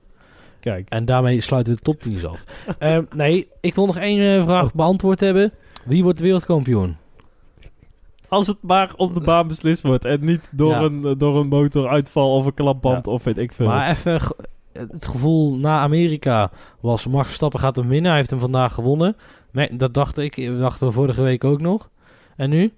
Kijk. 0.70 0.88
En 0.88 1.05
daarmee 1.05 1.40
sluiten 1.40 1.72
we 1.72 1.79
de 1.79 1.85
top 1.85 2.00
10 2.02 2.26
af. 2.26 2.44
Ehm, 2.79 3.02
nee, 3.14 3.48
ik 3.61 3.74
wil 3.74 3.87
nog 3.87 3.96
één 3.96 4.38
eh, 4.38 4.44
vraag 4.44 4.74
beantwoord 4.74 5.20
hebben. 5.20 5.52
Wie 5.85 6.02
wordt 6.02 6.20
wereldkampioen? 6.20 6.96
Als 8.29 8.46
het 8.46 8.57
maar 8.61 8.92
op 8.96 9.14
de 9.14 9.20
baan 9.20 9.48
beslist 9.48 9.83
wordt 9.83 10.05
en 10.05 10.24
niet 10.24 10.50
door, 10.52 10.70
Ja. 10.70 10.81
een, 10.83 11.05
eh, 11.05 11.12
door 11.18 11.37
een 11.40 11.48
motoruitval 11.48 12.35
of 12.37 12.46
een 12.46 12.55
klapband 12.55 13.07
of 13.07 13.24
weet 13.24 13.38
ik 13.38 13.52
veel. 13.52 13.66
Maar 13.66 13.90
even, 13.90 14.20
ge- 14.20 14.37
het 14.72 15.07
gevoel 15.07 15.57
na 15.57 15.79
Amerika 15.81 16.50
was 16.81 17.07
Max 17.07 17.26
Verstappen 17.26 17.61
gaat 17.61 17.76
hem 17.76 17.88
winnen. 17.88 18.09
Hij 18.09 18.18
heeft 18.18 18.31
hem 18.31 18.40
vandaag 18.40 18.74
gewonnen. 18.74 19.16
Nee, 19.52 19.76
dat 19.76 19.94
dacht 19.94 20.18
ik. 20.18 20.46
Dat 20.46 20.59
dachten 20.59 20.87
we 20.87 20.92
vorige 20.92 21.22
week 21.22 21.44
ook 21.44 21.61
nog. 21.61 21.90
En 22.37 22.50
nu? 22.50 22.72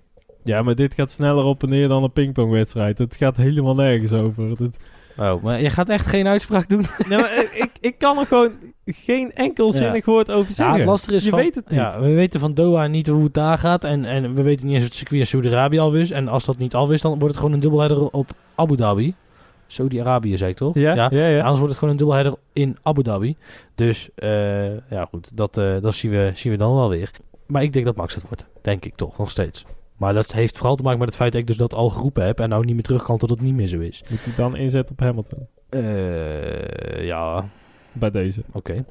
Ja, 0.45 0.63
maar 0.63 0.75
dit 0.75 0.95
gaat 0.95 1.11
sneller 1.11 1.45
op 1.45 1.63
en 1.63 1.69
neer 1.69 1.89
dan 1.89 2.03
een 2.03 2.13
pingpongwedstrijd. 2.13 2.99
Het 2.99 3.17
gaat 3.17 3.37
helemaal 3.37 3.75
nergens 3.75 4.13
over. 4.13 4.49
Het- 4.51 4.77
Oh, 5.19 5.43
maar 5.43 5.61
je 5.61 5.71
gaat 5.71 5.89
echt 5.89 6.07
geen 6.07 6.27
uitspraak 6.27 6.69
doen? 6.69 6.85
Nee, 7.09 7.19
maar 7.19 7.49
ik- 7.55 7.77
ik, 7.81 7.99
kan 7.99 8.19
er 8.19 8.27
gewoon 8.27 8.53
geen 8.85 9.33
enkel 9.33 9.67
Ja. 9.67 9.73
zinnig 9.77 10.05
woord 10.05 10.31
over 10.31 10.49
Ja, 10.49 10.55
zeggen. 10.55 10.77
het 10.77 10.85
lastige 10.87 11.15
is 11.17 11.25
Je 11.25 11.31
van- 11.31 11.39
weet 11.39 11.55
het 11.55 11.69
niet. 11.71 11.79
Ja, 11.79 12.01
we 12.01 12.13
weten 12.13 12.41
van 12.41 12.55
Doha 12.55 12.87
niet 12.87 13.07
hoe 13.07 13.25
het 13.25 13.35
daar 13.35 13.59
gaat. 13.59 13.85
En, 13.85 14.05
en 14.05 14.35
we 14.35 14.43
weten 14.43 14.65
niet 14.67 14.75
eens 14.75 14.83
of 14.83 14.89
het 14.89 14.99
circuit 14.99 15.21
in 15.21 15.27
Saudi-Arabië 15.27 15.79
al 15.79 15.95
is. 15.95 16.11
En 16.11 16.29
als 16.29 16.45
dat 16.45 16.59
niet 16.59 16.75
al 16.75 16.91
is, 16.93 17.01
dan 17.01 17.11
wordt 17.11 17.27
het 17.27 17.37
gewoon 17.37 17.53
een 17.53 17.61
dubbelheader 17.61 18.11
op 18.11 18.27
Abu 18.55 18.77
Dhabi. 18.77 19.15
Saudi-Arabië, 19.67 20.37
zei 20.37 20.51
ik 20.51 20.57
toch? 20.57 20.75
Ja, 20.75 20.95
ja, 20.95 21.09
ja. 21.27 21.39
Anders 21.39 21.59
wordt 21.59 21.69
het 21.69 21.79
gewoon 21.79 21.91
een 21.91 21.97
dubbelheader 22.01 22.35
in 22.53 22.77
Abu 22.83 23.03
Dhabi. 23.03 23.37
Dus 23.75 24.09
eh, 24.15 24.77
ja, 24.91 25.05
goed, 25.11 25.37
dat, 25.37 25.59
eh, 25.59 25.75
dat 25.81 25.95
zien, 25.95 26.11
we, 26.11 26.31
zien 26.35 26.53
we 26.53 26.59
dan 26.59 26.75
wel 26.75 26.89
weer. 26.89 27.11
Maar 27.47 27.63
ik 27.63 27.73
denk 27.73 27.85
dat 27.85 27.97
Max 27.97 28.15
het 28.15 28.23
wordt. 28.29 28.47
Denk 28.63 28.85
ik 28.85 28.95
toch, 28.95 29.19
nog 29.19 29.31
steeds. 29.31 29.65
Maar 29.99 30.15
dat 30.15 30.33
heeft 30.33 30.57
vooral 30.57 30.77
te 30.77 30.83
maken 30.83 30.99
met 30.99 31.09
het 31.09 31.17
feit 31.17 31.33
dat 31.33 31.41
ik 31.41 31.47
dus 31.47 31.57
dat 31.57 31.75
al 31.75 31.89
geroepen 31.89 32.25
heb. 32.25 32.41
En 32.41 32.49
nou 32.49 32.65
niet 32.65 32.75
meer 32.75 32.83
terug 32.85 33.03
kan 33.03 33.19
tot 33.19 33.31
het 33.31 33.41
niet 33.41 33.55
meer 33.55 33.67
zo 33.67 33.79
is. 33.79 34.05
Moet 34.11 34.25
hij 34.25 34.35
dan 34.35 34.57
inzetten 34.57 34.93
op 34.93 35.01
Hamilton? 35.01 35.47
Eh, 35.69 37.05
ja, 37.05 37.49
Bij 37.93 38.11
deze. 38.11 38.43
oké. 38.53 38.85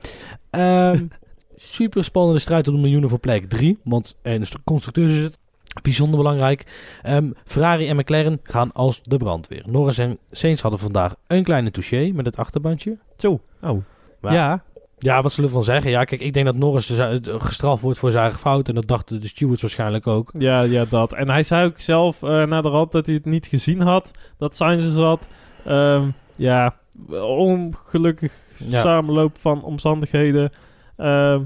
Ehm, 0.50 1.06
super 1.56 2.04
spannende 2.04 2.40
strijd 2.40 2.68
om 2.68 2.74
de 2.76 2.82
miljoenen 2.82 3.10
voor 3.10 3.20
plek 3.20 3.50
3. 3.50 3.78
Want 3.84 4.16
en 4.22 4.42
de 4.42 4.48
constructeurs 4.64 5.12
is 5.12 5.22
het 5.24 5.40
bijzonder 5.82 6.18
belangrijk. 6.18 6.66
Ehm, 7.04 7.32
Ferrari 7.46 7.88
en 7.88 7.96
McLaren 7.96 8.40
gaan 8.44 8.72
als 8.74 9.02
de 9.04 9.18
brandweer. 9.18 9.64
Norris 9.66 9.98
en 9.98 10.18
Sainz 10.32 10.62
hadden 10.62 10.80
vandaag 10.80 11.16
een 11.28 11.44
kleine 11.44 11.72
touché 11.72 12.12
met 12.14 12.26
het 12.26 12.38
achterbandje. 12.38 12.98
Zo. 13.18 13.40
Oh. 13.62 13.84
Maar- 14.22 14.34
Ja. 14.34 14.64
Ja, 15.00 15.22
wat 15.22 15.32
zullen 15.32 15.50
we 15.50 15.56
van 15.56 15.64
zeggen? 15.66 15.92
Ja, 15.92 16.04
kijk, 16.04 16.22
ik 16.22 16.34
denk 16.34 16.46
dat 16.46 16.56
Norris 16.56 16.86
dus, 16.86 16.98
eh, 17.00 17.36
gestraft 17.40 17.82
wordt 17.82 18.00
voor 18.00 18.12
zijn 18.12 18.24
eigen 18.24 18.40
fout. 18.40 18.68
En 18.68 18.76
dat 18.76 18.88
dachten 18.88 19.22
de 19.22 19.28
stewards 19.28 19.62
waarschijnlijk 19.62 20.08
ook. 20.08 20.30
Ja, 20.38 20.62
ja, 20.62 20.86
dat. 20.86 21.14
En 21.14 21.30
hij 21.30 21.44
zei 21.44 21.66
ook 21.66 21.80
zelf 21.80 22.24
eh 22.24 22.44
na 22.44 22.62
de 22.62 22.70
rand 22.70 22.92
dat 22.92 23.06
hij 23.06 23.16
het 23.16 23.26
niet 23.26 23.48
gezien 23.48 23.82
had. 23.82 24.12
Dat 24.38 24.56
Sainz 24.56 24.94
zat. 24.96 25.28
Ehm, 25.66 26.10
ja, 26.36 26.76
ongelukkig 27.22 28.34
Ja. 28.58 28.82
samenloop 28.82 29.36
van 29.40 29.64
omstandigheden. 29.64 30.52
Ehm, 30.98 31.42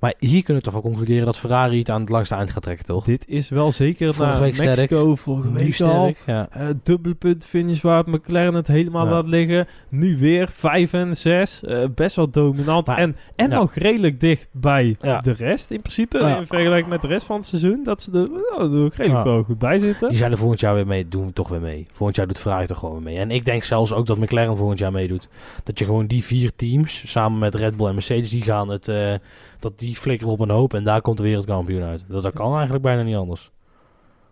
Maar 0.00 0.14
hier 0.18 0.42
kunnen 0.42 0.62
we 0.62 0.70
toch 0.70 0.82
wel 0.82 0.92
concluderen 0.92 1.24
dat 1.24 1.38
Ferrari 1.38 1.78
het 1.78 1.90
aan 1.90 2.00
het 2.00 2.10
langste 2.10 2.34
eind 2.34 2.50
gaat 2.50 2.62
trekken, 2.62 2.84
toch? 2.84 3.04
dit 3.04 3.24
is 3.28 3.48
wel 3.48 3.72
zeker 3.72 4.14
Vorige 4.14 4.32
naar 4.32 4.40
week 4.42 4.54
sterk. 4.54 4.76
Mexico 4.76 5.14
vorige 5.14 5.48
Nu 5.48 5.54
week 5.54 5.80
al. 5.80 5.90
sterk, 6.00 6.16
ja. 6.26 6.48
Eh 6.50 6.68
dubbele 6.82 7.14
punt 7.14 7.46
finish 7.46 7.80
waar 7.80 7.98
het 7.98 8.06
McLaren 8.06 8.54
het 8.54 8.66
helemaal 8.66 9.04
Ja. 9.04 9.10
laat 9.12 9.26
liggen. 9.26 9.66
Nu 9.88 10.18
weer 10.18 10.48
5 10.50 10.92
en 10.92 11.16
6. 11.16 11.62
best 11.94 12.16
wel 12.16 12.30
dominant. 12.30 12.86
Maar- 12.86 12.98
en 12.98 13.16
en 13.36 13.50
ja. 13.50 13.56
nog 13.58 13.74
redelijk 13.74 14.20
dicht 14.20 14.48
bij 14.52 14.96
de 15.00 15.32
rest 15.32 15.70
in 15.70 15.80
principe. 15.80 16.18
In 16.18 16.46
vergelijking 16.46 16.88
met 16.88 17.02
de 17.02 17.08
rest 17.08 17.26
van 17.26 17.36
het 17.36 17.46
seizoen. 17.46 17.80
Dat 17.84 18.00
ze 18.02 18.12
er, 18.12 18.28
oh, 18.62 18.88
redelijk 18.96 19.24
wel 19.24 19.42
goed 19.42 19.58
bij 19.58 19.78
zitten. 19.78 20.08
Die 20.08 20.18
zijn 20.18 20.32
er 20.32 20.38
volgend 20.38 20.60
jaar 20.60 20.74
weer 20.74 20.86
mee, 20.86 21.08
doen 21.08 21.26
we 21.26 21.32
toch 21.32 21.48
weer 21.48 21.60
mee. 21.60 21.86
Volgend 21.92 22.16
jaar 22.16 22.26
doet 22.26 22.38
Ferrari 22.38 22.66
toch 22.66 22.78
gewoon 22.78 23.02
mee. 23.02 23.16
En 23.18 23.30
ik 23.30 23.44
denk 23.44 23.64
zelfs 23.64 23.92
ook 23.92 24.06
dat 24.06 24.18
McLaren 24.18 24.56
volgend 24.56 24.78
jaar 24.78 24.92
meedoet. 24.92 25.28
Dat 25.64 25.78
je 25.78 25.84
gewoon 25.84 26.06
die 26.06 26.24
vier 26.24 26.52
teams, 26.56 27.02
samen 27.10 27.38
met 27.38 27.54
Red 27.54 27.76
Bull 27.76 27.86
en 27.86 27.94
Mercedes, 27.94 28.30
die 28.30 28.42
gaan 28.42 28.68
het, 28.68 28.88
eh, 28.88 29.14
dat 29.58 29.78
die 29.78 29.96
flikkeren 29.96 30.32
op 30.32 30.40
een 30.40 30.50
hoop 30.50 30.74
en 30.74 30.84
daar 30.84 31.00
komt 31.00 31.16
de 31.16 31.22
wereldkampioen 31.22 31.82
uit. 31.82 32.04
Dat, 32.08 32.22
dat 32.22 32.32
kan 32.32 32.52
eigenlijk 32.52 32.82
bijna 32.82 33.02
niet 33.02 33.16
anders. 33.16 33.50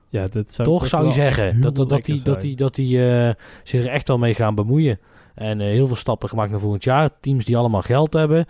Ja, 0.09 0.27
dat 0.29 0.51
zou 0.51 0.69
toch 0.69 0.87
zou 0.87 1.07
je 1.07 1.13
zeggen 1.13 1.61
dat, 1.61 1.77
dat, 1.77 1.89
dat 1.89 2.05
die, 2.05 2.23
dat 2.23 2.41
die, 2.41 2.57
dat 2.57 2.75
die 2.75 3.11
eh, 3.11 3.35
zich 3.63 3.81
er 3.81 3.91
echt 3.91 4.09
wel 4.09 4.19
mee 4.19 4.35
gaan 4.35 4.55
bemoeien. 4.55 4.99
En 5.35 5.61
eh, 5.61 5.67
heel 5.67 5.87
veel 5.87 5.97
stappen 5.97 6.29
gemaakt 6.29 6.51
naar 6.51 6.61
volgend 6.61 6.85
jaar. 6.85 7.11
Teams 7.21 7.45
die 7.45 7.57
allemaal 7.57 7.83
geld 7.83 8.13
hebben. 8.13 8.47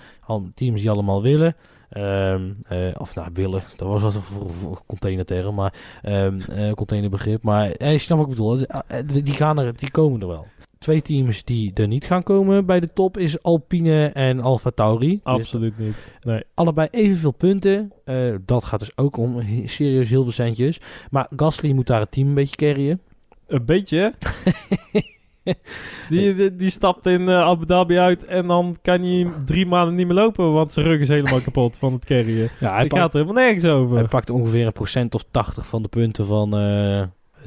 Teams 0.54 0.80
die 0.80 0.90
allemaal 0.90 1.22
willen. 1.22 1.56
Ehm, 1.94 2.52
eh, 2.68 2.94
of 2.98 3.14
nou, 3.14 3.28
willen. 3.32 3.62
Dat 3.76 3.88
was 3.88 4.02
wat 4.02 4.12
voor, 4.12 4.50
voor 4.50 4.82
containerterm. 4.86 5.54
Maar 5.54 5.74
ehm, 6.02 6.40
eh, 6.40 6.72
containerbegrip. 6.72 7.42
Maar 7.42 7.70
eh, 7.70 7.92
je 7.92 7.98
snapt 7.98 8.20
wat 8.20 8.30
ik 8.30 8.36
bedoel. 8.36 8.58
Eh, 8.58 8.98
eh, 8.98 9.06
Die, 9.24 9.34
gaan 9.34 9.58
er, 9.58 9.76
die 9.76 9.90
komen 9.90 10.20
er 10.20 10.26
wel. 10.26 10.46
Twee 10.84 11.02
teams 11.02 11.44
die 11.44 11.70
er 11.74 11.88
niet 11.88 12.04
gaan 12.04 12.22
komen 12.22 12.66
bij 12.66 12.80
de 12.80 12.92
top 12.92 13.18
is 13.18 13.42
Alpine 13.42 14.06
en 14.06 14.40
Alfa 14.40 14.70
Tauri. 14.70 15.08
Dus 15.08 15.20
Absoluut 15.22 15.78
niet. 15.78 16.06
Nee. 16.22 16.42
allebei 16.54 16.88
evenveel 16.90 17.30
punten. 17.30 17.92
Eh, 18.04 18.34
dat 18.46 18.64
gaat 18.64 18.78
dus 18.80 18.96
ook 18.96 19.16
om 19.16 19.42
serieus 19.64 20.08
heel 20.08 20.22
veel 20.22 20.32
centjes. 20.32 20.80
Maar 21.10 21.26
Gasly 21.36 21.72
moet 21.72 21.86
daar 21.86 22.00
het 22.00 22.10
team 22.10 22.28
een 22.28 22.34
beetje 22.34 22.56
carryen. 22.56 23.00
Een 23.46 23.64
beetje. 23.64 24.12
die, 26.08 26.34
die, 26.34 26.54
die 26.54 26.70
stapt 26.70 27.06
in 27.06 27.28
eh, 27.28 27.40
Abu 27.40 27.66
Dhabi 27.66 27.98
uit 27.98 28.24
en 28.24 28.46
dan 28.46 28.76
kan 28.82 29.02
hij 29.02 29.32
drie 29.44 29.66
maanden 29.66 29.94
niet 29.94 30.06
meer 30.06 30.16
lopen, 30.16 30.52
want 30.52 30.72
zijn 30.72 30.86
rug 30.86 31.00
is 31.00 31.08
helemaal 31.08 31.40
kapot 31.50 31.78
van 31.78 31.92
het 31.92 32.04
carryen. 32.04 32.50
Ja, 32.60 32.74
hij, 32.74 32.86
pakt, 32.86 33.00
gaat 33.00 33.14
er 33.14 33.20
helemaal 33.20 33.42
nergens 33.42 33.64
over. 33.64 33.96
hij 33.96 34.08
pakt 34.08 34.30
ongeveer 34.30 34.66
een 34.66 34.72
procent 34.72 35.14
of 35.14 35.24
80 35.30 35.66
van 35.66 35.82
de 35.82 35.88
punten 35.88 36.26
van 36.26 36.56
eh, 36.56 37.02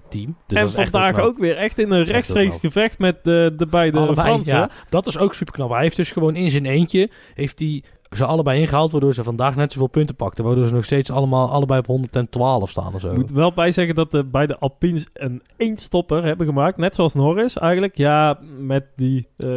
team. 0.09 0.35
Dus 0.47 0.59
en 0.59 0.69
vandaag 0.69 1.13
knap. 1.13 1.25
ook 1.25 1.37
weer 1.37 1.55
echt 1.57 1.79
in 1.79 1.91
een 1.91 1.99
Echt 2.01 2.09
rechtstreeks 2.09 2.55
gevecht 2.55 2.99
met 2.99 3.23
de, 3.23 3.53
de 3.57 3.65
beide 3.67 3.97
Allebei, 3.97 4.27
Fransen. 4.27 4.55
ja. 4.55 4.69
Dat 4.89 5.07
is 5.07 5.17
ook 5.17 5.33
super 5.33 5.53
knap. 5.53 5.69
Hij 5.69 5.81
heeft 5.81 5.95
dus 5.95 6.11
gewoon 6.11 6.35
in 6.35 6.51
zijn 6.51 6.65
eentje 6.65 7.09
heeft 7.33 7.59
hij 7.59 7.83
ze 8.11 8.25
allebei 8.25 8.59
ingehaald, 8.59 8.91
waardoor 8.91 9.13
ze 9.13 9.23
vandaag 9.23 9.55
net 9.55 9.71
zoveel 9.71 9.87
punten 9.87 10.15
pakten. 10.15 10.43
Waardoor 10.43 10.67
ze 10.67 10.73
nog 10.73 10.85
steeds 10.85 11.11
allemaal 11.11 11.49
allebei 11.49 11.79
op 11.79 11.85
112 11.85 12.69
staan 12.69 12.93
of 12.93 12.99
zo. 12.99 13.11
Ik 13.11 13.17
moet 13.17 13.31
wel 13.31 13.53
bij 13.53 13.71
zeggen 13.71 13.95
dat 13.95 14.11
de 14.11 14.23
beide 14.23 14.57
Alpines 14.57 15.07
een 15.13 15.41
één 15.57 15.77
stopper 15.77 16.23
hebben 16.23 16.45
gemaakt. 16.47 16.77
Net 16.77 16.95
zoals 16.95 17.13
Norris 17.13 17.57
eigenlijk. 17.57 17.97
Ja, 17.97 18.39
met 18.59 18.85
die 18.95 19.27
eh, 19.37 19.47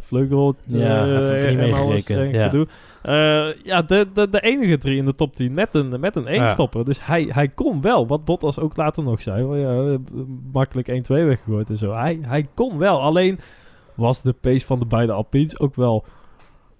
vleugel 0.00 0.54
Ja, 0.66 1.04
eh, 1.04 1.08
even- 1.10 1.34
even 1.34 1.48
niet 1.48 1.58
meegerekend, 1.58 2.18
en 2.18 2.32
ja. 2.32 2.44
gedoe. 2.44 2.66
Eh, 3.02 3.54
ja, 3.62 3.82
de, 3.82 4.06
de, 4.14 4.28
de 4.28 4.40
enige 4.40 4.78
drie 4.78 4.96
in 4.96 5.04
de 5.04 5.14
top 5.14 5.34
10 5.36 5.54
met 5.54 5.74
een, 5.74 6.00
met 6.00 6.16
een 6.16 6.26
één 6.26 6.40
Ja. 6.42 6.48
stopper. 6.48 6.84
Dus 6.84 7.06
hij, 7.06 7.28
hij 7.32 7.48
kon 7.48 7.80
wel, 7.80 8.06
wat 8.06 8.24
Bottas 8.24 8.58
ook 8.58 8.76
later 8.76 9.02
nog 9.02 9.22
zei. 9.22 9.44
wel 9.46 9.56
Ja, 9.56 9.92
eh, 9.92 9.98
makkelijk 10.52 10.88
1-2 10.88 11.24
weggegooid 11.24 11.70
en 11.70 11.76
zo. 11.76 11.92
Hij, 11.94 12.18
hij 12.26 12.46
kon 12.54 12.78
wel, 12.78 13.00
alleen 13.00 13.38
was 13.94 14.22
de 14.22 14.32
pace 14.32 14.66
van 14.66 14.78
de 14.78 14.86
beide 14.86 15.12
Alpines 15.12 15.60
ook 15.60 15.74
wel 15.74 16.04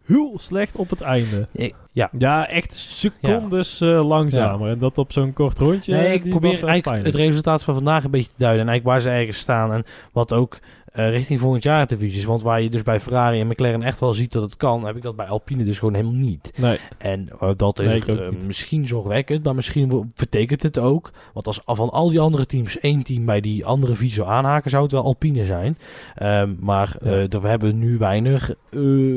heel 0.04 0.38
slecht 0.38 0.76
op 0.76 0.90
het 0.90 1.00
einde. 1.00 1.48
Ja. 1.92 2.10
Ja, 2.18 2.48
echt 2.48 2.72
secondes 2.74 3.80
eh, 3.80 4.06
langzamer. 4.08 4.70
En 4.70 4.78
dat 4.78 4.98
op 4.98 5.12
zo'n 5.12 5.32
kort 5.32 5.58
rondje. 5.58 5.94
nee, 5.94 6.12
ik 6.14 6.30
probeer 6.30 6.64
eigenlijk 6.64 7.04
het 7.06 7.14
resultaat 7.14 7.62
van 7.62 7.74
vandaag 7.74 8.04
een 8.04 8.10
beetje 8.10 8.28
te 8.30 8.34
duiden. 8.38 8.62
En 8.62 8.68
eigenlijk 8.68 9.04
waar 9.04 9.12
ze 9.12 9.18
ergens 9.18 9.38
staan. 9.38 9.72
En 9.72 9.84
wat 10.12 10.32
ook 10.32 10.58
eh, 10.90 11.10
richting 11.10 11.40
volgend 11.40 11.62
jaar 11.62 11.86
te 11.86 11.98
visie 11.98 12.18
is. 12.18 12.24
Want 12.24 12.42
waar 12.42 12.62
je 12.62 12.70
dus 12.70 12.82
bij 12.82 13.00
Ferrari 13.00 13.40
en 13.40 13.46
McLaren 13.46 13.82
echt 13.82 14.00
wel 14.00 14.14
ziet 14.14 14.32
dat 14.32 14.42
het 14.42 14.56
kan, 14.56 14.84
heb 14.84 14.96
ik 14.96 15.02
dat 15.02 15.16
bij 15.16 15.26
Alpine 15.26 15.64
dus 15.64 15.78
gewoon 15.78 15.94
helemaal 15.94 16.18
niet. 16.18 16.52
Nee, 16.56 16.78
En 16.98 17.28
eh, 17.40 17.50
dat 17.56 17.80
is 17.80 17.86
Nee, 18.06 18.18
eh, 18.18 18.28
misschien 18.46 18.86
zorgwekkend, 18.86 19.44
maar 19.44 19.54
misschien 19.54 20.12
betekent 20.16 20.62
het 20.62 20.78
ook. 20.78 21.10
Want 21.32 21.46
als 21.46 21.60
van 21.64 21.90
al 21.90 22.08
die 22.08 22.20
andere 22.20 22.46
teams 22.46 22.78
één 22.80 23.02
team 23.02 23.24
bij 23.24 23.40
die 23.40 23.66
andere 23.66 23.94
visie 23.94 24.14
zou 24.14 24.28
aanhaken, 24.28 24.70
zou 24.70 24.82
het 24.82 24.92
wel 24.92 25.04
Alpine 25.04 25.44
zijn. 25.44 25.78
Ehm, 26.14 26.54
maar 26.58 26.96
Ja. 27.02 27.28
we 27.28 27.48
hebben 27.48 27.78
nu 27.78 27.98
weinig 27.98 28.54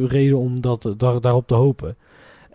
reden 0.07 0.37
om 0.37 0.61
dat, 0.61 0.93
daar, 0.97 1.21
daarop 1.21 1.47
te 1.47 1.53
hopen. 1.53 1.95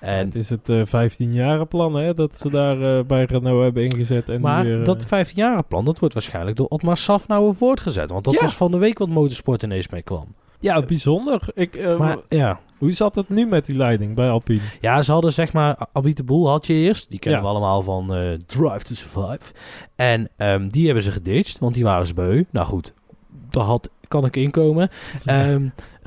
En, 0.01 0.25
het 0.27 0.35
is 0.35 0.51
het 0.51 0.69
eh 0.69 0.83
15-jaren 0.87 1.69
plan 1.69 1.95
hè, 1.95 2.15
dat 2.15 2.37
ze 2.39 2.51
daar 2.51 2.99
eh, 2.99 3.05
bij 3.05 3.25
Renault 3.25 3.63
hebben 3.63 3.85
ingezet. 3.85 4.29
En 4.29 4.41
maar 4.41 4.65
weer, 4.65 4.79
eh, 4.79 4.85
dat 4.85 5.05
15 5.05 5.65
plan, 5.69 5.85
dat 5.85 5.99
wordt 5.99 6.15
waarschijnlijk 6.15 6.57
door 6.57 6.67
Otmar 6.69 6.97
Safnauer 6.97 7.55
voortgezet. 7.55 8.11
Want 8.11 8.25
dat 8.25 8.35
Ja. 8.35 8.41
was 8.41 8.55
van 8.57 8.71
de 8.71 8.79
week 8.79 8.99
wat 8.99 9.09
motorsport 9.09 9.63
ineens 9.63 9.89
mee 9.89 10.03
kwam. 10.03 10.27
ja, 10.61 10.83
bijzonder. 10.83 11.41
Ik, 11.55 11.97
Maar 11.99 12.17
ja. 12.29 12.61
Hoe 12.79 12.93
zat 12.93 13.15
het 13.15 13.29
nu 13.29 13.47
met 13.47 13.67
die 13.67 13.77
leiding 13.77 14.15
bij 14.15 14.31
Alpine? 14.31 14.61
Ja, 14.81 15.03
ze 15.03 15.13
hadden 15.13 15.33
zeg 15.33 15.53
maar, 15.53 15.77
Abit 15.93 16.17
de 16.17 16.23
Boel 16.23 16.49
had 16.49 16.67
je 16.67 16.73
eerst. 16.75 17.11
Die 17.11 17.19
kennen 17.19 17.41
Ja. 17.41 17.47
we 17.47 17.53
allemaal 17.53 17.83
van 17.83 18.07
Drive 18.47 18.83
to 18.85 18.95
Survive. 18.95 19.53
En 19.97 20.29
ehm, 20.37 20.69
die 20.69 20.85
hebben 20.87 21.03
ze 21.05 21.11
geditcht, 21.11 21.59
want 21.59 21.75
die 21.75 21.85
waren 21.85 22.07
ze 22.07 22.15
beu. 22.15 22.45
Nou 22.51 22.67
goed, 22.67 22.93
daar 23.51 23.65
had, 23.65 23.91
kan 24.09 24.25
ik 24.25 24.37
inkomen. 24.37 24.89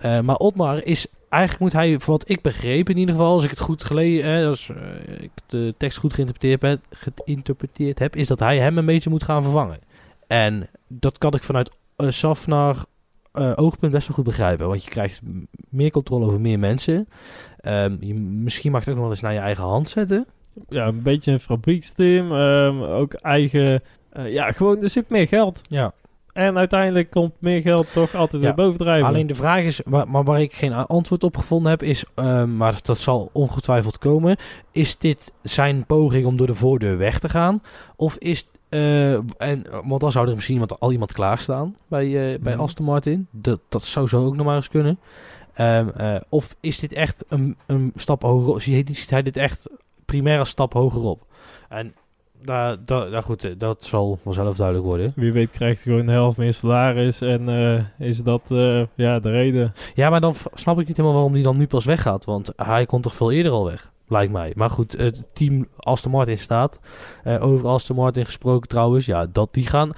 Eh, 0.02 0.20
maar 0.20 0.36
Otmar 0.36 0.84
is, 0.84 1.08
eigenlijk 1.32 1.64
moet 1.64 1.82
hij, 1.82 2.00
voor 2.00 2.14
wat 2.14 2.30
ik 2.30 2.42
begreep 2.42 2.90
in 2.90 2.98
ieder 2.98 3.16
geval, 3.16 3.34
als 3.34 3.44
ik 3.44 3.50
het 3.50 3.60
goed 3.60 3.84
gelezen, 3.84 4.40
eh, 4.40 4.48
als 4.48 4.70
eh, 4.70 5.24
ik 5.24 5.32
de 5.46 5.74
tekst 5.78 5.98
goed 5.98 6.14
geïnterpreteerd 6.14 6.62
heb, 6.62 6.80
geïnterpreteerd 6.90 8.00
heb, 8.00 8.16
is 8.16 8.28
dat 8.28 8.40
hij 8.40 8.60
hem 8.60 8.78
een 8.78 8.86
beetje 8.86 9.10
moet 9.10 9.24
gaan 9.24 9.44
vervangen. 9.44 9.80
En 10.28 10.70
dat 10.88 11.18
kan 11.18 11.34
ik 11.34 11.44
vanuit 11.44 11.72
uh, 11.98 12.12
Safnar 12.12 12.86
eh, 13.32 13.52
oogpunt 13.56 13.92
best 13.92 14.08
wel 14.08 14.16
goed 14.16 14.26
begrijpen. 14.26 14.68
Want 14.68 14.84
je 14.84 14.90
krijgt 14.90 15.22
meer 15.70 15.92
controle 15.92 16.26
over 16.26 16.42
meer 16.42 16.60
mensen. 16.60 17.08
Ehm, 17.60 17.96
je, 18.00 18.14
misschien 18.14 18.72
mag 18.72 18.80
het 18.80 18.90
ook 18.90 18.96
nog 18.96 19.04
wel 19.04 19.14
eens 19.14 19.22
naar 19.22 19.34
je 19.34 19.40
eigen 19.40 19.64
hand 19.64 19.90
zetten. 19.90 20.28
Ja, 20.70 20.88
een 20.88 21.02
beetje 21.02 21.32
een 21.32 21.40
fabrieksteam. 21.40 22.32
ehm, 22.32 22.82
ook 22.82 23.14
eigen... 23.14 23.84
ja, 24.26 24.52
gewoon, 24.52 24.82
er 24.82 24.90
zit 24.90 25.10
meer 25.10 25.28
geld. 25.28 25.62
Ja. 25.70 25.94
En 26.34 26.58
uiteindelijk 26.58 27.10
komt 27.10 27.34
meer 27.40 27.62
geld 27.62 27.92
toch 27.94 28.16
altijd 28.16 28.44
Ja, 28.44 28.48
weer 28.54 28.66
bovendrijven. 28.66 29.08
Alleen 29.08 29.28
de 29.28 29.36
vraag 29.36 29.64
is, 29.64 29.82
waar, 29.86 30.08
maar 30.08 30.24
waar 30.24 30.42
ik 30.42 30.54
geen 30.54 30.74
antwoord 30.74 31.24
op 31.24 31.38
gevonden 31.38 31.72
heb, 31.72 31.84
is, 31.84 32.04
ehm, 32.16 32.58
maar 32.58 32.80
dat 32.84 32.98
zal 32.98 33.30
ongetwijfeld 33.34 33.98
komen. 33.98 34.38
Is 34.72 34.98
dit 34.98 35.34
zijn 35.44 35.86
poging 35.86 36.26
om 36.26 36.38
door 36.38 36.48
de 36.48 36.56
voordeur 36.56 36.98
weg 36.98 37.20
te 37.20 37.30
gaan? 37.30 37.62
Of 37.96 38.16
is, 38.16 38.48
eh, 38.70 39.14
en, 39.14 39.66
want 39.84 40.02
dan 40.02 40.12
zou 40.12 40.28
er 40.28 40.34
misschien 40.34 40.54
iemand, 40.54 40.80
al 40.80 40.92
iemand 40.92 41.14
klaarstaan 41.14 41.76
bij, 41.88 42.06
eh, 42.06 42.40
bij 42.40 42.54
Mhm. 42.54 42.62
Aston 42.62 42.86
Martin. 42.86 43.28
Dat, 43.32 43.60
dat 43.70 43.84
zou 43.84 44.08
zo 44.08 44.26
ook 44.26 44.36
nog 44.36 44.46
maar 44.46 44.56
eens 44.56 44.70
kunnen. 44.70 45.00
Ehm, 45.54 45.90
eh, 45.90 46.16
of 46.30 46.56
is 46.60 46.80
dit 46.80 46.94
echt 46.94 47.26
een, 47.28 47.58
een 47.66 47.92
stap 47.96 48.22
hoger 48.22 48.62
ziet 48.62 49.10
hij 49.10 49.22
dit 49.22 49.38
echt 49.38 49.70
primair 50.06 50.40
als 50.40 50.50
stap 50.50 50.74
hoger 50.74 51.02
op? 51.02 51.26
En 51.70 51.94
daar, 52.44 52.78
daar, 52.86 53.10
nou 53.10 53.24
goed, 53.24 53.44
eh, 53.44 53.52
dat 53.58 53.84
zal 53.84 54.20
vanzelf 54.24 54.56
duidelijk 54.56 54.88
worden. 54.88 55.12
Wie 55.16 55.34
weet 55.34 55.52
krijgt 55.52 55.84
hij 55.84 55.94
gewoon 55.94 56.08
de 56.08 56.12
helft 56.12 56.38
meer 56.38 56.54
salaris. 56.54 57.22
En 57.22 57.50
eh, 57.50 58.08
is 58.08 58.24
dat 58.24 58.42
eh, 58.52 58.82
ja, 58.96 59.20
de 59.20 59.30
reden. 59.32 59.74
Ja, 59.96 60.10
maar 60.10 60.22
dan 60.22 60.36
snap 60.54 60.80
ik 60.80 60.88
niet 60.88 60.98
helemaal 60.98 61.16
waarom 61.18 61.34
die 61.34 61.44
dan 61.44 61.58
nu 61.58 61.68
pas 61.68 61.86
weggaat. 61.86 62.26
Want 62.26 62.54
hij 62.56 62.86
komt 62.86 63.04
toch 63.04 63.16
veel 63.16 63.32
eerder 63.32 63.52
al 63.52 63.66
weg, 63.66 63.92
lijkt 64.08 64.32
mij. 64.32 64.52
Maar 64.56 64.70
goed, 64.70 64.92
het 64.98 65.24
team 65.34 65.68
Aston 65.78 66.12
Martin 66.12 66.38
staat. 66.38 66.80
Eh, 67.24 67.44
over 67.44 67.68
Aston 67.68 67.96
Martin 67.96 68.26
gesproken 68.26 68.68
trouwens. 68.70 69.06
Ja, 69.06 69.26
dat 69.26 69.54
die 69.54 69.68
gaan... 69.68 69.92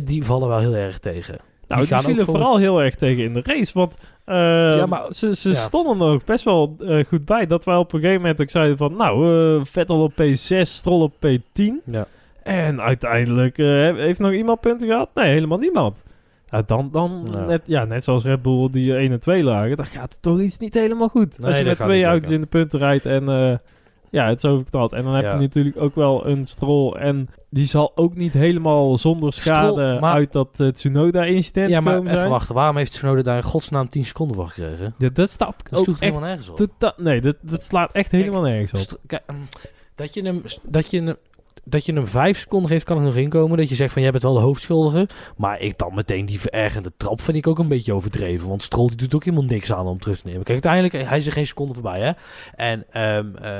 die 0.00 0.24
vallen 0.24 0.48
wel 0.48 0.58
heel 0.58 0.76
erg 0.76 0.98
tegen. 0.98 1.38
Nou, 1.68 1.86
die, 1.86 1.94
ook 1.94 2.02
vielen 2.02 2.24
voor- 2.24 2.34
vooral 2.34 2.58
heel 2.58 2.82
erg 2.82 2.94
tegen 2.94 3.24
in 3.24 3.32
de 3.32 3.42
race. 3.44 3.72
Want 3.74 3.94
eh, 4.26 4.76
Ja, 4.76 4.86
maar- 4.86 5.06
ze, 5.12 5.36
ze 5.36 5.48
ja. 5.48 5.54
stonden 5.54 6.06
er 6.06 6.12
ook 6.12 6.24
best 6.24 6.44
wel 6.44 6.76
eh, 6.80 7.04
goed 7.04 7.24
bij. 7.24 7.46
Dat 7.46 7.64
wij 7.64 7.76
op 7.76 7.92
een 7.92 8.00
gegeven 8.00 8.20
moment 8.20 8.40
ook 8.40 8.50
zeiden 8.50 8.76
van... 8.76 8.96
Nou, 8.96 9.26
eh, 9.58 9.64
Vettel 9.64 10.02
op 10.02 10.12
P6, 10.12 10.60
Stroll 10.60 11.02
op 11.02 11.14
P10. 11.26 11.72
Ja. 11.84 12.06
En 12.42 12.80
uiteindelijk 12.80 13.58
eh, 13.58 13.66
heeft 13.94 14.18
nog 14.18 14.32
iemand 14.32 14.60
punten 14.60 14.88
gehad? 14.88 15.08
Nee, 15.14 15.32
helemaal 15.32 15.58
niemand. 15.58 16.02
Ja, 16.50 16.62
dan, 16.62 16.88
dan 16.92 17.28
Ja. 17.32 17.44
Net, 17.44 17.62
ja, 17.66 17.84
net 17.84 18.04
zoals 18.04 18.24
Red 18.24 18.42
Bull 18.42 18.68
die 18.70 18.96
1 18.96 19.12
en 19.12 19.20
2 19.20 19.44
lagen, 19.44 19.76
dan 19.76 19.86
gaat 19.86 20.12
het 20.12 20.22
toch 20.22 20.40
iets 20.40 20.58
niet 20.58 20.74
helemaal 20.74 21.08
goed. 21.08 21.38
Nee, 21.38 21.46
Als 21.48 21.58
je 21.58 21.64
met 21.64 21.80
twee 21.80 22.04
auto's 22.04 22.30
in 22.30 22.40
de 22.40 22.46
punten 22.46 22.78
rijdt 22.78 23.06
en 23.06 23.60
ja, 24.16 24.28
het 24.28 24.44
is 24.44 24.50
overknald. 24.50 24.92
En 24.92 25.04
dan 25.04 25.14
heb 25.14 25.24
Ja. 25.24 25.32
je 25.34 25.40
natuurlijk 25.40 25.76
ook 25.80 25.94
wel 25.94 26.26
een 26.26 26.44
Stroll 26.44 26.92
en 26.92 27.28
die 27.50 27.66
zal 27.66 27.92
ook 27.94 28.14
niet 28.14 28.32
helemaal 28.32 28.98
zonder 28.98 29.32
schade 29.32 29.98
maar- 30.00 30.14
uit 30.14 30.32
dat 30.32 30.60
eh, 30.60 30.68
Tsunoda-incident 30.68 31.70
Ja, 31.70 31.80
maar 31.80 32.02
even 32.02 32.28
wachten. 32.28 32.54
Waarom 32.54 32.76
heeft 32.76 32.92
Tsunoda 32.92 33.22
daar 33.22 33.36
in 33.36 33.42
godsnaam 33.42 33.88
10 33.88 34.04
seconden 34.04 34.36
voor 34.36 34.46
gekregen? 34.48 34.94
Ja, 34.98 35.08
dat 35.12 35.30
snap 35.30 35.60
ik 35.60 35.70
Dat 35.70 35.78
ook 35.80 35.86
echt 35.88 36.00
helemaal 36.00 36.20
nergens 36.22 36.48
op. 36.48 36.56
totaal- 36.56 36.92
Nee, 36.96 37.20
dat, 37.20 37.36
dat 37.40 37.62
slaat 37.64 37.92
echt 37.92 38.10
helemaal 38.10 38.42
nergens 38.42 38.92
op. 38.92 39.00
Kijk, 39.06 39.22
mm, 39.32 39.48
dat 39.94 40.14
je 40.14 40.22
hem... 40.22 40.42
Dat 40.62 40.90
je 40.90 41.02
hem 41.02 41.16
dat 41.68 41.84
je 41.86 41.92
hem 41.92 42.06
vijf 42.06 42.38
seconden 42.38 42.70
geeft, 42.70 42.84
kan 42.84 42.96
ik 42.96 43.02
nog 43.02 43.16
inkomen. 43.16 43.56
Dat 43.58 43.68
je 43.68 43.74
zegt 43.74 43.92
van, 43.92 44.02
jij 44.02 44.10
bent 44.10 44.22
wel 44.22 44.34
de 44.34 44.40
hoofdschuldige. 44.40 45.08
Maar 45.36 45.60
ik 45.60 45.78
dan 45.78 45.94
meteen 45.94 46.26
die 46.26 46.40
verergende 46.40 46.92
trap 46.96 47.20
vind 47.20 47.36
ik 47.36 47.46
ook 47.46 47.58
een 47.58 47.68
beetje 47.68 47.92
overdreven. 47.94 48.48
Want 48.48 48.62
Stroll 48.62 48.88
die 48.88 48.96
doet 48.96 49.14
ook 49.14 49.24
helemaal 49.24 49.44
niks 49.46 49.72
aan 49.72 49.86
om 49.86 49.98
terug 49.98 50.20
te 50.20 50.26
nemen. 50.26 50.42
Kijk, 50.44 50.64
uiteindelijk, 50.64 51.08
hij 51.08 51.18
is 51.18 51.26
er 51.26 51.32
geen 51.32 51.46
seconde 51.46 51.74
voorbij, 51.74 52.00
hè. 52.00 52.12
En, 52.56 52.84
ehm, 52.90 53.36
eh, 53.36 53.52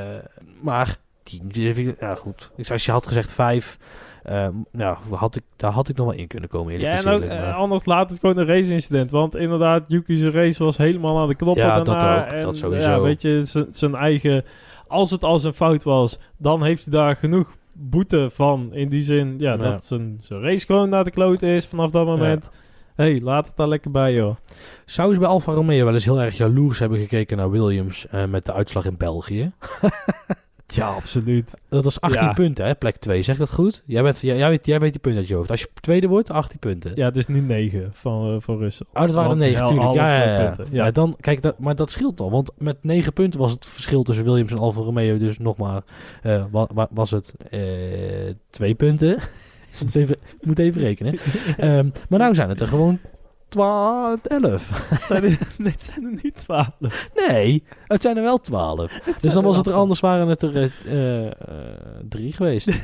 maar, 0.61 0.97
die, 1.23 1.95
ja 2.01 2.15
goed. 2.15 2.51
Als 2.71 2.85
je 2.85 2.93
had 2.93 3.07
gezegd 3.07 3.33
vijf, 3.33 3.79
ehm, 4.23 4.53
nou, 4.73 4.97
had 5.11 5.37
ik, 5.37 5.43
daar 5.57 5.73
had 5.73 5.89
ik 5.89 5.97
nog 5.97 6.07
wel 6.07 6.17
in 6.17 6.27
kunnen 6.27 6.49
komen, 6.49 6.73
eerlijk 6.73 6.91
Ja, 6.91 6.97
en 6.97 7.03
gezegd. 7.03 7.23
ook, 7.23 7.29
Maar- 7.41 7.49
eh, 7.49 7.57
anders 7.57 7.85
laat 7.85 8.11
het 8.11 8.19
gewoon 8.21 8.39
een 8.39 8.47
race-incident. 8.47 9.11
Want 9.11 9.37
inderdaad, 9.37 9.85
Yuki's 9.89 10.23
race 10.23 10.65
was 10.65 10.77
helemaal 10.77 11.21
aan 11.21 11.29
de 11.29 11.35
knoppen 11.35 11.65
Ja, 11.65 11.77
dat 11.77 11.87
daarna. 11.87 12.25
ook, 12.25 12.31
en, 12.33 12.43
dat 12.43 12.57
sowieso. 12.57 12.91
Ja, 12.91 13.01
weet 13.01 13.23
je, 13.23 13.67
zijn 13.71 13.95
eigen... 13.95 14.45
Als 14.89 15.11
het 15.11 15.25
al 15.25 15.39
zijn 15.39 15.53
fout 15.55 15.83
was, 15.83 16.19
dan 16.37 16.63
heeft 16.65 16.85
hij 16.85 16.93
daar 16.93 17.17
genoeg 17.17 17.55
boete 17.79 18.29
van. 18.33 18.75
In 18.75 18.89
die 18.89 19.03
zin, 19.03 19.35
ja, 19.39 19.53
Ja. 19.53 19.57
dat 19.57 19.87
zijn, 19.87 20.19
zijn 20.23 20.41
race 20.41 20.67
gewoon 20.67 20.89
naar 20.89 21.05
de 21.05 21.11
kloot 21.11 21.43
is 21.43 21.67
vanaf 21.67 21.91
dat 21.91 22.07
moment. 22.07 22.51
hey, 22.95 23.19
laat 23.23 23.47
het 23.47 23.57
daar 23.57 23.69
lekker 23.69 23.91
bij, 23.91 24.15
joh. 24.15 24.37
Zou 24.85 25.13
ze 25.15 25.19
bij 25.21 25.29
Alfa 25.29 25.53
Romeo 25.53 25.85
wel 25.85 25.95
eens 25.95 26.05
heel 26.05 26.21
erg 26.21 26.37
jaloers 26.37 26.79
hebben 26.79 26.99
gekeken 26.99 27.37
naar 27.37 27.51
Williams 27.51 28.07
eh, 28.07 28.25
met 28.25 28.45
de 28.47 28.53
uitslag 28.53 28.85
in 28.85 28.97
België? 28.97 29.53
Ja, 30.67 30.89
absoluut. 30.89 31.55
Dat 31.69 31.85
was 31.85 32.01
18 32.01 32.23
Ja. 32.23 32.33
punten, 32.33 32.67
hè? 32.67 32.75
Plek 32.75 32.97
2. 32.97 33.23
Zeg 33.23 33.37
dat 33.37 33.53
goed? 33.53 33.83
Jij, 33.87 34.03
bent, 34.03 34.21
jij, 34.21 34.37
jij 34.37 34.49
weet, 34.49 34.67
jij 34.67 34.79
weet 34.79 34.93
die 34.93 35.01
punten 35.01 35.21
uit 35.21 35.29
je 35.29 35.35
hoofd. 35.35 35.51
Als 35.51 35.61
je 35.61 35.69
tweede 35.81 36.07
wordt, 36.09 36.31
18 36.31 36.59
punten. 36.59 36.93
Ja, 36.95 37.05
het 37.05 37.17
is 37.17 37.27
nu 37.27 37.41
9 37.41 37.91
van, 37.93 38.35
eh, 38.35 38.41
van. 38.41 38.55
Oh, 38.55 38.61
dat 38.61 38.71
waren 38.93 39.15
er 39.15 39.15
Want 39.27 39.39
9, 39.39 39.57
hel- 39.57 39.65
natuurlijk. 39.67 39.95
Ja, 39.95 40.17
ja, 40.17 40.23
eh, 40.25 40.39
ja. 40.43 40.45
punten. 40.45 40.67
Ja. 40.75 40.91
Dan, 40.91 41.17
kijk, 41.21 41.43
dat, 41.43 41.59
maar 41.59 41.75
dat 41.77 41.91
scheelt 41.91 42.21
al. 42.21 42.31
Want 42.31 42.51
met 42.59 42.77
9 42.81 43.13
punten 43.13 43.41
was 43.41 43.51
het 43.53 43.67
verschil 43.67 44.03
tussen 44.03 44.25
Williams 44.25 44.51
en 44.53 44.59
Alfa 44.59 44.81
Romeo 44.81 45.19
dus 45.19 45.39
nog 45.39 45.57
maar... 45.57 45.83
eh, 46.23 46.45
wa- 46.51 46.69
wa- 46.75 46.89
was 46.91 47.11
het 47.11 47.35
eh 47.51 47.61
2 48.51 48.75
punten. 48.75 49.17
Ik 49.17 49.83
moet 49.85 49.95
even, 49.97 50.17
moet 50.41 50.59
even 50.59 50.81
rekenen. 50.81 51.19
Ehm, 51.57 51.89
maar 52.09 52.19
nou 52.19 52.35
zijn 52.35 52.49
het 52.49 52.61
er 52.61 52.69
gewoon 52.69 52.99
12, 53.49 54.25
11. 54.25 54.89
Het 54.89 55.03
zijn 55.03 55.25
er, 55.25 55.39
nee, 55.59 55.73
het 55.73 55.85
zijn 55.85 56.05
er 56.05 56.21
niet 56.23 56.35
12. 56.35 56.69
Nee, 57.15 57.65
het 57.87 58.03
zijn 58.03 58.17
er 58.17 58.23
wel 58.23 58.39
12. 58.39 59.01
Dus 59.21 59.33
dan 59.33 59.45
was 59.45 59.57
het 59.57 59.67
er 59.67 59.75
anders, 59.75 60.01
waren 60.01 60.29
het 60.29 60.43
er 60.43 60.73
eh, 60.87 61.31
drie 62.09 62.33
geweest. 62.33 62.69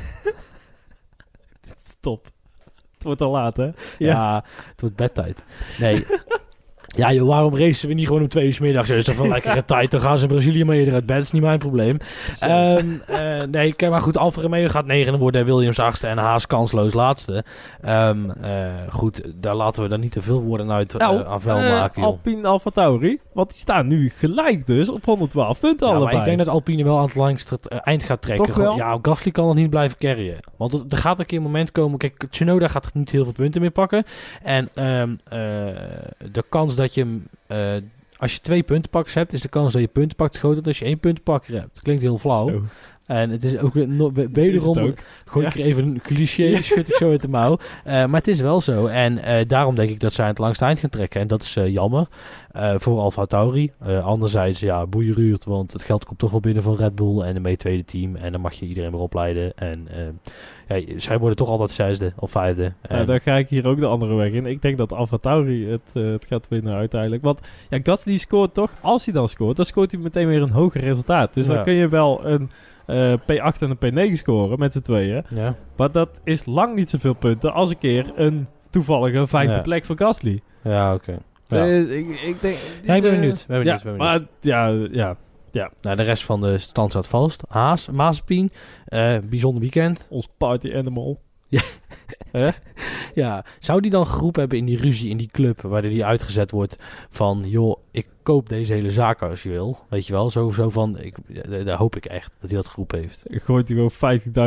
Stop. 1.75 2.25
Het 2.93 3.03
wordt 3.03 3.21
al 3.21 3.31
laat, 3.31 3.57
hè? 3.57 3.69
Ja, 3.97 4.43
het 4.69 4.81
wordt 4.81 4.95
bedtijd. 4.95 5.43
Nee. 5.79 6.05
Ja, 6.95 7.13
joh, 7.13 7.27
waarom 7.27 7.57
racen 7.57 7.87
we 7.87 7.93
niet 7.93 8.07
gewoon 8.07 8.21
om 8.21 8.27
twee 8.27 8.45
uur 8.45 8.53
's 8.53 8.59
middags? 8.59 8.89
Is 8.89 9.05
toch 9.05 9.17
wel 9.17 9.27
lekkere 9.37 9.65
tijd? 9.65 9.91
Dan 9.91 10.01
gaan 10.01 10.17
ze 10.17 10.23
in 10.23 10.29
Brazilië 10.31 10.65
mee 10.65 10.79
eerder 10.79 10.93
uit 10.93 11.05
bed. 11.05 11.21
is 11.23 11.31
niet 11.31 11.41
mijn 11.41 11.59
probleem. 11.59 11.97
Ehm, 12.39 12.85
eh, 13.07 13.43
nee, 13.43 13.73
kijk 13.73 13.91
maar 13.91 14.01
goed. 14.01 14.17
Alfa 14.17 14.41
Romeo 14.41 14.67
gaat 14.67 14.85
negende 14.85 15.17
worden. 15.19 15.41
en 15.41 15.47
Williams 15.47 15.79
achtste 15.79 16.07
en 16.07 16.17
Haas 16.17 16.47
kansloos 16.47 16.93
laatste. 16.93 17.43
Eh, 17.81 18.09
goed, 18.89 19.21
daar 19.35 19.55
laten 19.55 19.83
we 19.83 19.89
dan 19.89 19.99
niet 19.99 20.11
te 20.11 20.21
veel 20.21 20.41
woorden 20.41 20.71
uit 20.71 20.97
Nou, 20.97 21.19
eh, 21.21 21.27
aan 21.31 21.41
vuil 21.41 21.57
eh, 21.63 21.69
maken, 21.69 22.01
joh. 22.01 22.11
Alpine 22.11 22.47
Alfa 22.47 22.69
Tauri. 22.69 23.19
Want 23.33 23.49
die 23.51 23.59
staan 23.59 23.87
nu 23.87 24.09
gelijk 24.09 24.65
dus 24.65 24.89
op 24.89 25.05
112 25.05 25.59
punten 25.59 25.87
Ja, 25.87 25.93
maar 25.93 26.01
allebei. 26.01 26.19
ik 26.19 26.25
denk 26.25 26.37
dat 26.37 26.47
Alpine 26.47 26.83
wel 26.83 26.97
aan 26.97 27.05
het 27.05 27.15
langste 27.15 27.59
eh, 27.67 27.77
eind 27.83 28.03
gaat 28.03 28.21
trekken. 28.21 28.45
Toch 28.45 28.55
Gewoon- 28.55 28.77
wel? 28.77 28.87
Ja, 28.87 28.99
Gasly 29.01 29.31
kan 29.31 29.45
nog 29.45 29.55
niet 29.55 29.69
blijven 29.69 29.97
carryen. 29.97 30.37
Want 30.57 30.71
het- 30.71 30.91
er 30.91 30.97
gaat 30.97 31.19
een 31.19 31.25
keer 31.25 31.37
een 31.37 31.43
moment 31.43 31.71
komen... 31.71 31.97
Kijk, 31.97 32.23
Tsunoda 32.29 32.67
gaat 32.67 32.93
niet 32.93 33.09
heel 33.09 33.23
veel 33.23 33.33
punten 33.33 33.61
meer 33.61 33.71
pakken. 33.71 34.03
En 34.43 34.69
ehm, 34.73 35.15
eh, 35.29 35.39
de 36.31 36.43
kans 36.49 36.75
dat 36.75 36.82
je 36.91 37.01
hem... 37.01 37.27
eh, 37.47 37.81
als 38.17 38.33
je 38.33 38.39
twee 38.41 38.63
puntenpakkers 38.63 39.13
hebt, 39.13 39.33
is 39.33 39.41
de 39.41 39.47
kans 39.49 39.73
dat 39.73 39.81
je 39.81 39.87
punten 39.87 40.15
pakt 40.17 40.37
groter 40.37 40.57
dan 40.57 40.67
als 40.67 40.79
je 40.79 40.85
één 40.85 40.99
puntenpakker 40.99 41.53
hebt. 41.59 41.79
Klinkt 41.81 42.01
heel 42.01 42.17
flauw. 42.17 42.49
Zo. 42.49 42.61
En 43.05 43.29
het 43.29 43.43
is 43.43 43.57
ook 43.57 43.73
weer 43.73 43.87
no- 43.87 44.11
wederom... 44.31 44.93
Gooi 45.25 45.45
Ja. 45.45 45.51
ik 45.51 45.59
er 45.59 45.65
even 45.65 45.83
een 45.85 46.01
cliché, 46.01 46.61
schud 46.61 46.87
ik 46.87 46.95
zo 46.95 47.09
uit 47.09 47.21
de 47.21 47.27
mouw. 47.27 47.57
Eh, 47.83 47.93
maar 47.93 48.19
het 48.19 48.27
is 48.27 48.39
wel 48.39 48.61
zo. 48.61 48.85
En 48.85 49.23
eh, 49.23 49.47
daarom 49.47 49.75
denk 49.75 49.89
ik 49.89 49.99
dat 49.99 50.13
zij 50.13 50.27
het 50.27 50.37
langste 50.37 50.65
eind 50.65 50.79
gaan 50.79 50.89
trekken. 50.89 51.21
En 51.21 51.27
dat 51.27 51.41
is 51.43 51.53
jammer 51.65 52.07
voor 52.77 52.99
Alfa 52.99 53.25
Tauri. 53.25 53.71
Anderzijds, 54.03 54.59
ja, 54.59 54.85
boeien 54.85 55.13
ruurt. 55.13 55.43
Want 55.43 55.73
het 55.73 55.83
geld 55.83 56.05
komt 56.05 56.19
toch 56.19 56.31
wel 56.31 56.39
binnen 56.39 56.63
van 56.63 56.75
Red 56.75 56.95
Bull 56.95 57.19
en 57.21 57.35
een 57.35 57.41
mee 57.41 57.57
tweede 57.57 57.85
team. 57.85 58.15
En 58.15 58.31
dan 58.31 58.41
mag 58.41 58.53
je 58.53 58.65
iedereen 58.65 58.91
weer 58.91 58.99
opleiden. 58.99 59.53
En 59.55 59.87
ja, 60.67 60.81
zij 60.99 61.17
worden 61.19 61.37
toch 61.37 61.49
altijd 61.49 61.69
zesde 61.69 62.13
of 62.15 62.31
vijfde. 62.31 62.63
Ja, 62.63 62.89
En- 62.89 63.05
dan 63.05 63.19
ga 63.19 63.35
ik 63.35 63.49
hier 63.49 63.67
ook 63.67 63.79
de 63.79 63.85
andere 63.85 64.15
weg 64.15 64.31
in. 64.31 64.45
Ik 64.45 64.61
denk 64.61 64.77
dat 64.77 64.93
Alfa 64.93 65.17
Tauri 65.17 65.67
het, 65.69 65.91
eh, 65.93 66.03
het 66.11 66.25
gaat 66.25 66.47
winnen 66.49 66.73
uiteindelijk. 66.75 67.21
Want 67.23 67.39
ja, 67.69 67.79
Gasly 67.83 68.17
scoort 68.17 68.53
toch, 68.53 68.71
als 68.81 69.05
hij 69.05 69.13
dan 69.13 69.29
scoort, 69.29 69.55
dan 69.55 69.65
scoort 69.65 69.91
hij 69.91 69.99
meteen 70.01 70.27
weer 70.27 70.41
een 70.41 70.49
hoger 70.51 70.81
resultaat. 70.81 71.33
Dus 71.33 71.47
Ja. 71.47 71.53
dan 71.53 71.63
kun 71.63 71.73
je 71.73 71.87
wel 71.87 72.25
een 72.25 72.49
eh, 72.85 73.13
P8 73.13 73.61
en 73.61 73.77
een 73.79 74.09
P9 74.11 74.15
scoren 74.17 74.59
met 74.59 74.71
z'n 74.73 74.81
tweeën. 74.81 75.23
ja. 75.29 75.55
Maar 75.77 75.91
dat 75.91 76.21
is 76.23 76.45
lang 76.45 76.75
niet 76.75 76.89
zoveel 76.89 77.13
punten 77.13 77.53
als 77.53 77.69
een 77.69 77.77
keer 77.77 78.11
een 78.15 78.47
toevallige 78.69 79.27
vijfde 79.27 79.55
Ja. 79.55 79.61
plek 79.61 79.85
voor 79.85 79.97
Gasly. 79.97 80.41
ja, 80.63 80.93
oké. 80.93 81.17
Ja. 81.47 81.65
Dus 81.65 81.87
ik, 81.87 82.09
ik 82.21 82.41
denk... 82.41 82.57
Ja, 82.83 82.95
ik 82.95 83.01
ben 83.01 83.11
eh, 83.11 83.19
benieuwd. 83.19 83.45
Ben 83.47 83.57
benieuwd, 83.57 83.65
ja, 83.65 83.89
ik 83.91 83.97
ben 83.97 83.97
benieuwd. 83.97 84.19
maar 84.19 84.27
ja, 84.41 84.67
ja, 84.91 85.15
Nou, 85.81 85.95
de 85.95 86.03
rest 86.03 86.23
van 86.23 86.41
de 86.41 86.57
stand 86.57 86.89
staat 86.91 87.07
vast. 87.07 87.43
Haas, 87.47 87.89
Mazepin, 87.89 88.51
eh, 88.85 89.17
bijzonder 89.29 89.61
weekend. 89.61 90.07
ons 90.09 90.27
party 90.37 90.73
animal. 90.75 91.19
Ja, 93.13 93.45
zou 93.59 93.81
die 93.81 93.91
dan 93.91 94.07
geroepen 94.07 94.39
hebben 94.39 94.57
in 94.59 94.65
die 94.65 94.77
ruzie, 94.77 95.09
in 95.09 95.17
die 95.17 95.29
club, 95.31 95.61
waar 95.61 95.81
die 95.81 96.05
uitgezet 96.05 96.51
wordt 96.51 96.77
van, 97.09 97.43
joh, 97.45 97.77
ik 97.91 98.07
koop 98.23 98.49
deze 98.49 98.73
hele 98.73 98.91
zaak 98.91 99.21
als 99.21 99.43
je 99.43 99.49
wil. 99.49 99.77
Weet 99.89 100.07
je 100.07 100.13
wel, 100.13 100.29
zo, 100.29 100.49
zo 100.51 100.69
van, 100.69 100.99
ik, 100.99 101.17
eh, 101.17 101.65
daar 101.65 101.77
hoop 101.77 101.95
ik 101.95 102.05
echt 102.05 102.37
dat 102.39 102.49
hij 102.49 102.59
dat 102.59 102.67
geroepen 102.69 102.99
heeft. 102.99 103.23
Ik 103.25 103.41
gooit 103.41 103.67
hij 103.67 103.77
gewoon 103.77 103.91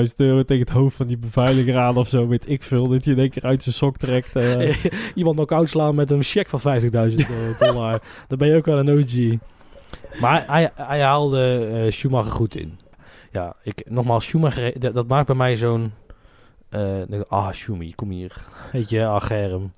50.000 0.09 0.17
euro 0.17 0.43
tegen 0.43 0.65
het 0.65 0.73
hoofd 0.75 0.97
van 0.97 1.07
die 1.07 1.19
beveiliger 1.19 1.77
aan 1.79 1.97
of 1.97 2.09
zo. 2.09 2.27
Weet 2.29 2.49
ik 2.49 2.63
veel. 2.63 2.89
Dat 2.89 3.05
hij 3.05 3.15
in 3.15 3.21
één 3.21 3.31
keer 3.31 3.43
uit 3.43 3.63
zijn 3.63 3.75
sok 3.75 3.97
trekt. 3.97 4.37
eh. 4.37 4.85
Iemand 5.15 5.37
knock-out 5.37 5.69
slaan 5.69 5.95
met 5.95 6.11
een 6.11 6.23
cheque 6.23 6.59
van 6.59 6.81
50.000 6.81 6.89
dollar. 7.59 8.03
Dan 8.29 8.39
ben 8.39 8.49
je 8.49 8.57
ook 8.57 8.67
wel 8.67 8.79
een 8.79 8.99
OG. 8.99 9.39
Maar 10.21 10.45
hij, 10.47 10.71
hij 10.75 11.01
haalde 11.03 11.69
eh, 11.73 11.93
Schumacher 11.93 12.33
goed 12.33 12.57
in. 12.57 12.79
Ja, 13.33 13.55
ik, 13.63 13.83
nogmaals, 13.89 14.25
Schumacher, 14.25 14.81
dat, 14.81 14.95
dat 14.95 15.07
maakt 15.07 15.27
bij 15.27 15.37
mij 15.37 15.57
zo'n... 15.57 15.93
eh, 16.69 17.03
ah, 17.29 17.53
Schumi, 17.53 17.95
kom 17.95 18.11
hier. 18.11 18.45
Weet 18.73 18.91
je, 18.91 19.07
ah, 19.07 19.21
Germ. 19.21 19.73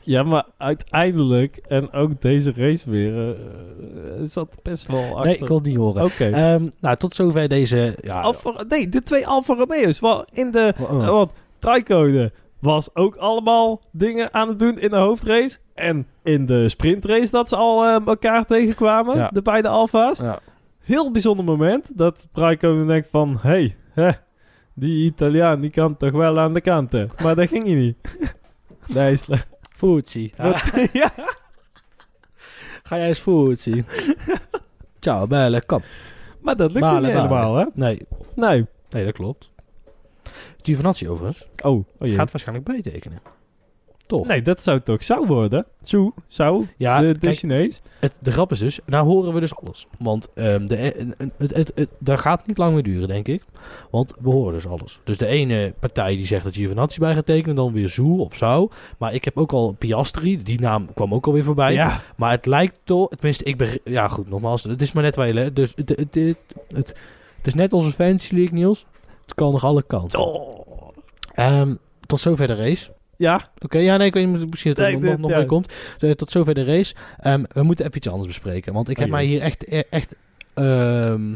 Ja, 0.00 0.22
maar 0.22 0.44
uiteindelijk, 0.56 1.56
en 1.56 1.92
ook 1.92 2.20
deze 2.20 2.52
race 2.56 2.90
weer, 2.90 3.14
eh, 3.14 3.28
eh, 3.30 3.36
zat 4.24 4.58
best 4.62 4.86
wel 4.86 5.04
achter. 5.16 5.24
Nee, 5.24 5.36
ik 5.36 5.46
wil 5.46 5.56
het 5.56 5.66
niet 5.66 5.76
horen. 5.76 6.04
Oké. 6.04 6.24
Ehm, 6.30 6.68
nou, 6.80 6.96
tot 6.96 7.14
zover 7.14 7.48
deze... 7.48 7.96
Ja, 8.00 8.20
Alfa- 8.20 8.64
nee, 8.68 8.88
de 8.88 9.02
twee 9.02 9.26
Alfa 9.26 9.54
Romeo's. 9.54 10.00
Wel 10.00 10.24
in 10.32 10.50
de... 10.50 10.74
Oh, 10.80 10.92
oh. 10.92 11.02
eh, 11.02 11.08
Want 11.10 11.32
Raikkonen 11.60 12.32
was 12.58 12.94
ook 12.94 13.16
allemaal 13.16 13.80
dingen 13.90 14.34
aan 14.34 14.48
het 14.48 14.58
doen 14.58 14.78
in 14.78 14.90
de 14.90 14.96
hoofdrace. 14.96 15.58
En 15.74 16.06
in 16.28 16.46
de 16.46 16.68
sprintrace 16.68 17.30
dat 17.30 17.48
ze 17.48 17.56
al 17.56 17.84
eh, 17.84 18.06
elkaar 18.06 18.44
tegenkwamen. 18.46 19.16
Ja. 19.16 19.28
De 19.32 19.42
beide 19.42 19.68
Alfa's. 19.68 20.18
ja. 20.18 20.38
Heel 20.78 21.10
bijzonder 21.10 21.44
moment. 21.44 21.98
Dat 21.98 22.28
Raikkonen 22.32 22.86
denkt 22.86 23.08
van... 23.10 23.38
Hé, 23.40 23.74
hey, 23.94 24.20
die 24.74 25.04
Italiaan 25.04 25.60
die 25.60 25.70
kan 25.70 25.96
toch 25.96 26.12
wel 26.12 26.38
aan 26.38 26.52
de 26.54 26.60
kanten. 26.60 27.10
Maar 27.22 27.34
dat 27.34 27.48
ging 27.48 27.64
hij 27.64 27.74
niet. 27.74 27.96
Nee, 28.94 29.12
is. 29.12 29.26
Wat- 30.36 30.72
ja. 30.92 31.12
Ga 32.82 32.96
jij 32.96 33.08
eens 33.08 33.18
Fuji. 33.18 33.84
Ciao, 35.00 35.26
belle, 35.26 35.62
kom. 35.66 35.82
Maar 36.40 36.56
dat 36.56 36.72
lukt 36.72 36.90
niet 36.92 37.04
helemaal, 37.06 37.54
hè? 37.56 37.64
Nee, 37.74 38.06
Nee. 38.34 38.66
nee, 38.90 39.04
dat 39.04 39.14
klopt. 39.14 39.50
Giovinazzi 40.62 41.08
overigens 41.08 41.46
Oh, 41.62 41.72
oh 41.72 41.84
jee. 41.98 42.14
gaat 42.14 42.30
waarschijnlijk 42.30 42.66
bijtekenen. 42.68 43.18
Toch? 44.08 44.26
Nee, 44.26 44.42
dat 44.42 44.62
zou 44.62 44.80
toch 44.80 45.04
zou 45.04 45.26
worden? 45.26 45.66
Zou, 45.80 46.12
zou, 46.26 46.66
Ja, 46.76 47.00
de, 47.00 47.12
de 47.12 47.18
kijk, 47.18 47.36
Chinees. 47.36 47.82
Het, 48.00 48.16
de 48.20 48.32
grap 48.32 48.52
is 48.52 48.58
dus, 48.58 48.80
nou 48.86 49.06
horen 49.06 49.34
we 49.34 49.40
dus 49.40 49.56
alles. 49.56 49.86
Want 49.98 50.32
ehm, 50.34 50.66
de, 50.66 50.76
eh, 50.76 51.06
het, 51.36 51.54
het, 51.54 51.72
het, 51.74 51.88
dat 51.98 52.18
gaat 52.18 52.46
niet 52.46 52.58
lang 52.58 52.74
meer 52.74 52.82
duren, 52.82 53.08
denk 53.08 53.28
ik. 53.28 53.42
Want 53.90 54.14
we 54.20 54.30
horen 54.30 54.52
dus 54.52 54.66
alles. 54.66 55.00
Dus 55.04 55.18
de 55.18 55.26
ene 55.26 55.74
partij 55.80 56.16
die 56.16 56.26
zegt 56.26 56.44
dat 56.44 56.54
Giovinazzi 56.54 57.00
bij 57.00 57.14
gaat 57.14 57.26
tekenen, 57.26 57.56
dan 57.56 57.72
weer 57.72 57.88
Zoe 57.88 58.20
of 58.20 58.36
zou. 58.36 58.70
Maar 58.98 59.14
ik 59.14 59.24
heb 59.24 59.36
ook 59.36 59.52
al 59.52 59.74
Piastri, 59.78 60.42
die 60.42 60.60
naam 60.60 60.94
kwam 60.94 61.14
ook 61.14 61.26
alweer 61.26 61.44
voorbij. 61.44 61.72
Ja. 61.72 62.00
Maar 62.16 62.30
het 62.30 62.46
lijkt 62.46 62.80
toch, 62.84 63.08
tenminste, 63.08 63.44
ik 63.44 63.56
ben, 63.56 63.78
ja 63.84 64.08
goed, 64.08 64.28
nogmaals, 64.28 64.62
het 64.62 64.82
is 64.82 64.92
maar 64.92 65.02
net 65.02 65.16
waar 65.16 65.26
je, 65.26 65.52
dus 65.52 65.72
het, 65.76 65.88
het, 65.88 65.98
het, 65.98 66.36
het, 66.68 66.94
het 67.36 67.46
is 67.46 67.54
net 67.54 67.72
onze 67.72 67.92
Fantasy 67.92 68.34
League, 68.34 68.54
Niels. 68.54 68.86
Het 69.22 69.34
kan 69.34 69.52
nog 69.52 69.64
alle 69.64 69.82
kanten. 69.82 70.20
Oh. 70.20 70.90
Ehm, 71.34 71.74
tot 72.06 72.20
zover 72.20 72.46
de 72.46 72.54
race. 72.54 72.90
Ja, 73.18 73.50
Oké, 73.58 73.78
ja, 73.78 73.96
nee, 73.96 74.06
ik 74.06 74.14
weet 74.14 74.26
niet 74.28 74.50
misschien 74.50 74.74
dat 74.74 74.84
er 74.86 74.92
Nee, 75.00 75.10
nog, 75.10 75.18
nog 75.18 75.30
ja. 75.30 75.44
komt. 75.44 75.72
Eh, 75.98 76.10
tot 76.10 76.30
zover 76.30 76.54
de 76.54 76.64
race. 76.64 76.94
Ehm, 77.20 77.44
we 77.52 77.62
moeten 77.62 77.84
even 77.84 77.96
iets 77.96 78.08
anders 78.08 78.26
bespreken. 78.26 78.72
Want 78.72 78.88
ik 78.88 78.96
Oh, 78.96 79.02
heb 79.02 79.10
mij 79.12 79.22
joh. 79.22 79.30
hier 79.32 79.40
echt, 79.42 79.72
e- 79.72 79.82
echt 79.90 80.14
ehm, 80.54 81.34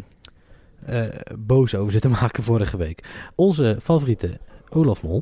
eh, 0.87 1.09
boos 1.39 1.75
over 1.75 1.93
zitten 1.93 2.11
maken 2.21 2.43
vorige 2.43 2.77
week. 2.77 3.05
Onze 3.35 3.79
favoriete 3.83 4.39
Olaf 4.69 5.03
Mol 5.03 5.21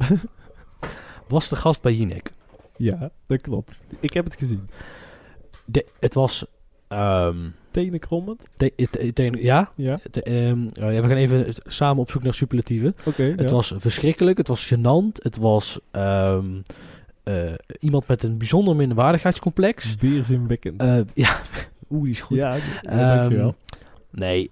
was 1.28 1.48
de 1.48 1.56
gast 1.56 1.82
bij 1.82 1.92
Jinek. 1.94 2.32
ja, 2.76 3.11
dat 3.26 3.40
klopt. 3.40 3.72
Ik 4.00 4.12
heb 4.12 4.24
het 4.24 4.36
gezien. 4.38 4.68
De, 5.64 5.86
het 6.00 6.14
was... 6.14 6.44
ehm, 6.91 7.36
Tenen 7.70 7.99
krommend. 8.01 8.47
te- 8.57 8.72
te- 8.91 9.12
te- 9.12 9.36
ja? 9.43 9.70
Ja, 9.74 9.99
ehm, 10.12 10.66
oh 10.66 10.93
ja, 10.93 11.01
we 11.03 11.09
gaan 11.09 11.16
even 11.16 11.55
samen 11.66 12.03
op 12.03 12.11
zoek 12.11 12.22
naar 12.22 12.34
superlatieven. 12.34 12.97
oké. 13.05 13.22
Het 13.22 13.41
ja. 13.49 13.55
was 13.57 13.74
verschrikkelijk, 13.76 14.38
het 14.38 14.49
was 14.49 14.74
gênant, 14.74 15.12
het 15.22 15.36
was 15.36 15.78
ehm, 15.91 16.61
eh, 17.22 17.53
iemand 17.80 18.07
met 18.09 18.22
een 18.22 18.38
bijzonder 18.38 18.76
minderwaardigheidscomplex. 18.76 19.95
Weerzinwekkend. 19.99 20.80
Eh, 20.80 20.99
ja, 21.14 21.41
oeh, 21.91 22.03
die 22.03 22.12
is 22.12 22.20
goed. 22.20 22.36
Ja, 22.36 22.57
dankjewel. 22.82 23.55
Nee, 24.11 24.51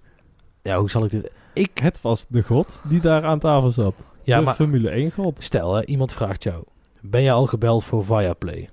ja, 0.62 0.78
hoe 0.78 0.91
zal 0.91 1.05
ik 1.05 1.11
dit... 1.11 1.30
Ik, 1.53 1.78
Het 1.78 2.01
was 2.01 2.26
de 2.28 2.43
god 2.43 2.80
die 2.89 3.01
daar 3.01 3.24
aan 3.24 3.39
tafel 3.39 3.70
zat. 3.70 3.95
ja, 4.22 4.39
de 4.39 4.45
maar 4.45 4.55
Formule 4.55 4.89
1 4.91 5.11
god. 5.12 5.43
stel, 5.43 5.74
hè, 5.74 5.84
iemand 5.84 6.12
vraagt 6.12 6.43
jou, 6.43 6.64
ben 7.01 7.22
je 7.22 7.30
al 7.30 7.47
gebeld 7.47 7.84
voor 7.84 8.05
Viaplay? 8.05 8.68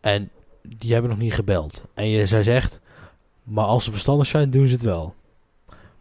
En 0.00 0.30
die 0.78 0.92
hebben 0.92 1.10
nog 1.10 1.18
niet 1.20 1.34
gebeld. 1.34 1.84
En 1.94 2.08
je, 2.08 2.26
zij 2.26 2.42
zegt, 2.42 2.80
maar 3.42 3.64
als 3.64 3.84
ze 3.84 3.90
verstandig 3.90 4.26
zijn, 4.26 4.50
doen 4.50 4.66
ze 4.68 4.74
het 4.74 4.82
wel. 4.82 5.14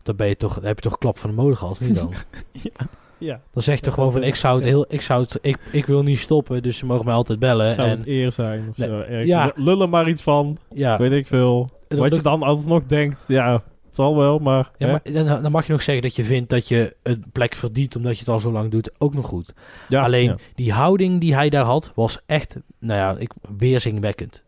Dan, 0.04 0.16
ben 0.16 0.28
je 0.28 0.38
toch, 0.38 0.54
dan 0.54 0.64
heb 0.66 0.76
je 0.76 0.90
toch 0.90 0.98
klap 0.98 1.18
van 1.18 1.30
de 1.30 1.36
molen 1.36 1.58
gehad, 1.58 1.80
niet 1.80 1.96
dan? 1.96 2.14
ja. 2.52 2.72
ja. 3.18 3.40
Dan 3.54 3.64
zeg 3.64 3.76
je 3.76 3.82
toch 3.82 3.94
gewoon 3.94 4.12
van, 4.12 4.24
ik 4.24 4.36
zou 4.36 4.56
het 4.56 4.64
heel, 4.64 4.86
ik 4.90 5.02
zou 5.02 5.22
het, 5.22 5.38
ik, 5.42 5.58
ik 5.72 5.86
wil 5.86 6.04
niet 6.04 6.20
stoppen, 6.20 6.64
dus 6.64 6.78
ze 6.78 6.86
mogen 6.86 7.06
mij 7.06 7.14
altijd 7.14 7.40
bellen. 7.40 7.74
Zou 7.74 7.88
en 7.90 7.98
het 7.98 8.08
eer 8.08 8.32
zijn 8.32 8.70
of 8.70 8.78
Nee, 8.78 8.88
zo. 8.90 9.00
Erg. 9.00 9.26
ja. 9.26 9.46
L- 9.56 9.62
Lul 9.64 9.82
er 9.82 9.90
maar 9.90 10.10
iets 10.10 10.22
van. 10.22 10.58
ja, 10.74 10.98
Weet 10.98 11.12
ik 11.12 11.28
veel. 11.28 11.70
Wat 11.88 12.16
je 12.16 12.22
dan 12.22 12.44
alsnog 12.44 12.86
denkt, 12.86 13.24
ja, 13.28 13.54
het 13.54 13.96
zal 13.96 14.18
wel, 14.18 14.40
maar... 14.40 14.72
ja, 14.78 14.88
maar 14.92 15.14
dan, 15.14 15.42
dan 15.44 15.52
mag 15.52 15.66
je 15.66 15.72
nog 15.72 15.82
zeggen 15.84 16.04
dat 16.04 16.16
je 16.16 16.24
vindt 16.24 16.50
dat 16.50 16.68
je 16.68 16.96
een 17.04 17.24
plek 17.32 17.56
verdient 17.56 17.96
omdat 17.96 18.14
je 18.14 18.20
het 18.20 18.30
al 18.30 18.40
zo 18.40 18.52
lang 18.52 18.72
doet. 18.72 18.92
Ook 18.98 19.14
nog 19.14 19.26
goed. 19.26 19.54
Ja, 19.88 20.04
Alleen 20.04 20.24
ja. 20.24 20.36
die 20.56 20.72
houding 20.74 21.20
die 21.20 21.34
hij 21.36 21.50
daar 21.50 21.66
had, 21.66 21.92
was 21.96 22.20
echt, 22.26 22.58
nou 22.80 23.00
ja, 23.00 23.16
ik, 23.22 23.32
weerzinwekkend. 23.58 24.44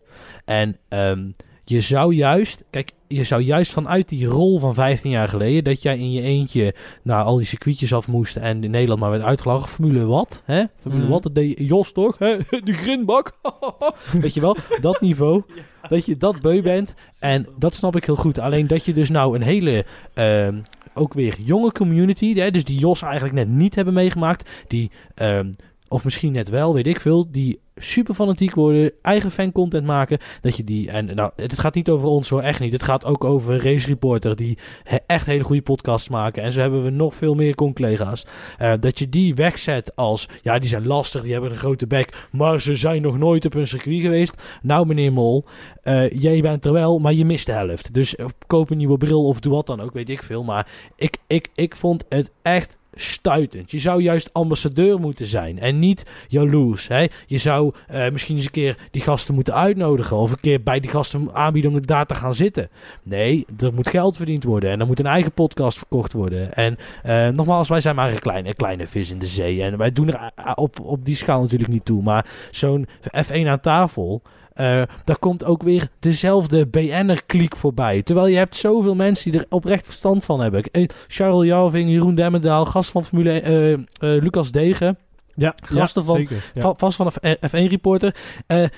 En 0.47 0.77
ehm, 0.87 1.29
je 1.63 1.81
zou 1.81 2.13
juist, 2.13 2.63
kijk, 2.69 2.91
je 3.07 3.23
zou 3.23 3.41
juist 3.41 3.71
vanuit 3.71 4.09
die 4.09 4.25
rol 4.25 4.59
van 4.59 4.73
15 4.73 5.11
jaar 5.11 5.27
geleden, 5.27 5.63
dat 5.63 5.81
jij 5.81 5.97
in 5.97 6.11
je 6.11 6.21
eentje 6.21 6.75
naar 7.03 7.23
al 7.23 7.35
die 7.35 7.45
circuitjes 7.45 7.93
af 7.93 8.07
moest 8.07 8.37
en 8.37 8.63
in 8.63 8.71
Nederland 8.71 8.99
maar 8.99 9.09
werd 9.11 9.23
uitgelachen. 9.23 9.69
Formule 9.69 10.05
wat? 10.05 10.41
Hè? 10.45 10.63
Formule 10.79 11.01
Mhm. 11.03 11.11
wat? 11.11 11.23
Dat 11.23 11.35
deed 11.35 11.59
Jos 11.59 11.91
toch? 11.91 12.17
Hè? 12.17 12.37
De 12.63 12.73
grindbak? 12.73 13.37
Weet 14.21 14.33
je 14.33 14.41
wel? 14.41 14.57
Dat 14.81 15.01
niveau. 15.01 15.43
Dat 15.89 16.05
je 16.05 16.17
dat 16.17 16.41
beu 16.41 16.61
bent. 16.61 16.93
En 17.19 17.47
dat 17.59 17.75
snap 17.75 17.95
ik 17.95 18.05
heel 18.05 18.15
goed. 18.15 18.39
Alleen 18.39 18.67
dat 18.67 18.85
je 18.85 18.93
dus 18.93 19.09
nou 19.09 19.35
een 19.35 19.41
hele, 19.41 19.85
ehm, 20.13 20.61
ook 20.93 21.13
weer 21.13 21.35
jonge 21.39 21.71
community, 21.71 22.35
hè, 22.35 22.51
dus 22.51 22.63
die 22.63 22.79
Jos 22.79 23.01
eigenlijk 23.01 23.33
net 23.33 23.47
niet 23.47 23.75
hebben 23.75 23.93
meegemaakt, 23.93 24.49
die, 24.67 24.91
ehm, 25.15 25.51
of 25.87 26.03
misschien 26.03 26.31
net 26.31 26.49
wel, 26.49 26.73
weet 26.73 26.87
ik 26.87 26.99
veel, 26.99 27.31
die 27.31 27.59
super 27.78 28.13
fanatiek 28.13 28.55
worden, 28.55 28.91
eigen 29.01 29.32
fancontent 29.32 29.86
maken, 29.86 30.19
dat 30.41 30.57
je 30.57 30.63
die, 30.63 30.91
en 30.91 31.15
nou, 31.15 31.32
het 31.36 31.59
gaat 31.59 31.75
niet 31.75 31.89
over 31.89 32.07
ons 32.07 32.30
hoor, 32.30 32.41
echt 32.41 32.59
niet. 32.59 32.71
Het 32.71 32.84
gaat 32.84 33.05
ook 33.05 33.23
over 33.23 33.63
Race 33.63 33.88
Reporter, 33.88 34.36
die 34.36 34.57
echt 35.05 35.25
hele 35.25 35.43
goede 35.43 35.61
podcasts 35.61 36.09
maken. 36.09 36.43
En 36.43 36.53
zo 36.53 36.59
hebben 36.59 36.84
we 36.84 36.89
nog 36.89 37.15
veel 37.15 37.34
meer 37.34 37.55
collega's. 37.55 38.25
Eh, 38.57 38.73
dat 38.80 38.99
je 38.99 39.09
die 39.09 39.36
wegzet 39.36 39.95
als, 39.95 40.30
ja, 40.41 40.59
die 40.59 40.69
zijn 40.69 40.88
lastig, 40.88 41.21
die 41.21 41.32
hebben 41.32 41.51
een 41.51 41.57
grote 41.57 41.88
bek, 41.88 42.28
maar 42.32 42.61
ze 42.61 42.75
zijn 42.75 43.01
nog 43.01 43.17
nooit 43.17 43.45
op 43.45 43.53
een 43.53 43.67
circuit 43.67 44.01
geweest. 44.01 44.34
Nou, 44.61 44.88
meneer 44.88 45.13
Mol, 45.13 45.45
eh, 45.82 46.09
jij 46.09 46.41
bent 46.41 46.65
er 46.65 46.73
wel, 46.73 46.99
maar 46.99 47.13
je 47.13 47.25
mist 47.25 47.45
de 47.45 47.51
helft. 47.51 47.93
Dus 47.93 48.15
eh, 48.15 48.25
koop 48.47 48.69
een 48.69 48.78
nieuwe 48.78 48.97
bril 48.97 49.25
of 49.25 49.39
doe 49.39 49.53
wat 49.53 49.67
dan 49.67 49.82
ook, 49.82 49.93
weet 49.93 50.09
ik 50.09 50.23
veel. 50.23 50.43
Maar 50.43 50.67
ik, 50.95 51.17
ik, 51.28 51.47
ik 51.55 51.75
vond 51.75 52.05
het 52.09 52.32
echt 52.41 52.76
stuitend. 52.97 53.71
Je 53.71 53.79
zou 53.79 54.01
juist 54.01 54.29
ambassadeur 54.33 54.99
moeten 54.99 55.27
zijn 55.27 55.59
en 55.59 55.79
niet 55.79 56.05
jaloers. 56.27 56.87
Hè? 56.87 57.07
Je 57.25 57.37
zou 57.37 57.73
eh, 57.87 58.11
misschien 58.11 58.35
eens 58.35 58.45
een 58.45 58.51
keer 58.51 58.77
die 58.91 59.01
gasten 59.01 59.33
moeten 59.33 59.53
uitnodigen 59.53 60.17
of 60.17 60.31
een 60.31 60.39
keer 60.39 60.63
bij 60.63 60.79
die 60.79 60.89
gasten 60.89 61.33
aanbieden 61.33 61.71
om 61.71 61.85
daar 61.85 62.05
te 62.05 62.15
gaan 62.15 62.33
zitten. 62.33 62.69
Nee, 63.03 63.45
er 63.59 63.73
moet 63.73 63.89
geld 63.89 64.15
verdiend 64.15 64.43
worden 64.43 64.69
en 64.69 64.79
er 64.79 64.87
moet 64.87 64.99
een 64.99 65.05
eigen 65.05 65.31
podcast 65.31 65.77
verkocht 65.77 66.13
worden. 66.13 66.53
En 66.53 66.77
eh, 67.03 67.27
nogmaals, 67.27 67.69
wij 67.69 67.79
zijn 67.79 67.95
maar 67.95 68.11
een 68.11 68.19
kleine, 68.19 68.53
kleine 68.53 68.87
vis 68.87 69.11
in 69.11 69.19
de 69.19 69.25
zee 69.25 69.63
en 69.63 69.77
wij 69.77 69.91
doen 69.91 70.07
er 70.07 70.31
eh, 70.35 70.51
op, 70.55 70.79
op 70.79 71.05
die 71.05 71.15
schaal 71.15 71.41
natuurlijk 71.41 71.71
niet 71.71 71.85
toe. 71.85 72.03
Maar 72.03 72.25
zo'n 72.51 72.87
F1 73.25 73.47
aan 73.47 73.59
tafel, 73.59 74.21
eh, 74.57 74.81
daar 75.03 75.17
komt 75.19 75.43
ook 75.43 75.63
weer 75.63 75.87
dezelfde 75.99 76.65
BN'er-kliek 76.67 77.55
voorbij. 77.55 78.01
Terwijl 78.03 78.27
je 78.27 78.37
hebt 78.37 78.55
zoveel 78.55 78.95
mensen 78.95 79.31
die 79.31 79.39
er 79.41 79.45
oprecht 79.49 79.85
verstand 79.85 80.25
van 80.25 80.39
hebben. 80.41 80.63
Eh, 80.63 80.87
Charles 81.07 81.45
Jarving, 81.47 81.89
Jeroen 81.89 82.15
Demmendaal, 82.15 82.65
gast 82.65 82.89
van 82.91 83.03
Formule 83.03 83.39
eh, 83.41 83.77
Lucas 83.99 84.51
Degen. 84.51 84.97
Ja, 85.35 85.53
Gasten 85.63 86.01
ja, 86.01 86.07
van- 86.07 86.17
zeker. 86.17 86.51
Ja. 86.53 86.61
Va- 86.61 86.73
Vast 86.77 86.95
van 86.95 87.11
de 87.21 87.37
F1-reporter. 87.49 88.15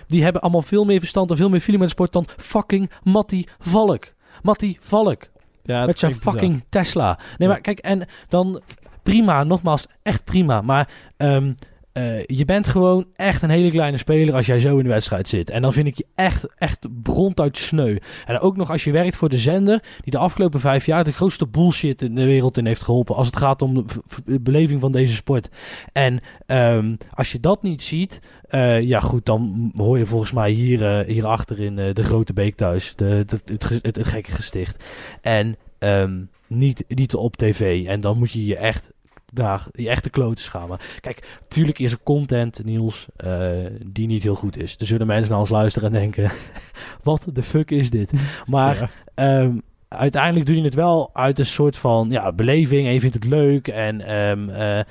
die 0.07 0.23
hebben 0.23 0.41
allemaal 0.41 0.61
veel 0.61 0.85
meer 0.85 0.99
verstand 0.99 1.31
en 1.31 1.37
veel 1.37 1.49
meer 1.49 1.59
feeling 1.59 1.81
met 1.83 1.91
sport 1.91 2.13
dan 2.13 2.25
fucking 2.37 2.89
Matti 3.03 3.45
Valk. 3.59 4.05
Matti 4.41 4.77
Valk. 4.81 5.23
Ja, 5.63 5.85
met 5.85 5.97
zijn 5.97 6.11
bizar. 6.13 6.33
fucking 6.33 6.63
Tesla. 6.69 7.19
Nee, 7.37 7.47
maar 7.47 7.61
kijk, 7.61 7.79
en 7.79 8.07
dan 8.27 8.61
prima, 9.03 9.43
nogmaals, 9.43 9.87
echt 10.03 10.23
prima. 10.23 10.61
Maar 10.61 10.89
ehm, 11.17 11.51
eh, 11.91 12.25
je 12.25 12.45
bent 12.45 12.67
gewoon 12.67 13.05
echt 13.15 13.41
een 13.41 13.49
hele 13.49 13.71
kleine 13.71 13.97
speler 13.97 14.35
als 14.35 14.45
jij 14.45 14.59
zo 14.59 14.77
in 14.77 14.83
de 14.83 14.89
wedstrijd 14.89 15.27
zit. 15.27 15.49
En 15.49 15.61
dan 15.61 15.73
vind 15.73 15.87
ik 15.87 15.97
je 15.97 16.05
echt, 16.15 16.55
echt 16.57 16.87
ronduit 17.03 17.57
sneu. 17.57 17.97
En 18.25 18.39
ook 18.39 18.57
nog 18.57 18.71
als 18.71 18.83
je 18.83 18.91
werkt 18.91 19.15
voor 19.15 19.29
de 19.29 19.37
zender, 19.37 19.83
die 20.01 20.11
de 20.11 20.17
afgelopen 20.17 20.59
vijf 20.59 20.85
jaar 20.85 21.03
de 21.03 21.11
grootste 21.11 21.47
bullshit 21.47 22.01
in 22.01 22.15
de 22.15 22.25
wereld 22.25 22.57
in 22.57 22.65
heeft 22.65 22.83
geholpen. 22.83 23.15
Als 23.15 23.27
het 23.27 23.37
gaat 23.37 23.61
om 23.61 23.85
de 24.25 24.39
beleving 24.39 24.81
van 24.81 24.91
deze 24.91 25.13
sport. 25.13 25.49
En 25.91 26.19
ehm, 26.45 26.95
als 27.13 27.31
je 27.31 27.39
dat 27.39 27.63
niet 27.63 27.83
ziet, 27.83 28.19
eh, 28.41 28.81
ja 28.81 28.99
goed, 28.99 29.25
dan 29.25 29.71
hoor 29.75 29.97
je 29.97 30.05
volgens 30.05 30.31
mij 30.31 30.51
hier, 30.51 30.85
eh, 30.85 31.07
hierachter 31.07 31.59
in 31.59 31.75
de 31.75 32.03
Grote 32.03 32.33
Beek 32.33 32.55
thuis. 32.55 32.93
De, 32.95 33.05
het, 33.05 33.69
het 33.81 34.07
gekke 34.07 34.31
gesticht. 34.31 34.83
En 35.21 35.55
ehm, 35.79 36.21
niet, 36.47 36.83
niet 36.87 37.15
op 37.15 37.35
tv. 37.35 37.85
En 37.85 38.01
dan 38.01 38.17
moet 38.17 38.31
je 38.31 38.45
je 38.45 38.57
echt 38.57 38.91
naar 39.33 39.67
je 39.71 39.89
echte 39.89 40.09
kloten 40.09 40.43
schamen. 40.43 40.77
Kijk, 41.01 41.39
natuurlijk 41.41 41.79
is 41.79 41.91
er 41.91 41.99
content, 42.03 42.63
Niels, 42.63 43.07
eh, 43.15 43.49
die 43.85 44.07
niet 44.07 44.23
heel 44.23 44.35
goed 44.35 44.57
is. 44.57 44.75
Er 44.79 44.85
zullen 44.85 45.07
mensen 45.07 45.31
naar 45.31 45.39
ons 45.39 45.49
luisteren 45.49 45.93
en 45.93 45.99
denken, 45.99 46.31
wat 47.03 47.27
de 47.33 47.43
fuck 47.43 47.71
is 47.71 47.89
dit? 47.89 48.11
Maar 48.45 48.77
Ja. 48.79 48.89
Ehm, 49.13 49.57
uiteindelijk 49.89 50.45
doe 50.45 50.55
je 50.55 50.63
het 50.63 50.75
wel 50.75 51.09
uit 51.13 51.39
een 51.39 51.45
soort 51.45 51.77
van 51.77 52.07
ja, 52.09 52.31
beleving 52.31 52.87
en 52.87 52.93
je 52.93 52.99
vindt 52.99 53.15
het 53.15 53.25
leuk. 53.25 53.67
En 53.67 54.01
ehm, 54.01 54.49
eh, 54.49 54.79
eh, 54.79 54.85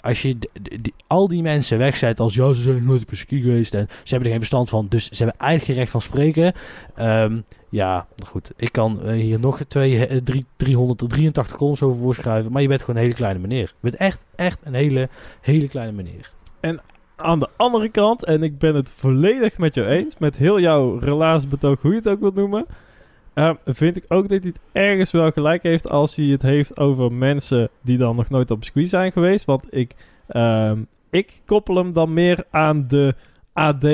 als 0.00 0.22
je 0.22 0.36
al 1.06 1.28
die 1.28 1.42
mensen 1.42 1.78
wegzet 1.78 2.20
als 2.20 2.34
ja, 2.34 2.52
ze 2.52 2.62
zijn 2.62 2.84
nooit 2.84 3.02
op 3.02 3.10
een 3.10 3.16
circuit 3.16 3.42
geweest 3.42 3.74
en 3.74 3.86
ze 3.88 4.08
hebben 4.08 4.24
er 4.24 4.30
geen 4.30 4.40
bestand 4.40 4.68
van, 4.68 4.86
dus 4.88 5.08
ze 5.08 5.22
hebben 5.22 5.40
eigenlijk 5.40 5.70
geen 5.70 5.78
recht 5.78 5.90
van 5.90 6.02
spreken. 6.02 6.52
Ehm, 6.94 7.40
ja, 7.68 8.06
goed. 8.26 8.52
Ik 8.56 8.72
kan 8.72 9.02
eh, 9.02 9.12
hier 9.12 9.40
nog 9.40 9.62
twee, 9.68 10.22
drie, 10.22 10.44
383 10.56 11.56
columns 11.56 11.82
over 11.82 12.02
voorschrijven, 12.02 12.52
maar 12.52 12.62
je 12.62 12.68
bent 12.68 12.80
gewoon 12.80 12.96
een 12.96 13.02
hele 13.02 13.14
kleine 13.14 13.38
meneer. 13.38 13.66
Je 13.66 13.90
bent 13.90 13.96
echt, 13.96 14.24
echt 14.36 14.60
een 14.64 14.74
hele, 14.74 15.08
hele 15.40 15.68
kleine 15.68 15.92
meneer. 15.92 16.30
Aan 17.16 17.40
de 17.40 17.48
andere 17.56 17.88
kant, 17.88 18.24
en 18.24 18.42
ik 18.42 18.58
ben 18.58 18.74
het 18.74 18.92
volledig 18.92 19.58
met 19.58 19.74
jou 19.74 19.86
eens, 19.86 20.18
met 20.18 20.36
heel 20.36 20.60
jouw 20.60 20.98
relatiebetoog, 20.98 21.80
hoe 21.80 21.90
je 21.90 21.96
het 21.96 22.08
ook 22.08 22.20
wilt 22.20 22.34
noemen, 22.34 22.66
eh, 23.38 23.50
vind 23.64 23.96
ik 23.96 24.04
ook 24.08 24.28
dat 24.28 24.42
hij 24.42 24.52
ergens 24.72 25.10
wel 25.10 25.30
gelijk 25.30 25.62
heeft 25.62 25.90
als 25.90 26.16
hij 26.16 26.26
het 26.26 26.42
heeft 26.42 26.78
over 26.78 27.12
mensen 27.12 27.68
die 27.82 27.98
dan 27.98 28.16
nog 28.16 28.28
nooit 28.28 28.50
op 28.50 28.64
circuit 28.64 28.88
zijn 28.88 29.12
geweest. 29.12 29.44
Want 29.44 29.74
ik, 29.74 29.94
ehm, 30.28 30.82
ik 31.10 31.40
koppel 31.46 31.76
hem 31.76 31.92
dan 31.92 32.12
meer 32.12 32.44
aan 32.50 32.88
de 32.88 33.14
AD 33.52 33.86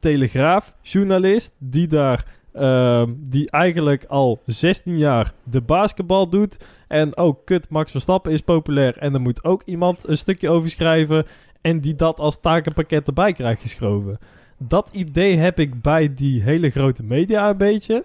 Telegraaf 0.00 0.74
journalist 0.82 1.54
die 1.58 1.86
daar, 1.86 2.24
ehm, 2.52 3.12
die 3.16 3.50
eigenlijk 3.50 4.04
al 4.04 4.40
16 4.46 4.98
jaar 4.98 5.32
de 5.42 5.60
basketbal 5.60 6.28
doet. 6.28 6.56
En 6.88 7.16
oh 7.16 7.36
kut, 7.44 7.68
Max 7.68 7.90
Verstappen 7.90 8.32
is 8.32 8.40
populair 8.40 8.98
en 8.98 9.14
er 9.14 9.20
moet 9.20 9.44
ook 9.44 9.62
iemand 9.64 10.08
een 10.08 10.16
stukje 10.16 10.50
over 10.50 10.70
schrijven. 10.70 11.26
En 11.60 11.80
die 11.80 11.94
dat 11.94 12.18
als 12.18 12.40
takenpakket 12.40 13.06
erbij 13.06 13.32
krijgt 13.32 13.60
geschoven. 13.60 14.18
Dat 14.58 14.88
idee 14.92 15.36
heb 15.36 15.58
ik 15.58 15.82
bij 15.82 16.14
die 16.14 16.42
hele 16.42 16.70
grote 16.70 17.02
media 17.02 17.50
een 17.50 17.56
beetje. 17.56 18.04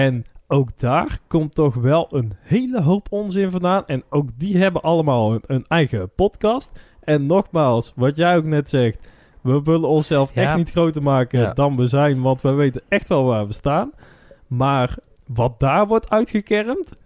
En 0.00 0.24
ook 0.48 0.78
daar 0.78 1.18
komt 1.26 1.54
toch 1.54 1.74
wel 1.74 2.06
een 2.10 2.32
hele 2.40 2.82
hoop 2.82 3.06
onzin 3.10 3.50
vandaan. 3.50 3.86
En 3.86 4.02
ook 4.10 4.28
die 4.38 4.56
hebben 4.56 4.82
allemaal 4.82 5.32
een, 5.32 5.42
een 5.46 5.64
eigen 5.68 6.10
podcast. 6.14 6.78
En 7.00 7.26
nogmaals, 7.26 7.92
wat 7.96 8.16
jij 8.16 8.36
ook 8.36 8.44
net 8.44 8.68
zegt. 8.68 8.98
We 9.42 9.62
willen 9.62 9.88
onszelf 9.88 10.34
Ja. 10.34 10.42
echt 10.42 10.56
niet 10.56 10.70
groter 10.70 11.02
maken 11.02 11.40
Ja. 11.40 11.52
dan 11.52 11.76
we 11.76 11.86
zijn. 11.86 12.22
Want 12.22 12.40
we 12.40 12.50
weten 12.52 12.82
echt 12.88 13.08
wel 13.08 13.24
waar 13.24 13.46
we 13.46 13.52
staan. 13.52 13.92
Maar 14.46 14.96
wat 15.26 15.60
daar 15.60 15.86
wordt 15.86 16.10
uitgekermd. 16.10 16.96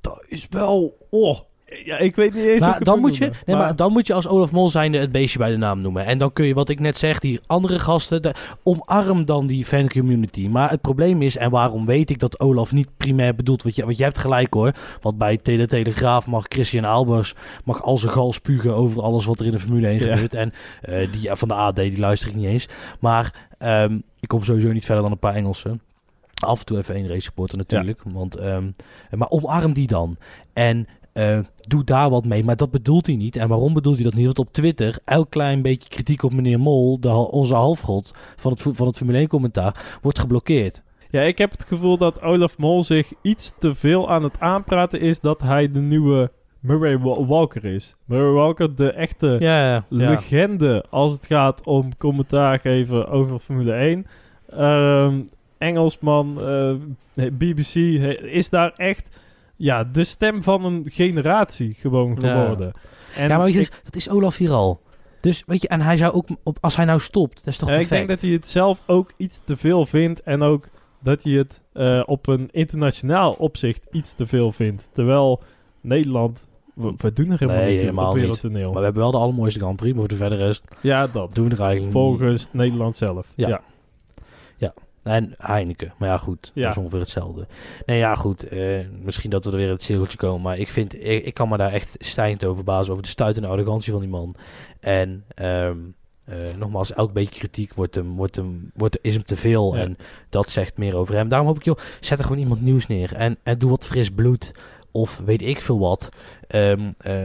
Dat 0.00 0.24
is 0.28 0.46
wel... 0.50 1.06
Oh, 1.10 1.38
Ja, 1.84 1.98
ik 1.98 2.16
weet 2.16 2.34
niet 2.34 2.44
eens 2.44 2.60
Maar 2.60 2.84
dan, 2.84 3.00
moet 3.00 3.16
je, 3.16 3.20
noemen, 3.20 3.38
nee, 3.46 3.56
maar, 3.56 3.76
dan 3.76 3.92
moet 3.92 4.06
je 4.06 4.12
als 4.12 4.26
Olaf 4.28 4.50
Mol 4.50 4.70
zijnde 4.70 4.98
het 4.98 5.12
beestje 5.12 5.38
bij 5.38 5.50
de 5.50 5.56
naam 5.56 5.80
noemen. 5.80 6.04
En 6.04 6.18
dan 6.18 6.32
kun 6.32 6.46
je, 6.46 6.54
wat 6.54 6.68
ik 6.68 6.80
net 6.80 6.98
zeg, 6.98 7.18
die 7.18 7.40
andere 7.46 7.78
gasten, 7.78 8.22
de, 8.22 8.34
omarm 8.62 9.24
dan 9.24 9.46
die 9.46 9.64
fancommunity. 9.64 10.48
Maar 10.48 10.70
het 10.70 10.80
probleem 10.80 11.22
is, 11.22 11.36
en 11.36 11.50
waarom 11.50 11.86
weet 11.86 12.10
ik 12.10 12.18
dat 12.18 12.40
Olaf 12.40 12.72
niet 12.72 12.88
primair 12.96 13.34
bedoelt, 13.34 13.62
want 13.62 13.74
je, 13.74 13.84
want 13.84 13.96
je 13.96 14.02
hebt 14.02 14.18
gelijk 14.18 14.54
hoor. 14.54 14.72
Want 15.00 15.18
bij 15.18 15.36
Tele 15.36 15.66
Telegraaf 15.66 16.26
mag 16.26 16.44
Christian 16.48 16.84
Albers 16.84 17.34
mag 17.64 17.82
al 17.82 17.98
zijn 17.98 18.12
gal 18.12 18.32
spugen 18.32 18.74
over 18.74 19.02
alles 19.02 19.24
wat 19.24 19.40
er 19.40 19.46
in 19.46 19.52
de 19.52 19.58
Formule 19.60 19.86
1 19.86 19.98
Ja. 19.98 20.12
gebeurt. 20.12 20.34
En 20.34 20.52
eh, 20.80 21.12
die 21.12 21.30
van 21.32 21.48
de 21.48 21.54
AD, 21.54 21.76
die 21.76 21.98
luister 21.98 22.28
ik 22.28 22.34
niet 22.34 22.46
eens. 22.46 22.68
Maar 23.00 23.48
ehm, 23.58 23.98
ik 24.20 24.28
kom 24.28 24.44
sowieso 24.44 24.72
niet 24.72 24.84
verder 24.84 25.02
dan 25.02 25.12
een 25.12 25.18
paar 25.18 25.34
Engelsen. 25.34 25.80
Af 26.44 26.60
en 26.60 26.66
toe 26.66 26.78
even 26.78 26.94
één 26.94 27.08
race 27.08 27.20
supporter 27.20 27.58
natuurlijk. 27.58 28.00
Want, 28.04 28.36
ehm, 28.36 28.70
maar 29.10 29.28
omarm 29.30 29.72
die 29.72 29.86
dan. 29.86 30.16
En 30.52 30.86
eh, 31.18 31.38
doe 31.68 31.84
daar 31.84 32.10
wat 32.10 32.24
mee. 32.24 32.44
Maar 32.44 32.56
dat 32.56 32.70
bedoelt 32.70 33.06
hij 33.06 33.16
niet. 33.16 33.36
En 33.36 33.48
waarom 33.48 33.72
bedoelt 33.74 33.94
hij 33.94 34.04
dat 34.04 34.14
niet? 34.14 34.24
Want 34.24 34.38
op 34.38 34.52
Twitter, 34.52 34.98
elk 35.04 35.30
klein 35.30 35.62
beetje 35.62 35.88
kritiek 35.88 36.22
op 36.22 36.32
meneer 36.32 36.60
Mol, 36.60 37.00
de, 37.00 37.08
onze 37.08 37.54
halfgod 37.54 38.14
van 38.36 38.52
het, 38.52 38.62
van 38.62 38.86
het 38.86 38.96
Formule 38.96 39.18
1 39.18 39.28
commentaar, 39.28 39.98
wordt 40.02 40.18
geblokkeerd. 40.18 40.82
Ja, 41.10 41.20
ik 41.22 41.38
heb 41.38 41.50
het 41.50 41.64
gevoel 41.64 41.98
dat 41.98 42.22
Olaf 42.22 42.58
Mol 42.58 42.82
zich 42.82 43.12
iets 43.22 43.52
te 43.58 43.74
veel 43.74 44.10
aan 44.10 44.22
het 44.22 44.40
aanpraten 44.40 45.00
is 45.00 45.20
dat 45.20 45.40
hij 45.42 45.70
de 45.70 45.80
nieuwe 45.80 46.30
Murray 46.60 46.98
Wa- 46.98 47.24
Walker 47.26 47.64
is. 47.64 47.94
Murray 48.04 48.32
Walker, 48.32 48.74
de 48.74 48.92
echte 48.92 49.36
Ja, 49.40 49.68
ja. 49.70 49.84
legende 49.88 50.84
als 50.90 51.12
het 51.12 51.26
gaat 51.26 51.66
om 51.66 51.96
commentaar 51.96 52.58
geven 52.58 53.08
over 53.08 53.38
Formule 53.38 53.72
1. 53.72 54.06
Ehm, 54.50 55.20
Engelsman, 55.58 56.40
eh, 56.42 56.74
BBC, 57.32 57.74
is 58.22 58.50
daar 58.50 58.72
echt 58.76 59.18
ja, 59.58 59.84
de 59.84 60.04
stem 60.04 60.42
van 60.42 60.64
een 60.64 60.84
generatie 60.90 61.74
gewoon 61.74 62.18
geworden. 62.20 62.72
En 63.16 63.28
ja, 63.28 63.36
maar 63.36 63.44
weet 63.44 63.54
je, 63.54 63.60
ik, 63.60 63.80
dat 63.84 63.96
is 63.96 64.08
Olaf 64.10 64.36
hier 64.36 64.50
al. 64.52 64.80
Dus 65.20 65.42
weet 65.46 65.62
je, 65.62 65.68
en 65.68 65.80
hij 65.80 65.96
zou 65.96 66.12
ook, 66.12 66.28
op, 66.42 66.58
als 66.60 66.76
hij 66.76 66.84
nou 66.84 67.00
stopt, 67.00 67.34
dat 67.36 67.46
is 67.46 67.56
toch 67.58 67.68
eh, 67.68 67.74
ik 67.80 67.86
perfect. 67.88 68.06
denk 68.08 68.20
dat 68.20 68.28
hij 68.28 68.36
het 68.38 68.48
zelf 68.48 68.82
ook 68.86 69.12
iets 69.16 69.40
te 69.44 69.56
veel 69.56 69.86
vindt 69.86 70.22
en 70.22 70.42
ook 70.42 70.68
dat 71.02 71.22
hij 71.22 71.32
het 71.32 71.62
eh, 71.72 72.02
op 72.06 72.26
een 72.26 72.48
internationaal 72.50 73.32
opzicht 73.32 73.86
iets 73.90 74.14
te 74.14 74.26
veel 74.26 74.52
vindt. 74.52 74.88
Terwijl 74.92 75.42
Nederland, 75.80 76.46
we, 76.74 76.94
we 76.96 77.12
doen 77.12 77.30
er 77.30 77.38
helemaal 77.38 77.62
Nee, 77.62 77.72
niet 77.72 77.80
helemaal 77.80 78.10
op 78.10 78.14
wereldtoneel. 78.16 78.68
Maar 78.68 78.78
we 78.78 78.84
hebben 78.84 79.02
wel 79.02 79.10
de 79.10 79.16
allermooiste 79.18 79.58
Grand 79.60 79.76
Prix, 79.76 79.92
maar 79.92 80.00
voor 80.00 80.08
de 80.08 80.16
verder 80.16 80.38
rest 80.38 80.64
Ja, 80.80 81.06
dat. 81.06 81.34
doen 81.34 81.48
we 81.48 81.54
er 81.54 81.60
eigenlijk 81.60 81.94
niet. 81.94 82.02
Volgens 82.02 82.48
Nederland 82.52 82.96
zelf. 82.96 83.26
Ja. 83.34 83.48
ja. 83.48 83.60
En 85.02 85.34
Heineken. 85.38 85.92
Maar 85.98 86.08
ja, 86.08 86.18
goed. 86.18 86.50
Ja. 86.54 86.62
Dat 86.62 86.70
is 86.70 86.78
ongeveer 86.78 86.98
hetzelfde. 87.00 87.46
Nee, 87.86 87.98
ja, 87.98 88.14
goed. 88.14 88.48
eh, 88.48 88.78
misschien 89.02 89.30
dat 89.30 89.44
we 89.44 89.50
er 89.50 89.56
weer 89.56 89.70
het 89.70 89.82
cirkeltje 89.82 90.18
komen. 90.18 90.42
Maar 90.42 90.58
ik 90.58 90.68
vind, 90.70 90.94
ik, 91.04 91.24
ik 91.24 91.34
kan 91.34 91.48
me 91.48 91.56
daar 91.56 91.72
echt 91.72 91.96
stijgend 91.98 92.44
over 92.44 92.64
bazen. 92.64 92.90
Over 92.90 93.04
de 93.04 93.10
stuitende 93.10 93.48
arrogantie 93.48 93.92
van 93.92 94.00
die 94.00 94.10
man. 94.10 94.34
En 94.80 95.24
ehm, 95.34 95.76
eh, 96.24 96.36
nogmaals, 96.58 96.92
elk 96.92 97.12
beetje 97.12 97.38
kritiek 97.38 97.74
wordt 97.74 97.94
hem, 97.94 98.16
wordt 98.16 98.36
hem, 98.36 98.70
wordt, 98.74 98.98
is 99.02 99.14
hem 99.14 99.24
te 99.24 99.36
veel. 99.36 99.76
Ja. 99.76 99.82
En 99.82 99.96
dat 100.28 100.50
zegt 100.50 100.76
meer 100.78 100.96
over 100.96 101.14
hem. 101.14 101.28
Daarom 101.28 101.48
hoop 101.48 101.56
ik, 101.56 101.64
joh, 101.64 101.78
zet 102.00 102.18
er 102.18 102.24
gewoon 102.24 102.40
iemand 102.40 102.60
nieuws 102.62 102.86
neer. 102.86 103.14
En, 103.14 103.36
en 103.42 103.58
doe 103.58 103.70
wat 103.70 103.86
fris 103.86 104.10
bloed. 104.10 104.52
Of 104.90 105.20
weet 105.24 105.42
ik 105.42 105.60
veel 105.60 105.78
wat. 105.78 106.08
Ehm, 106.46 106.90
eh, 106.98 107.16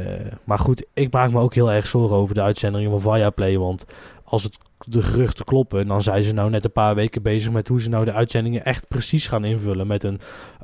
maar 0.44 0.60
goed, 0.60 0.86
ik 0.94 1.12
maak 1.12 1.32
me 1.32 1.40
ook 1.40 1.54
heel 1.54 1.72
erg 1.72 1.88
zorgen 1.88 2.16
over 2.16 2.36
de 2.36 2.42
uitzendingen 2.42 2.92
van 2.92 3.14
Viaplay. 3.14 3.58
Want 3.58 3.86
als 4.24 4.44
het 4.44 4.58
de 4.88 5.02
geruchten 5.02 5.46
kloppen, 5.46 5.88
dan 5.88 6.04
zijn 6.04 6.24
ze 6.24 6.34
nou 6.34 6.50
net 6.50 6.66
een 6.66 6.72
paar 6.72 6.96
weken 6.96 7.22
bezig 7.22 7.52
met 7.52 7.68
hoe 7.68 7.82
ze 7.82 7.90
nou 7.90 8.06
de 8.06 8.14
uitzendingen 8.14 8.66
echt 8.66 8.88
precies 8.88 9.28
gaan 9.28 9.46
invullen. 9.46 9.88
Met 9.88 10.04
een 10.04 10.20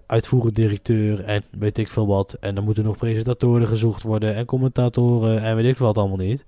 uitvoerend 0.05 0.55
directeur 0.55 1.23
en 1.23 1.43
weet 1.51 1.77
ik 1.77 1.87
veel 1.87 2.07
wat. 2.07 2.37
En 2.39 2.55
dan 2.55 2.63
moeten 2.63 2.83
nog 2.83 2.97
presentatoren 2.97 3.67
gezocht 3.67 4.03
worden 4.03 4.35
en 4.35 4.45
commentatoren 4.45 5.41
en 5.41 5.55
weet 5.55 5.65
ik 5.65 5.77
wat 5.77 5.97
allemaal 5.97 6.17
niet. 6.17 6.45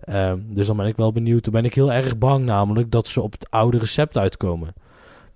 Ehm, 0.00 0.38
dus 0.46 0.66
dan 0.66 0.76
ben 0.76 0.86
ik 0.86 0.96
wel 0.96 1.12
benieuwd. 1.12 1.44
Dan 1.44 1.52
ben 1.52 1.64
ik 1.64 1.74
heel 1.74 1.92
erg 1.92 2.18
bang 2.18 2.44
namelijk 2.44 2.90
dat 2.90 3.06
ze 3.06 3.20
op 3.20 3.32
het 3.32 3.50
oude 3.50 3.78
recept 3.78 4.18
uitkomen. 4.18 4.74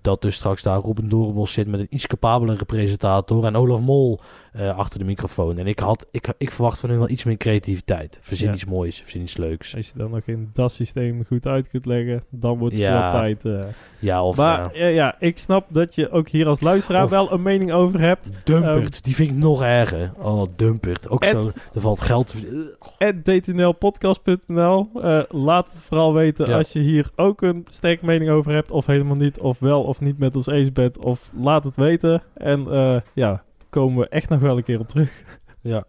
Dat 0.01 0.21
dus 0.21 0.35
straks 0.35 0.61
daar 0.61 0.79
Robin 0.79 1.09
Doornbos 1.09 1.53
zit 1.53 1.67
met 1.67 1.79
een 1.79 1.87
iets 1.89 2.07
capabelere 2.07 2.65
presentator 2.65 3.45
en 3.45 3.55
Olaf 3.55 3.81
Mol 3.81 4.19
eh, 4.53 4.77
achter 4.77 4.99
de 4.99 5.05
microfoon. 5.05 5.57
En 5.57 5.67
ik, 5.67 5.79
had, 5.79 6.07
ik, 6.11 6.33
ik 6.37 6.51
verwacht 6.51 6.79
van 6.79 6.89
hun 6.89 6.99
wel 6.99 7.09
iets 7.09 7.23
meer 7.23 7.37
creativiteit. 7.37 8.19
Verzin 8.21 8.47
Ja. 8.47 8.53
iets 8.53 8.65
moois, 8.65 8.97
verzin 9.01 9.21
iets 9.21 9.37
leuks. 9.37 9.75
Als 9.75 9.87
je 9.87 9.93
dan 9.95 10.11
nog 10.11 10.21
in 10.25 10.49
dat 10.53 10.71
systeem 10.71 11.25
goed 11.25 11.47
uit 11.47 11.69
kunt 11.69 11.85
leggen, 11.85 12.23
dan 12.29 12.57
wordt 12.57 12.73
het 12.75 12.83
Ja. 12.83 13.01
wel 13.01 13.11
tijd. 13.11 13.45
eh. 13.45 13.65
Ja, 13.99 14.23
of 14.23 14.37
maar 14.37 14.77
ja. 14.77 14.85
ja. 14.85 14.87
Ja, 14.87 15.15
ik 15.19 15.37
snap 15.39 15.65
dat 15.69 15.95
je 15.95 16.09
ook 16.11 16.29
hier 16.29 16.47
als 16.47 16.61
luisteraar 16.61 17.03
Of- 17.03 17.09
wel 17.09 17.31
een 17.31 17.41
mening 17.41 17.71
over 17.71 17.99
hebt. 17.99 18.29
Dumpert, 18.43 19.03
die 19.03 19.15
vind 19.15 19.29
ik 19.29 19.35
nog 19.35 19.61
erger. 19.63 20.11
Oh, 20.17 20.43
Dumpert. 20.55 21.09
Ook 21.09 21.25
zo, 21.25 21.51
er 21.73 21.81
valt 21.81 22.01
geld. 22.01 22.35
En 22.97 23.23
dtnlpodcast.nl. 23.23 24.89
Eh, 25.01 25.21
laat 25.29 25.65
het 25.71 25.81
vooral 25.81 26.13
weten 26.13 26.53
als 26.53 26.71
je 26.73 26.79
hier 26.79 27.09
ook 27.15 27.41
een 27.41 27.65
sterke 27.69 28.05
mening 28.05 28.29
over 28.31 28.53
hebt. 28.53 28.71
Of 28.71 28.85
helemaal 28.85 29.15
niet. 29.15 29.39
Of 29.39 29.59
wel 29.59 29.83
of 29.83 29.99
niet 30.01 30.17
met 30.17 30.35
ons 30.35 30.47
eens 30.47 30.71
bent. 30.71 30.97
Of 30.97 31.29
laat 31.39 31.63
het 31.63 31.75
weten. 31.75 32.21
En 32.33 32.67
eh, 32.71 32.95
ja, 33.13 33.43
komen 33.73 33.99
we 33.99 34.09
echt 34.09 34.29
nog 34.29 34.39
wel 34.39 34.57
een 34.57 34.63
keer 34.63 34.79
op 34.79 34.87
terug. 34.87 35.23
Ja. 35.61 35.85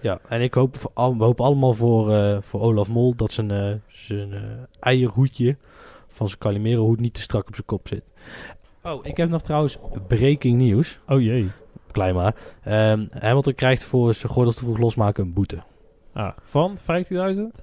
Ja, 0.00 0.20
en 0.28 0.40
ik 0.40 0.54
hoop, 0.54 0.76
voor 0.76 0.90
al, 0.94 1.16
we 1.16 1.24
hopen 1.24 1.44
allemaal 1.44 1.74
voor, 1.74 2.12
eh, 2.12 2.36
voor 2.40 2.60
Olaf 2.60 2.88
Mol 2.88 3.14
dat 3.14 3.32
zijn, 3.32 3.50
eh, 3.50 3.74
zijn 3.86 4.32
eh, 4.32 4.40
eierhoedje 4.80 5.56
van 6.08 6.28
zijn 6.28 6.38
Calimero-hoed 6.38 7.00
niet 7.00 7.14
te 7.14 7.20
strak 7.20 7.46
op 7.48 7.54
zijn 7.54 7.66
kop 7.66 7.88
zit. 7.88 8.02
Oh, 8.82 9.06
ik 9.06 9.16
heb 9.16 9.28
nog 9.28 9.42
trouwens 9.42 9.78
breaking 10.08 10.56
nieuws. 10.56 10.98
Oh 11.06 11.20
jee. 11.20 11.50
Klein 11.90 12.14
maar. 12.14 12.34
Ehm 12.62 13.06
Hamilton 13.10 13.54
krijgt 13.54 13.84
voor 13.84 14.14
zijn 14.14 14.32
gordels 14.32 14.56
te 14.56 14.64
vroeg 14.64 14.78
losmaken 14.78 15.24
een 15.24 15.32
boete. 15.32 15.62
Ah, 16.12 16.32
van 16.42 16.78
15.000? 16.78 17.62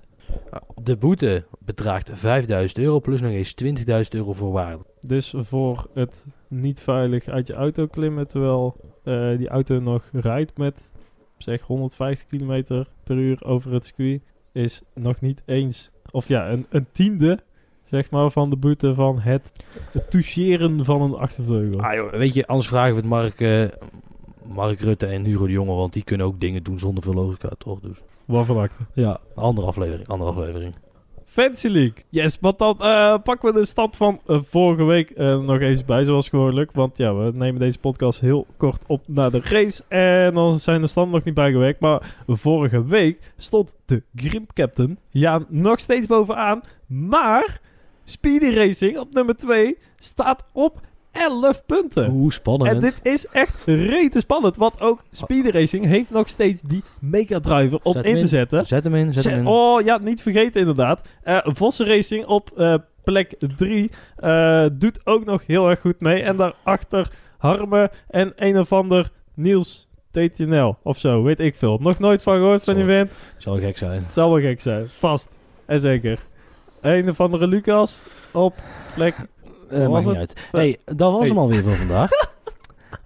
De 0.83 0.97
boete 0.97 1.45
bedraagt 1.59 2.09
5000 2.13 2.79
euro 2.79 2.99
plus 2.99 3.21
nog 3.21 3.31
eens 3.31 3.53
20.000 3.53 4.13
euro 4.13 4.33
voorwaardelijk. 4.33 4.89
Dus 5.01 5.33
voor 5.37 5.87
het 5.93 6.25
niet 6.47 6.79
veilig 6.79 7.27
uit 7.27 7.47
je 7.47 7.53
auto 7.53 7.87
klimmen 7.87 8.27
terwijl 8.27 8.75
eh, 9.03 9.37
die 9.37 9.47
auto 9.47 9.79
nog 9.79 10.09
rijdt 10.11 10.57
met 10.57 10.93
zeg 11.37 11.61
150 11.61 12.27
km 12.27 12.83
per 13.03 13.15
uur 13.15 13.43
over 13.43 13.73
het 13.73 13.85
circuit 13.85 14.21
is 14.51 14.81
nog 14.93 15.21
niet 15.21 15.43
eens, 15.45 15.91
of 16.11 16.27
ja, 16.27 16.49
een, 16.49 16.65
een 16.69 16.87
tiende 16.91 17.39
zeg 17.85 18.09
maar 18.09 18.31
van 18.31 18.49
de 18.49 18.55
boete 18.55 18.93
van 18.93 19.19
het, 19.19 19.51
het 19.91 20.11
toucheren 20.11 20.85
van 20.85 21.01
een 21.01 21.15
achtervleugel. 21.15 21.81
Ah, 21.81 21.93
joh, 21.93 22.11
weet 22.11 22.33
je, 22.33 22.47
anders 22.47 22.67
vragen 22.67 22.91
we 22.93 22.99
het 22.99 23.09
Mark, 23.09 23.41
eh, 23.41 23.67
Mark 24.43 24.79
Rutte 24.79 25.05
en 25.05 25.23
Hugo 25.23 25.45
de 25.45 25.51
Jonge, 25.51 25.75
want 25.75 25.93
die 25.93 26.03
kunnen 26.03 26.25
ook 26.25 26.39
dingen 26.39 26.63
doen 26.63 26.79
zonder 26.79 27.03
veel 27.03 27.13
logica, 27.13 27.49
toch? 27.57 27.79
Dus, 27.79 27.97
Waarvan 28.25 28.57
acte? 28.57 28.83
ja, 28.93 29.19
andere 29.35 29.67
aflevering, 29.67 30.07
andere 30.07 30.29
aflevering. 30.29 30.75
Fantasy 31.31 31.67
League. 31.67 32.03
Yes, 32.09 32.37
want 32.39 32.59
dan 32.59 32.79
eh, 32.79 33.17
pakken 33.23 33.53
we 33.53 33.59
de 33.59 33.65
stand 33.65 33.95
van 33.95 34.21
eh, 34.27 34.39
vorige 34.43 34.83
week 34.83 35.09
eh, 35.09 35.39
nog 35.39 35.59
eens 35.59 35.85
bij, 35.85 36.03
zoals 36.03 36.29
gewoonlijk. 36.29 36.71
Want 36.71 36.97
ja, 36.97 37.15
we 37.15 37.31
nemen 37.33 37.59
deze 37.59 37.79
podcast 37.79 38.19
heel 38.19 38.45
kort 38.57 38.83
op 38.87 39.03
na 39.07 39.29
de 39.29 39.39
race. 39.43 39.83
En 39.87 40.33
dan 40.33 40.59
zijn 40.59 40.81
de 40.81 40.87
standen 40.87 41.13
nog 41.13 41.23
niet 41.23 41.33
bijgewerkt. 41.33 41.79
Maar 41.79 42.15
vorige 42.27 42.85
week 42.85 43.19
stond 43.37 43.75
de 43.85 44.03
Grim 44.15 44.45
Captain 44.53 44.99
ja 45.09 45.45
nog 45.47 45.79
steeds 45.79 46.07
bovenaan. 46.07 46.61
Maar 46.87 47.61
Speedy 48.03 48.49
Racing 48.49 48.97
op 48.97 49.13
nummer 49.13 49.35
2 49.35 49.77
staat 49.97 50.45
op 50.53 50.79
11 51.11 51.65
punten. 51.65 52.09
Hoe 52.09 52.33
spannend. 52.33 52.71
En 52.71 52.79
dit 52.79 52.99
is 53.03 53.27
echt 53.27 53.53
rete 53.65 54.19
spannend. 54.19 54.55
Want 54.55 54.81
ook 54.81 55.03
Speedy 55.11 55.49
Racing 55.49 55.85
heeft 55.85 56.09
nog 56.09 56.29
steeds 56.29 56.61
die 56.61 56.83
Mega 56.99 57.39
Driver 57.39 57.79
om 57.83 57.95
in 57.97 58.19
te 58.19 58.27
zetten. 58.27 58.65
Zet 58.65 58.83
hem 58.83 58.95
in, 58.95 59.13
zet 59.13 59.23
hem 59.23 59.39
in. 59.39 59.47
oh 59.47 59.81
ja, 59.81 59.97
niet 59.97 60.21
vergeten 60.21 60.59
inderdaad. 60.59 61.01
Eh 61.23 61.39
Vossen 61.43 61.87
Racing 61.87 62.25
op 62.25 62.51
eh, 62.57 62.75
plek 63.03 63.35
3 63.57 63.91
doet 64.73 64.99
ook 65.03 65.25
nog 65.25 65.47
heel 65.47 65.69
erg 65.69 65.79
goed 65.79 65.99
mee. 65.99 66.21
En 66.21 66.35
daarachter 66.35 67.11
Harme 67.37 67.91
en 68.09 68.33
een 68.35 68.59
of 68.59 68.73
ander 68.73 69.11
Niels 69.33 69.87
TTNL 70.11 70.77
of 70.83 70.97
zo, 70.97 71.23
weet 71.23 71.39
ik 71.39 71.55
veel. 71.55 71.77
Nog 71.77 71.99
nooit 71.99 72.23
van 72.23 72.35
gehoord 72.35 72.63
van 72.63 72.73
die 72.73 72.83
event. 72.83 73.17
Zou 73.37 73.59
gek 73.59 73.77
zijn. 73.77 74.05
Zal 74.09 74.31
wel 74.31 74.41
gek 74.41 74.61
zijn, 74.61 74.87
vast 74.97 75.29
en 75.65 75.79
zeker. 75.79 76.19
Een 76.81 77.09
of 77.09 77.19
andere 77.19 77.47
Lucas 77.47 78.01
op 78.31 78.53
plek... 78.95 79.15
Maakt 79.71 80.05
niet 80.05 80.15
uit. 80.15 80.33
hey, 80.51 80.79
dat 80.85 81.11
was 81.11 81.19
Hey. 81.19 81.27
hem 81.27 81.37
alweer 81.37 81.63
voor 81.63 81.75
vandaag. 81.75 82.09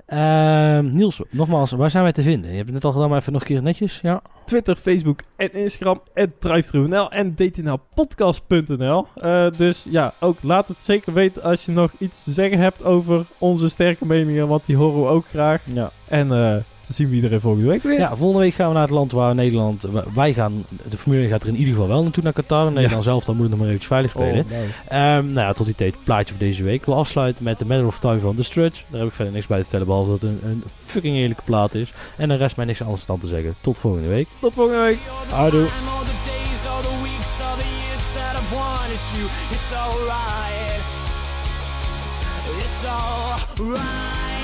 Ehm, 0.05 0.93
Niels, 0.93 1.21
nogmaals, 1.29 1.71
waar 1.71 1.89
zijn 1.89 2.03
wij 2.03 2.11
te 2.11 2.21
vinden? 2.21 2.49
Je 2.49 2.55
hebt 2.55 2.65
het 2.65 2.73
net 2.73 2.83
al 2.85 2.91
gedaan, 2.91 3.09
maar 3.09 3.19
even 3.19 3.33
nog 3.33 3.41
een 3.41 3.47
keer 3.47 3.61
netjes. 3.61 3.99
Ja. 4.01 4.21
Twitter, 4.45 4.75
Facebook 4.75 5.19
en 5.35 5.53
Instagram. 5.53 6.01
En 6.13 6.33
DriveThruNL 6.39 7.11
en 7.11 7.35
dtnlpodcast.nl. 7.35 9.07
Eh, 9.15 9.47
dus 9.57 9.85
ja, 9.89 10.13
ook 10.19 10.37
laat 10.41 10.67
het 10.67 10.77
zeker 10.79 11.13
weten 11.13 11.43
als 11.43 11.65
je 11.65 11.71
nog 11.71 11.91
iets 11.97 12.23
te 12.23 12.31
zeggen 12.31 12.59
hebt 12.59 12.83
over 12.83 13.25
onze 13.37 13.69
sterke 13.69 14.05
meningen. 14.05 14.47
Want 14.47 14.65
die 14.65 14.75
horen 14.75 15.01
we 15.01 15.07
ook 15.07 15.25
graag. 15.27 15.61
ja. 15.73 15.91
En 16.07 16.31
eh, 16.31 16.55
Dan 16.87 16.95
zien 16.95 17.09
we 17.09 17.15
iedereen 17.15 17.41
volgende 17.41 17.67
week 17.69 17.83
weer. 17.83 17.99
Ja, 17.99 18.15
volgende 18.15 18.41
week 18.43 18.53
gaan 18.53 18.67
we 18.67 18.73
naar 18.73 18.81
het 18.81 18.91
land 18.91 19.11
waar 19.11 19.35
Nederland... 19.35 19.81
wa- 19.83 20.03
Wij 20.15 20.33
gaan... 20.33 20.65
De 20.89 20.97
Formule 20.97 21.21
1 21.21 21.31
gaat 21.31 21.43
er 21.43 21.49
in 21.49 21.55
ieder 21.55 21.73
geval 21.73 21.87
wel 21.87 22.03
naartoe 22.03 22.23
naar 22.23 22.33
Qatar. 22.33 22.71
Nederland 22.71 23.03
zelf, 23.03 23.23
dan 23.25 23.35
moet 23.35 23.41
het 23.43 23.51
nog 23.51 23.59
maar 23.59 23.67
eventjes 23.69 23.91
veilig 23.91 24.11
spelen. 24.11 24.43
Oh, 24.43 24.49
nee. 24.49 24.67
Ehm, 24.87 25.25
nou 25.25 25.47
ja, 25.47 25.53
tot 25.53 25.65
die 25.65 25.75
tijd 25.75 25.95
plaatje 26.03 26.33
voor 26.35 26.43
deze 26.45 26.63
week. 26.63 26.79
Ik 26.79 26.85
wil 26.85 26.95
afsluiten 26.97 27.43
met 27.43 27.57
de 27.59 27.65
Matter 27.65 27.87
of 27.87 27.99
Time 27.99 28.19
van 28.19 28.35
The 28.35 28.43
Struts. 28.43 28.83
Daar 28.89 28.99
heb 28.99 29.09
ik 29.09 29.15
verder 29.15 29.33
niks 29.33 29.47
bij 29.47 29.57
te 29.57 29.63
vertellen, 29.63 29.87
behalve 29.87 30.09
dat 30.09 30.21
het 30.21 30.31
een, 30.31 30.39
een 30.49 30.63
fucking 30.85 31.15
eerlijke 31.15 31.43
plaat 31.45 31.73
is. 31.75 31.93
En 32.17 32.27
dan 32.27 32.37
rest 32.37 32.55
mij 32.55 32.65
niks 32.65 32.81
anders 32.81 33.05
dan 33.05 33.19
te 33.19 33.27
zeggen. 33.27 33.55
Tot 33.61 33.77
volgende 33.77 34.07
week. 34.07 34.27
Tot 34.39 34.53
volgende 34.53 34.81
week. 34.81 34.97
Houdoe. 35.29 35.67
It's 39.51 39.71
alright. 39.73 40.81
It's 42.57 42.85
alright. 42.85 44.34